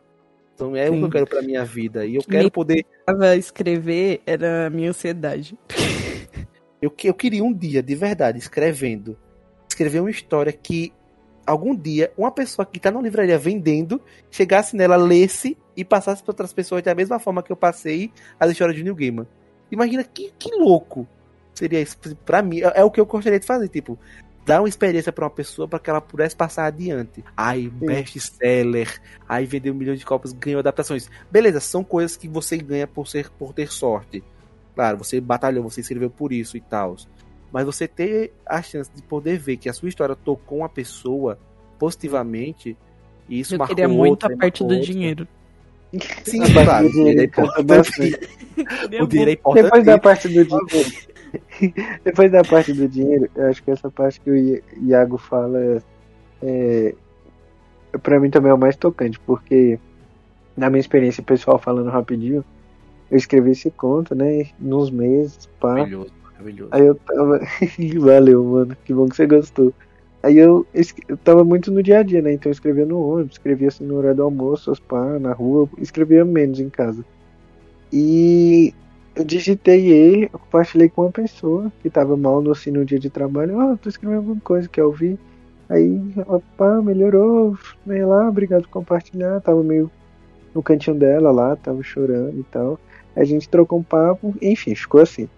Então 0.63 0.77
é 0.77 0.89
o 0.89 0.93
que 0.93 0.99
Sim. 0.99 1.05
eu 1.05 1.11
quero 1.11 1.27
pra 1.27 1.43
minha 1.43 1.65
vida. 1.65 2.07
E 2.07 2.15
eu 2.17 2.23
quero 2.23 2.45
Me- 2.45 2.51
poder. 2.51 2.87
Escrever 3.39 4.23
era 4.27 4.67
a 4.67 4.71
minha 4.71 4.91
ansiedade. 4.91 5.59
Eu, 6.81 6.93
eu 7.05 7.15
queria 7.15 7.45
um 7.45 7.53
dia, 7.53 7.83
de 7.83 7.95
verdade, 7.95 8.39
escrevendo, 8.39 9.17
escrever 9.69 10.01
uma 10.01 10.11
história 10.11 10.53
que 10.53 10.93
algum 11.47 11.75
dia 11.77 12.13
uma 12.17 12.31
pessoa 12.31 12.65
que 12.67 12.79
tá 12.81 12.91
na 12.91 13.01
livraria 13.01 13.39
vendendo 13.39 14.01
chegasse 14.31 14.77
nela, 14.77 14.97
lesse 14.97 15.57
e 15.77 15.85
passasse 15.85 16.23
para 16.23 16.31
outras 16.33 16.53
pessoas 16.53 16.83
da 16.83 16.95
mesma 16.95 17.19
forma 17.19 17.43
que 17.43 17.51
eu 17.53 17.57
passei 17.57 18.11
as 18.39 18.51
histórias 18.51 18.77
de 18.77 18.85
New 18.85 18.95
Gaiman. 18.95 19.27
Imagina 19.71 20.05
que, 20.05 20.33
que 20.39 20.55
louco 20.57 21.07
seria 21.55 21.81
isso 21.81 21.97
pra 22.25 22.43
mim. 22.43 22.61
É, 22.61 22.73
é 22.81 22.85
o 22.85 22.91
que 22.91 23.01
eu 23.01 23.07
gostaria 23.07 23.39
de 23.39 23.47
fazer, 23.47 23.69
tipo, 23.69 23.99
dar 24.45 24.61
uma 24.61 24.69
experiência 24.69 25.13
pra 25.13 25.25
uma 25.25 25.31
pessoa 25.31 25.69
para 25.69 25.79
que 25.79 25.89
ela 25.89 26.01
pudesse 26.01 26.35
passar 26.35 26.67
adiante. 26.67 27.25
Aí, 27.37 27.69
best-seller, 27.69 29.01
aí 29.29 29.47
vendeu 29.47 29.73
um 29.73 29.77
milhão 29.77 29.95
de 29.95 30.05
cópias, 30.05 30.33
ganhou 30.33 30.61
adaptações. 30.61 31.09
Beleza, 31.31 31.61
são 31.61 31.85
coisas 31.85 32.17
que 32.17 32.29
você 32.29 32.57
ganha 32.57 32.87
por 32.87 33.07
ser 33.07 33.31
por 33.31 33.53
ter 33.53 33.71
sorte. 33.71 34.23
Claro, 34.75 34.99
você 34.99 35.21
batalhou, 35.21 35.63
você 35.63 35.81
escreveu 35.81 36.11
por 36.11 36.33
isso 36.33 36.57
e 36.57 36.61
tal. 36.61 36.97
Mas 37.53 37.67
você 37.67 37.87
ter 37.87 38.33
a 38.47 38.63
chance 38.63 38.91
de 38.95 39.03
poder 39.03 39.39
ver 39.39 39.59
que 39.59 39.69
a 39.69 39.73
sua 39.73 39.89
história 39.89 40.17
tocou 40.17 40.59
uma 40.59 40.69
pessoa 40.69 41.39
positivamente, 41.79 42.77
e 43.29 43.41
isso 43.41 43.55
eu 43.55 43.59
marcou 43.59 43.77
queria 43.77 43.89
muito 43.89 44.11
outra, 44.11 44.35
a 44.35 44.39
parte 44.39 44.65
do 44.65 44.75
outra. 44.75 44.81
dinheiro. 44.81 45.29
Sim, 46.25 46.41
claro, 46.53 46.87
o 46.87 46.91
dinheiro 46.91 47.21
é. 47.21 47.29
O 49.03 49.07
dinheiro 49.07 49.31
é 49.31 49.35
importante. 49.35 49.65
Depois 49.65 49.85
da 49.85 49.99
parte 49.99 50.29
do 50.29 50.45
dinheiro. 50.45 51.12
Depois 52.05 52.31
da 52.31 52.43
parte 52.43 52.73
do 52.73 52.89
dinheiro, 52.89 53.29
eu 53.35 53.47
acho 53.47 53.63
que 53.63 53.71
essa 53.71 53.91
parte 53.91 54.21
que 54.21 54.31
o 54.31 54.63
Iago 54.85 55.17
fala 55.19 55.83
é, 56.43 56.95
pra 58.03 58.19
mim 58.21 58.31
também 58.31 58.51
é 58.51 58.55
o 58.55 58.59
mais 58.59 58.77
tocante, 58.77 59.19
porque 59.21 59.79
na 60.57 60.69
minha 60.69 60.81
experiência 60.81 61.23
pessoal 61.23 61.59
falando 61.59 61.91
rapidinho, 61.91 62.45
eu 63.11 63.17
escrevi 63.17 63.51
esse 63.51 63.71
conto, 63.71 64.15
né, 64.15 64.47
nos 64.59 64.91
meses, 64.91 65.49
pá. 65.61 65.75
Maravilhoso, 65.75 66.13
maravilhoso. 66.25 66.71
Aí 66.73 66.87
eu 66.87 66.95
tava. 66.95 67.41
Valeu, 68.01 68.45
mano. 68.45 68.77
Que 68.85 68.95
bom 68.95 69.07
que 69.07 69.17
você 69.17 69.27
gostou. 69.27 69.73
Aí 70.23 70.39
eu, 70.39 70.67
eu 71.09 71.17
tava 71.19 71.45
muito 71.45 71.71
no 71.71 71.83
dia 71.83 71.99
a 71.99 72.03
dia, 72.03 72.23
né? 72.23 72.33
Então 72.33 72.49
eu 72.49 72.53
escrevia 72.53 72.87
no 72.87 73.01
ônibus, 73.01 73.33
escrevia 73.33 73.69
assim 73.69 73.85
no 73.85 73.97
horário 73.97 74.17
do 74.17 74.23
almoço, 74.23 74.71
os 74.71 74.79
pá, 74.79 75.19
na 75.19 75.33
rua, 75.33 75.69
escrevia 75.79 76.25
menos 76.25 76.61
em 76.61 76.71
casa. 76.71 77.05
E 77.93 78.73
eu 79.15 79.25
digitei 79.25 79.89
ele, 79.89 80.25
eu 80.33 80.39
compartilhei 80.39 80.89
com 80.89 81.03
uma 81.03 81.11
pessoa 81.11 81.71
que 81.83 81.91
tava 81.91 82.17
mal 82.17 82.41
no, 82.41 82.53
assim, 82.53 82.71
no 82.71 82.85
dia 82.85 82.99
de 82.99 83.11
trabalho. 83.11 83.61
Ah, 83.61 83.77
tô 83.81 83.89
escrevendo 83.89 84.19
alguma 84.19 84.41
coisa 84.41 84.69
que 84.69 84.81
eu 84.81 84.91
vi. 84.91 85.19
Aí 85.69 86.01
pá, 86.57 86.81
melhorou, 86.83 87.57
meio 87.85 88.09
lá, 88.09 88.29
obrigado 88.29 88.63
por 88.63 88.71
compartilhar. 88.71 89.41
Tava 89.41 89.63
meio 89.63 89.91
no 90.55 90.63
cantinho 90.63 90.97
dela 90.97 91.31
lá, 91.31 91.57
tava 91.57 91.83
chorando 91.83 92.39
e 92.39 92.45
tal. 92.45 92.79
Aí 93.15 93.23
a 93.23 93.27
gente 93.27 93.49
trocou 93.49 93.79
um 93.79 93.83
papo, 93.83 94.35
enfim, 94.41 94.75
ficou 94.75 95.01
assim. 95.01 95.29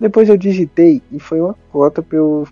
Depois 0.00 0.28
eu 0.28 0.36
digitei 0.36 1.02
e 1.10 1.18
foi 1.18 1.40
uma 1.40 1.54
cota 1.70 2.02
pra 2.02 2.16
eu 2.16 2.46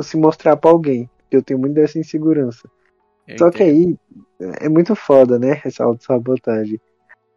se 0.00 0.16
mostrar 0.16 0.56
pra 0.56 0.70
alguém. 0.70 1.08
porque 1.22 1.36
Eu 1.36 1.42
tenho 1.42 1.60
muito 1.60 1.74
dessa 1.74 1.98
insegurança. 1.98 2.68
Eu 3.26 3.38
Só 3.38 3.50
que 3.50 3.62
entendo. 3.62 3.98
aí 4.40 4.56
é 4.60 4.68
muito 4.68 4.94
foda, 4.94 5.38
né? 5.38 5.60
Essa 5.64 5.84
autossabotagem. 5.84 6.80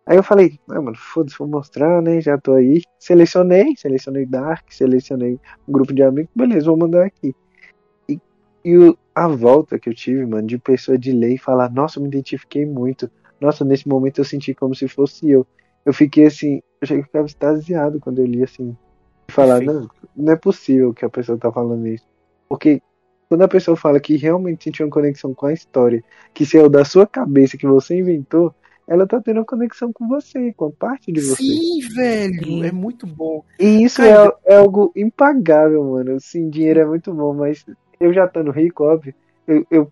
Aí 0.05 0.17
eu 0.17 0.23
falei, 0.23 0.59
ah, 0.69 0.81
mano, 0.81 0.95
foda-se, 0.95 1.37
vou 1.37 1.47
mostrar, 1.47 2.01
né? 2.01 2.21
Já 2.21 2.37
tô 2.37 2.53
aí. 2.53 2.81
Selecionei, 2.99 3.75
selecionei 3.75 4.25
Dark, 4.25 4.71
selecionei 4.71 5.39
um 5.67 5.71
grupo 5.71 5.93
de 5.93 6.03
amigos, 6.03 6.29
beleza, 6.35 6.67
vou 6.67 6.77
mandar 6.77 7.05
aqui. 7.05 7.33
E, 8.07 8.19
e 8.63 8.77
o- 8.77 8.97
a 9.15 9.27
volta 9.27 9.79
que 9.79 9.89
eu 9.89 9.95
tive, 9.95 10.25
mano, 10.25 10.47
de 10.47 10.57
pessoa 10.59 10.97
de 10.97 11.11
ler 11.11 11.33
e 11.35 11.37
falar, 11.37 11.71
nossa, 11.71 11.97
eu 11.97 12.03
me 12.03 12.09
identifiquei 12.09 12.65
muito. 12.65 13.09
Nossa, 13.39 13.65
nesse 13.65 13.87
momento 13.87 14.19
eu 14.19 14.25
senti 14.25 14.53
como 14.53 14.75
se 14.75 14.87
fosse 14.87 15.29
eu. 15.29 15.45
Eu 15.85 15.93
fiquei 15.93 16.25
assim, 16.25 16.61
eu 16.81 16.87
cheguei 16.87 17.03
a 17.03 17.05
ficar 17.05 17.25
extasiado 17.25 17.99
quando 17.99 18.19
eu 18.19 18.25
li 18.25 18.43
assim. 18.43 18.75
Falar, 19.31 19.61
não, 19.61 19.87
não 20.15 20.33
é 20.33 20.35
possível 20.35 20.93
que 20.93 21.03
a 21.03 21.09
pessoa 21.09 21.37
tá 21.37 21.51
falando 21.51 21.87
isso. 21.87 22.05
Porque 22.47 22.81
quando 23.27 23.41
a 23.41 23.47
pessoa 23.47 23.75
fala 23.75 23.99
que 23.99 24.17
realmente 24.17 24.65
sentiu 24.65 24.85
uma 24.85 24.91
conexão 24.91 25.33
com 25.33 25.47
a 25.47 25.53
história, 25.53 26.03
que 26.33 26.45
saiu 26.45 26.69
da 26.69 26.85
sua 26.85 27.07
cabeça, 27.07 27.57
que 27.57 27.65
você 27.65 27.97
inventou, 27.97 28.53
ela 28.87 29.07
tá 29.07 29.19
tendo 29.19 29.37
uma 29.37 29.45
conexão 29.45 29.91
com 29.91 30.07
você, 30.07 30.53
com 30.53 30.65
a 30.65 30.71
parte 30.71 31.11
de 31.11 31.21
você. 31.21 31.43
Sim, 31.43 31.79
velho, 31.93 32.43
Sim. 32.43 32.65
é 32.65 32.71
muito 32.71 33.07
bom. 33.07 33.43
E 33.59 33.83
isso 33.83 34.01
Cara, 34.01 34.35
é, 34.45 34.53
é 34.53 34.57
algo 34.57 34.91
impagável, 34.95 35.83
mano. 35.83 36.19
Sim, 36.19 36.49
dinheiro 36.49 36.79
é 36.79 36.85
muito 36.85 37.13
bom, 37.13 37.33
mas 37.33 37.65
eu 37.99 38.13
já 38.13 38.25
estando 38.25 38.51
rico, 38.51 38.83
óbvio, 38.83 39.13
eu, 39.47 39.65
eu 39.71 39.91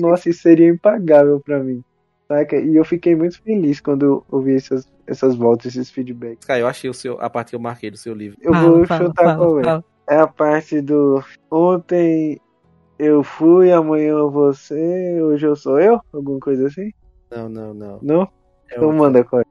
nossa, 0.00 0.28
isso 0.28 0.42
seria 0.42 0.68
impagável 0.68 1.40
pra 1.40 1.62
mim. 1.62 1.82
Saca? 2.26 2.56
E 2.56 2.74
eu 2.74 2.84
fiquei 2.84 3.14
muito 3.14 3.40
feliz 3.42 3.80
quando 3.80 4.06
eu 4.06 4.24
ouvi 4.30 4.54
essas, 4.54 4.90
essas 5.06 5.36
voltas, 5.36 5.66
esses 5.66 5.90
feedbacks. 5.90 6.46
Caio, 6.46 6.62
eu 6.62 6.68
achei 6.68 6.88
o 6.88 6.94
seu, 6.94 7.20
a 7.20 7.28
parte 7.28 7.50
que 7.50 7.56
eu 7.56 7.60
marquei 7.60 7.90
do 7.90 7.96
seu 7.96 8.14
livro. 8.14 8.38
Eu 8.40 8.52
Fala, 8.52 8.70
vou 8.70 8.86
fala, 8.86 9.04
chutar 9.06 9.24
fala, 9.24 9.36
qual 9.36 9.60
é. 9.60 9.64
fala. 9.64 9.84
É 10.08 10.16
a 10.16 10.26
parte 10.26 10.80
do 10.80 11.22
ontem 11.50 12.40
eu 12.98 13.22
fui, 13.22 13.72
amanhã 13.72 14.10
eu 14.10 14.30
vou 14.30 14.52
ser, 14.52 15.22
hoje 15.22 15.46
eu 15.46 15.54
sou 15.56 15.80
eu? 15.80 16.00
Alguma 16.12 16.40
coisa 16.40 16.66
assim? 16.66 16.92
Não, 17.34 17.48
não, 17.48 17.74
não. 17.74 17.98
Não? 18.02 18.22
É 18.70 18.76
Então 18.76 18.84
outra. 18.88 18.98
manda 18.98 19.24
qual. 19.24 19.42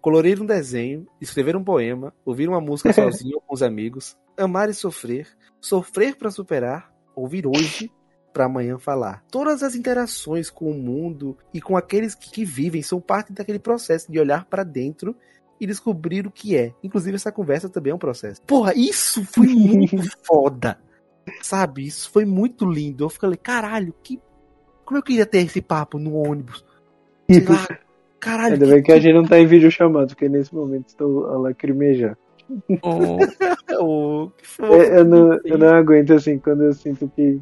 Colorir 0.00 0.40
um 0.40 0.46
desenho, 0.46 1.06
escrever 1.20 1.56
um 1.56 1.62
poema, 1.64 2.12
ouvir 2.24 2.48
uma 2.48 2.60
música 2.60 2.92
sozinho 2.92 3.36
ou 3.36 3.40
com 3.40 3.54
os 3.54 3.62
amigos, 3.62 4.16
amar 4.36 4.68
e 4.68 4.74
sofrer, 4.74 5.28
sofrer 5.60 6.16
para 6.16 6.30
superar, 6.30 6.92
ouvir 7.14 7.46
hoje 7.46 7.90
para 8.32 8.44
amanhã 8.44 8.78
falar. 8.78 9.24
Todas 9.30 9.62
as 9.62 9.74
interações 9.74 10.50
com 10.50 10.70
o 10.70 10.74
mundo 10.74 11.36
e 11.52 11.60
com 11.60 11.76
aqueles 11.76 12.14
que, 12.14 12.30
que 12.30 12.44
vivem 12.44 12.82
são 12.82 13.00
parte 13.00 13.32
daquele 13.32 13.58
processo 13.58 14.10
de 14.10 14.18
olhar 14.18 14.44
para 14.44 14.62
dentro 14.62 15.16
e 15.60 15.66
descobrir 15.66 16.26
o 16.26 16.30
que 16.30 16.56
é. 16.56 16.72
Inclusive 16.82 17.16
essa 17.16 17.32
conversa 17.32 17.68
também 17.68 17.90
é 17.90 17.94
um 17.94 17.98
processo. 17.98 18.40
Porra, 18.42 18.72
isso 18.74 19.24
foi 19.24 19.48
muito 19.54 19.96
foda. 20.24 20.78
Sabe? 21.42 21.86
Isso 21.86 22.10
foi 22.10 22.24
muito 22.24 22.64
lindo. 22.64 23.04
Eu 23.04 23.10
falei, 23.10 23.36
caralho, 23.36 23.92
que 24.02 24.20
como 24.88 24.96
eu 24.96 25.02
queria 25.02 25.26
ter 25.26 25.40
esse 25.44 25.60
papo 25.60 25.98
no 25.98 26.14
ônibus. 26.14 26.64
Sei 27.30 27.44
lá, 27.44 27.68
Caralho, 28.20 28.54
Ainda 28.54 28.66
bem 28.66 28.82
que 28.82 28.90
a 28.92 28.98
gente 28.98 29.14
não 29.14 29.24
tá 29.24 29.38
em 29.38 29.46
vídeo 29.46 29.70
chamado, 29.70 30.08
porque 30.08 30.28
nesse 30.28 30.52
momento 30.54 30.88
estou 30.88 31.26
a 31.26 31.38
lacrimejar. 31.38 32.16
Oh, 32.82 33.18
Oh, 33.80 34.30
que 34.36 34.46
fofo. 34.46 34.72
É, 34.74 35.00
Eu, 35.00 35.04
não, 35.04 35.38
eu 35.44 35.58
não 35.58 35.68
aguento 35.68 36.14
assim, 36.14 36.38
quando 36.38 36.64
eu 36.64 36.72
sinto 36.72 37.10
que 37.14 37.38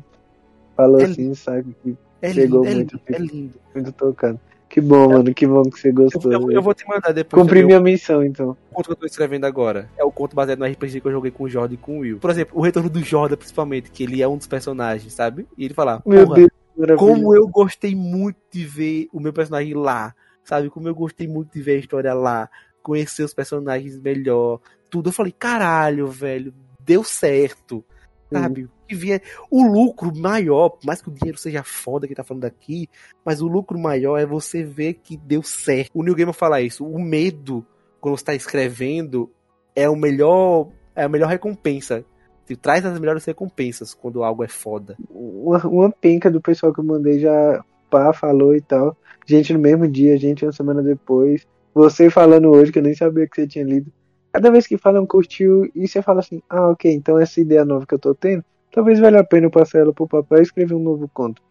falou 0.77 1.01
É 1.01 1.05
assim, 1.05 1.33
sabe? 1.35 1.75
Que 1.83 1.97
É 2.21 2.33
Chegou 2.33 2.65
lindo, 2.65 2.71
é 2.73 2.75
muito, 2.75 3.01
é 3.07 3.19
lindo. 3.19 3.55
muito 3.75 3.93
tocado. 3.93 4.39
Que 4.69 4.81
bom, 4.81 5.09
mano, 5.11 5.33
que 5.33 5.47
bom 5.47 5.63
que 5.63 5.79
você 5.79 5.89
Eu, 5.91 5.95
gostou. 5.95 6.33
eu- 6.33 6.41
velho. 6.41 6.53
eu 6.59 6.61
vou 6.63 6.75
te 6.75 6.87
mandar 6.89 7.13
depois. 7.13 7.41
Cumpri 7.41 7.65
minha 7.65 7.79
missão, 7.81 8.23
então. 8.25 8.57
O 8.71 8.75
conto 8.75 8.87
que 8.87 8.93
eu 8.93 8.97
tô 8.97 9.07
escrevendo 9.07 9.45
agora 9.47 9.89
é 9.97 10.03
o 10.05 10.11
conto 10.11 10.35
baseado 10.35 10.59
no 10.59 10.67
RPG 10.67 11.01
que 11.01 11.07
eu 11.07 11.13
joguei 11.13 11.31
com 11.31 11.45
o 11.45 11.49
Jordan 11.49 11.75
e 11.75 11.79
com 11.79 11.99
o 11.99 12.01
Will. 12.01 12.19
Por 12.19 12.31
exemplo, 12.31 12.59
o 12.59 12.61
retorno 12.61 12.91
do 12.91 12.99
Jordan, 13.01 13.37
principalmente, 13.37 13.91
que 13.93 14.03
ele 14.03 14.21
é 14.21 14.27
um 14.29 14.37
dos 14.37 14.49
personagens, 14.49 15.13
sabe? 15.15 15.47
E 15.57 15.65
ele 15.65 15.73
fala, 15.75 16.03
Meu 16.05 16.27
Deus. 16.27 16.51
Como 16.97 17.35
eu 17.35 17.49
gostei 17.49 17.95
muito 17.95 18.39
de 18.51 18.65
ver 18.65 19.09
o 19.13 19.21
meu 19.21 19.33
personagem 19.33 19.75
lá, 19.75 20.15
sabe? 20.45 20.71
Como 20.71 20.89
eu 20.89 20.95
gostei 20.95 21.27
muito 21.27 21.53
de 21.53 21.63
ver 21.63 21.77
a 21.77 21.81
história 21.81 22.15
lá, 22.15 22.51
conhecer 22.83 23.25
os 23.25 23.35
personagens 23.35 23.99
melhor, 24.01 24.61
tudo. 24.91 25.09
Eu 25.09 25.13
falei, 25.13 25.33
caralho, 25.33 26.07
velho, 26.09 26.55
deu 26.81 27.03
certo, 27.03 27.85
sabe? 28.33 28.65
O 28.65 28.71
que 28.87 29.21
O 29.51 29.67
lucro 29.67 30.15
maior, 30.17 30.71
por 30.71 30.87
mais 30.87 31.03
que 31.03 31.09
o 31.09 31.13
dinheiro 31.13 31.39
seja 31.39 31.63
foda 31.63 32.07
que 32.07 32.15
tá 32.15 32.23
falando 32.23 32.45
aqui, 32.45 32.89
mas 33.25 33.41
o 33.41 33.49
lucro 33.49 33.79
maior 33.79 34.19
é 34.19 34.27
você 34.27 34.63
ver 34.63 34.95
que 34.95 35.17
deu 35.17 35.43
certo. 35.43 35.91
O 35.95 36.03
New 36.03 36.15
Gamer 36.15 36.35
fala 36.35 36.61
isso, 36.61 36.87
o 36.87 37.01
medo, 37.01 37.67
quando 38.01 38.17
você 38.17 38.25
tá 38.25 38.35
escrevendo, 38.35 39.31
é 39.75 39.89
o 39.89 39.97
melhor, 39.97 40.69
é 40.95 41.05
a 41.05 41.09
melhor 41.09 41.29
recompensa. 41.29 42.05
Te 42.47 42.57
traz 42.57 42.87
as 42.87 42.99
melhores 42.99 43.25
recompensas 43.25 43.93
quando 43.93 44.23
algo 44.23 44.45
é 44.45 44.49
foda. 44.49 44.97
Uma, 45.11 45.67
uma 45.67 45.91
penca 45.91 46.31
do 46.31 46.41
pessoal 46.41 46.73
que 46.73 46.81
eu 46.81 46.85
mandei 46.85 47.19
já 47.19 47.65
pá, 47.91 48.13
falou 48.13 48.55
e 48.55 48.61
tal. 48.61 48.97
Gente 49.27 49.53
no 49.53 49.59
mesmo 49.59 49.89
dia, 49.89 50.17
gente 50.17 50.45
uma 50.45 50.53
semana 50.53 50.83
depois. 50.83 51.47
Você 51.75 52.09
falando 52.09 52.49
hoje, 52.51 52.71
que 52.71 52.79
eu 52.79 52.83
nem 52.83 52.95
sabia 52.95 53.27
que 53.27 53.35
você 53.35 53.47
tinha 53.47 53.65
lido. 53.65 53.93
Cada 54.33 54.51
vez 54.51 54.67
que 54.67 54.79
falam 54.79 55.07
curtiu, 55.07 55.71
e 55.75 55.89
você 55.89 56.01
fala 56.01 56.21
assim, 56.21 56.43
ah, 56.49 56.71
ok, 56.71 56.93
então 56.93 57.19
essa 57.19 57.41
ideia 57.41 57.65
nova 57.65 57.87
que 57.87 57.95
eu 57.95 57.99
tô 57.99 58.15
tendo, 58.15 58.45
talvez 58.73 59.01
valha 59.01 59.21
a 59.21 59.25
pena 59.25 59.47
eu 59.47 59.51
passar 59.51 59.81
ela 59.81 59.93
pro 59.93 60.07
papel 60.07 60.39
e 60.39 60.43
escrever 60.43 60.75
um 60.75 60.83
novo 60.83 61.09
conto. 61.13 61.43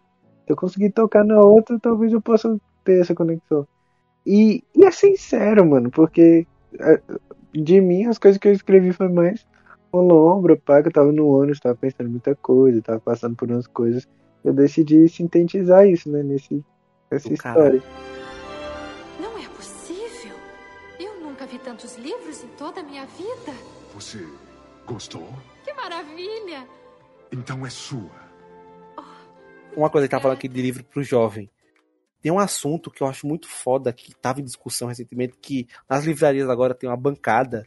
Se 0.45 0.53
eu 0.53 0.55
conseguir 0.55 0.91
tocar 0.91 1.25
na 1.25 1.41
outra, 1.41 1.79
talvez 1.79 2.13
eu 2.13 2.21
possa 2.21 2.57
ter 2.83 3.01
essa 3.01 3.15
conexão. 3.15 3.67
E, 4.25 4.63
e 4.75 4.85
é 4.85 4.91
sincero, 4.91 5.65
mano, 5.65 5.89
porque 5.91 6.47
é, 6.79 7.01
de 7.53 7.81
mim 7.81 8.05
as 8.05 8.17
coisas 8.17 8.39
que 8.39 8.47
eu 8.47 8.53
escrevi 8.53 8.93
foi 8.93 9.09
mais 9.09 9.45
uma 9.95 10.13
lombra, 10.13 10.57
pá, 10.57 10.81
que 10.81 10.89
eu 10.89 10.91
tava 10.91 11.11
no 11.11 11.27
ônibus, 11.27 11.59
tava 11.59 11.75
pensando 11.75 12.07
em 12.07 12.11
muita 12.11 12.35
coisa, 12.35 12.81
tava 12.81 12.99
passando 12.99 13.35
por 13.35 13.49
umas 13.49 13.67
coisas. 13.67 14.07
Eu 14.43 14.53
decidi 14.53 15.07
sintetizar 15.07 15.87
isso, 15.87 16.11
né, 16.11 16.21
nesse, 16.21 16.63
nessa 17.09 17.29
Do 17.29 17.33
história. 17.33 17.83
Não 19.19 19.37
é 19.37 19.47
possível. 19.49 20.35
Eu 20.99 21.19
nunca 21.21 21.45
vi 21.45 21.57
tantos 21.57 21.97
livros 21.97 22.43
em 22.43 22.47
toda 22.49 22.81
a 22.81 22.83
minha 22.83 23.05
vida. 23.05 23.53
Você 23.93 24.27
gostou? 24.85 25.27
Que 25.63 25.73
maravilha! 25.73 26.67
Então 27.31 27.65
é 27.65 27.69
sua. 27.69 28.11
uma 29.75 29.89
coisa 29.89 30.07
que 30.07 30.11
tava 30.11 30.23
falando 30.23 30.37
aqui 30.37 30.47
de 30.47 30.61
livro 30.61 30.83
pro 30.83 31.03
jovem. 31.03 31.49
Tem 32.21 32.31
um 32.31 32.39
assunto 32.39 32.89
que 32.89 33.03
eu 33.03 33.07
acho 33.07 33.27
muito 33.27 33.47
foda, 33.47 33.93
que 33.93 34.15
tava 34.15 34.41
em 34.41 34.43
discussão 34.43 34.87
recentemente, 34.87 35.37
que 35.39 35.67
nas 35.87 36.05
livrarias 36.05 36.49
agora 36.49 36.73
tem 36.73 36.89
uma 36.89 36.97
bancada 36.97 37.65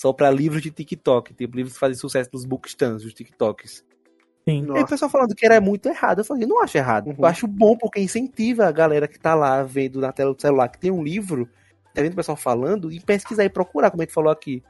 só 0.00 0.14
pra 0.14 0.30
livros 0.30 0.62
de 0.62 0.70
TikTok, 0.70 1.34
tipo 1.34 1.54
livros 1.54 1.74
que 1.74 1.78
fazem 1.78 1.94
sucesso 1.94 2.30
nos 2.32 2.46
bookstans, 2.46 3.02
dos 3.02 3.12
TikToks. 3.12 3.84
Sim. 4.48 4.64
E 4.74 4.80
o 4.80 4.86
pessoal 4.86 5.10
falando 5.10 5.34
que 5.34 5.44
era 5.44 5.60
muito 5.60 5.86
errado. 5.90 6.20
Eu 6.20 6.24
falei, 6.24 6.46
não 6.46 6.62
acho 6.62 6.78
errado. 6.78 7.08
Uhum. 7.08 7.16
Eu 7.18 7.26
acho 7.26 7.46
bom 7.46 7.76
porque 7.76 8.00
incentiva 8.00 8.64
a 8.64 8.72
galera 8.72 9.06
que 9.06 9.20
tá 9.20 9.34
lá 9.34 9.62
vendo 9.62 10.00
na 10.00 10.10
tela 10.10 10.32
do 10.32 10.40
celular 10.40 10.68
que 10.68 10.78
tem 10.78 10.90
um 10.90 11.02
livro, 11.02 11.46
tá 11.94 12.00
vendo 12.00 12.14
o 12.14 12.16
pessoal 12.16 12.34
falando, 12.34 12.90
e 12.90 12.98
pesquisar 12.98 13.44
e 13.44 13.50
procurar, 13.50 13.90
como 13.90 14.02
a 14.02 14.06
gente 14.06 14.14
falou 14.14 14.32
aqui. 14.32 14.62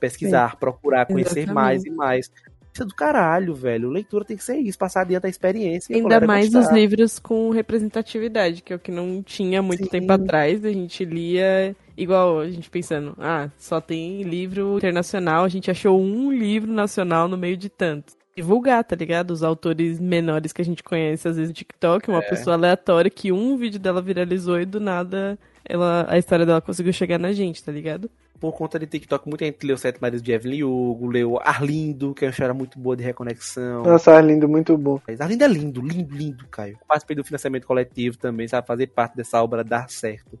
Pesquisar, 0.00 0.56
procurar, 0.56 1.04
conhecer 1.04 1.40
Exatamente. 1.40 1.54
mais 1.54 1.84
e 1.84 1.90
mais. 1.90 2.30
Isso 2.72 2.82
é 2.82 2.86
do 2.86 2.94
caralho, 2.94 3.54
velho. 3.54 3.90
Leitura 3.90 4.24
tem 4.24 4.38
que 4.38 4.44
ser 4.44 4.56
isso, 4.56 4.78
passar 4.78 5.02
adiante 5.02 5.26
a 5.26 5.28
experiência. 5.28 5.92
e 5.92 5.96
a 5.96 5.98
Ainda 5.98 6.26
mais 6.26 6.46
gostar. 6.48 6.60
os 6.60 6.74
livros 6.74 7.18
com 7.18 7.50
representatividade, 7.50 8.62
que 8.62 8.72
é 8.72 8.76
o 8.76 8.78
que 8.78 8.90
não 8.90 9.22
tinha 9.22 9.60
muito 9.60 9.84
Sim. 9.84 9.90
tempo 9.90 10.10
atrás. 10.12 10.64
A 10.64 10.72
gente 10.72 11.04
lia 11.04 11.76
igual 12.02 12.40
a 12.40 12.50
gente 12.50 12.70
pensando, 12.70 13.14
ah, 13.18 13.50
só 13.58 13.80
tem 13.80 14.22
livro 14.22 14.76
internacional, 14.76 15.44
a 15.44 15.48
gente 15.48 15.70
achou 15.70 16.00
um 16.00 16.30
livro 16.32 16.70
nacional 16.72 17.28
no 17.28 17.36
meio 17.36 17.56
de 17.56 17.68
tantos. 17.68 18.16
Divulgar, 18.36 18.84
tá 18.84 18.94
ligado? 18.94 19.32
Os 19.32 19.42
autores 19.42 19.98
menores 19.98 20.52
que 20.52 20.62
a 20.62 20.64
gente 20.64 20.82
conhece, 20.82 21.26
às 21.26 21.34
vezes 21.36 21.50
no 21.50 21.54
TikTok, 21.54 22.08
uma 22.08 22.20
É. 22.20 22.28
pessoa 22.28 22.54
aleatória 22.54 23.10
que 23.10 23.32
um 23.32 23.56
vídeo 23.56 23.80
dela 23.80 24.00
viralizou 24.00 24.60
e 24.60 24.64
do 24.64 24.78
nada 24.78 25.36
ela, 25.64 26.06
a 26.08 26.16
história 26.16 26.46
dela 26.46 26.60
conseguiu 26.60 26.92
chegar 26.92 27.18
na 27.18 27.32
gente, 27.32 27.62
tá 27.62 27.72
ligado? 27.72 28.08
Por 28.40 28.52
conta 28.52 28.78
de 28.78 28.86
TikTok, 28.86 29.28
muita 29.28 29.44
gente 29.44 29.66
leu 29.66 29.76
Sete 29.76 30.00
Maridos 30.00 30.22
de 30.22 30.30
Evelyn 30.30 30.62
Hugo, 30.62 31.08
leu 31.08 31.40
Arlindo, 31.42 32.14
que 32.14 32.24
é 32.24 32.28
uma 32.28 32.30
história 32.30 32.54
muito 32.54 32.78
boa 32.78 32.96
de 32.96 33.02
reconexão. 33.02 33.82
Nossa, 33.82 34.12
Arlindo, 34.12 34.48
muito 34.48 34.78
bom. 34.78 35.00
Mas 35.08 35.20
Arlindo 35.20 35.42
é 35.42 35.48
lindo, 35.48 35.80
lindo, 35.82 36.14
lindo, 36.14 36.46
Caio. 36.48 36.78
Participei 36.86 37.16
do 37.16 37.24
financiamento 37.24 37.66
coletivo 37.66 38.16
também, 38.16 38.46
sabe? 38.46 38.64
Fazer 38.68 38.86
parte 38.86 39.16
dessa 39.16 39.42
obra 39.42 39.64
dar 39.64 39.90
certo. 39.90 40.38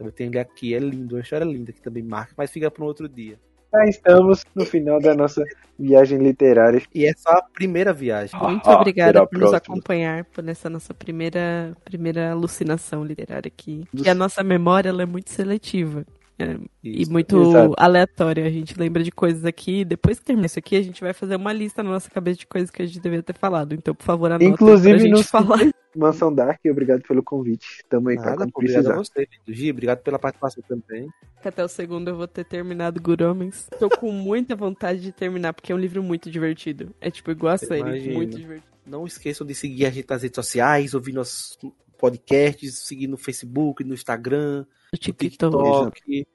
Eu 0.00 0.12
tenho 0.12 0.30
ele 0.30 0.38
aqui, 0.38 0.74
é 0.74 0.78
lindo, 0.78 1.16
uma 1.16 1.20
história 1.22 1.44
linda 1.44 1.72
que 1.72 1.80
também 1.82 2.02
marca, 2.02 2.32
mas 2.36 2.50
fica 2.50 2.70
para 2.70 2.82
um 2.84 2.86
outro 2.86 3.08
dia. 3.08 3.38
Já 3.72 3.84
estamos 3.84 4.44
no 4.54 4.64
final 4.64 4.98
da 4.98 5.14
nossa 5.14 5.44
viagem 5.78 6.18
literária. 6.18 6.80
E 6.94 7.04
é 7.04 7.12
só 7.14 7.28
a 7.30 7.42
primeira 7.42 7.92
viagem. 7.92 8.38
Muito 8.40 8.66
Ah, 8.66 8.76
obrigada 8.76 9.26
por 9.26 9.38
nos 9.38 9.52
acompanhar 9.52 10.24
por 10.24 10.42
nessa 10.42 10.70
nossa 10.70 10.94
primeira, 10.94 11.76
primeira 11.84 12.30
alucinação 12.32 13.04
literária 13.04 13.48
aqui. 13.48 13.84
E 13.92 14.08
a 14.08 14.14
nossa 14.14 14.42
memória 14.42 14.88
ela 14.88 15.02
é 15.02 15.06
muito 15.06 15.30
seletiva. 15.30 16.06
é, 16.40 16.56
e 16.82 17.04
muito 17.10 17.36
exato. 17.42 17.74
aleatória. 17.76 18.46
A 18.46 18.50
gente 18.50 18.78
lembra 18.78 19.02
de 19.02 19.10
coisas 19.10 19.44
aqui. 19.44 19.84
Depois 19.84 20.18
que 20.18 20.24
terminar 20.24 20.46
isso 20.46 20.58
aqui, 20.58 20.76
a 20.76 20.82
gente 20.82 21.00
vai 21.02 21.12
fazer 21.12 21.36
uma 21.36 21.52
lista 21.52 21.82
na 21.82 21.90
nossa 21.90 22.08
cabeça 22.10 22.38
de 22.38 22.46
coisas 22.46 22.70
que 22.70 22.80
a 22.80 22.86
gente 22.86 23.00
deveria 23.00 23.22
ter 23.24 23.34
falado. 23.36 23.74
Então, 23.74 23.94
por 23.94 24.04
favor, 24.04 24.30
anota 24.30 24.44
Inclusive 24.44 24.90
pra 24.94 24.98
gente 24.98 25.10
no 25.12 25.22
falar. 25.24 25.58
Mansão 25.98 26.32
Dark, 26.32 26.60
obrigado 26.70 27.02
pelo 27.02 27.22
convite. 27.22 27.82
Tamo 27.88 28.08
aí 28.08 28.16
pra 28.16 28.26
Nada, 28.26 28.36
quando 28.38 28.52
pô, 28.52 28.60
obrigado 28.60 28.90
a 28.90 28.96
você. 28.96 29.28
Gi, 29.46 29.70
obrigado 29.70 30.02
pela 30.02 30.18
participação 30.18 30.62
também. 30.68 31.08
Até 31.44 31.64
o 31.64 31.68
segundo 31.68 32.08
eu 32.08 32.16
vou 32.16 32.28
ter 32.28 32.44
terminado 32.44 33.00
Guromens. 33.00 33.68
Tô 33.78 33.88
com 33.88 34.10
muita 34.12 34.54
vontade 34.54 35.00
de 35.00 35.12
terminar, 35.12 35.52
porque 35.52 35.72
é 35.72 35.74
um 35.74 35.78
livro 35.78 36.02
muito 36.02 36.30
divertido. 36.30 36.94
É 37.00 37.10
tipo 37.10 37.30
igual 37.30 37.54
a 37.54 37.58
série, 37.58 37.80
Imagino. 37.80 38.14
muito 38.14 38.36
divertido. 38.36 38.68
Não 38.86 39.06
esqueçam 39.06 39.46
de 39.46 39.54
seguir 39.54 39.86
a 39.86 39.90
gente 39.90 40.08
nas 40.08 40.22
redes 40.22 40.36
sociais, 40.36 40.94
ouvir 40.94 41.12
nossos 41.12 41.58
podcasts, 41.98 42.78
seguir 42.78 43.06
no 43.06 43.16
Facebook, 43.16 43.84
no 43.84 43.92
Instagram, 43.92 44.64
no 44.92 44.98
TikTok. 44.98 46.00
TikTok. 46.00 46.26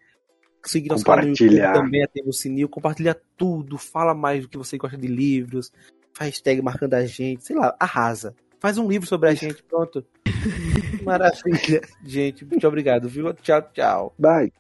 Seguir 0.66 0.90
nosso 0.90 1.04
canal 1.04 1.26
no 1.26 1.36
também, 1.36 2.04
ativa 2.04 2.30
o 2.30 2.34
sininho, 2.34 2.70
compartilha 2.70 3.20
tudo, 3.36 3.78
fala 3.78 4.14
mais 4.14 4.44
do 4.44 4.50
que 4.50 4.58
você 4.58 4.78
gosta 4.78 4.98
de 4.98 5.08
livros, 5.08 5.72
faz 6.14 6.40
tag 6.40 6.62
marcando 6.62 6.94
a 6.94 7.06
gente, 7.06 7.44
sei 7.44 7.56
lá, 7.56 7.76
arrasa. 7.78 8.34
Faz 8.64 8.78
um 8.78 8.88
livro 8.88 9.06
sobre 9.06 9.28
a 9.28 9.34
gente, 9.34 9.62
pronto. 9.62 10.06
Maravilha. 11.04 11.82
Gente, 12.02 12.46
muito 12.46 12.66
obrigado, 12.66 13.10
viu? 13.10 13.34
Tchau, 13.34 13.62
tchau. 13.74 14.16
Bye. 14.18 14.54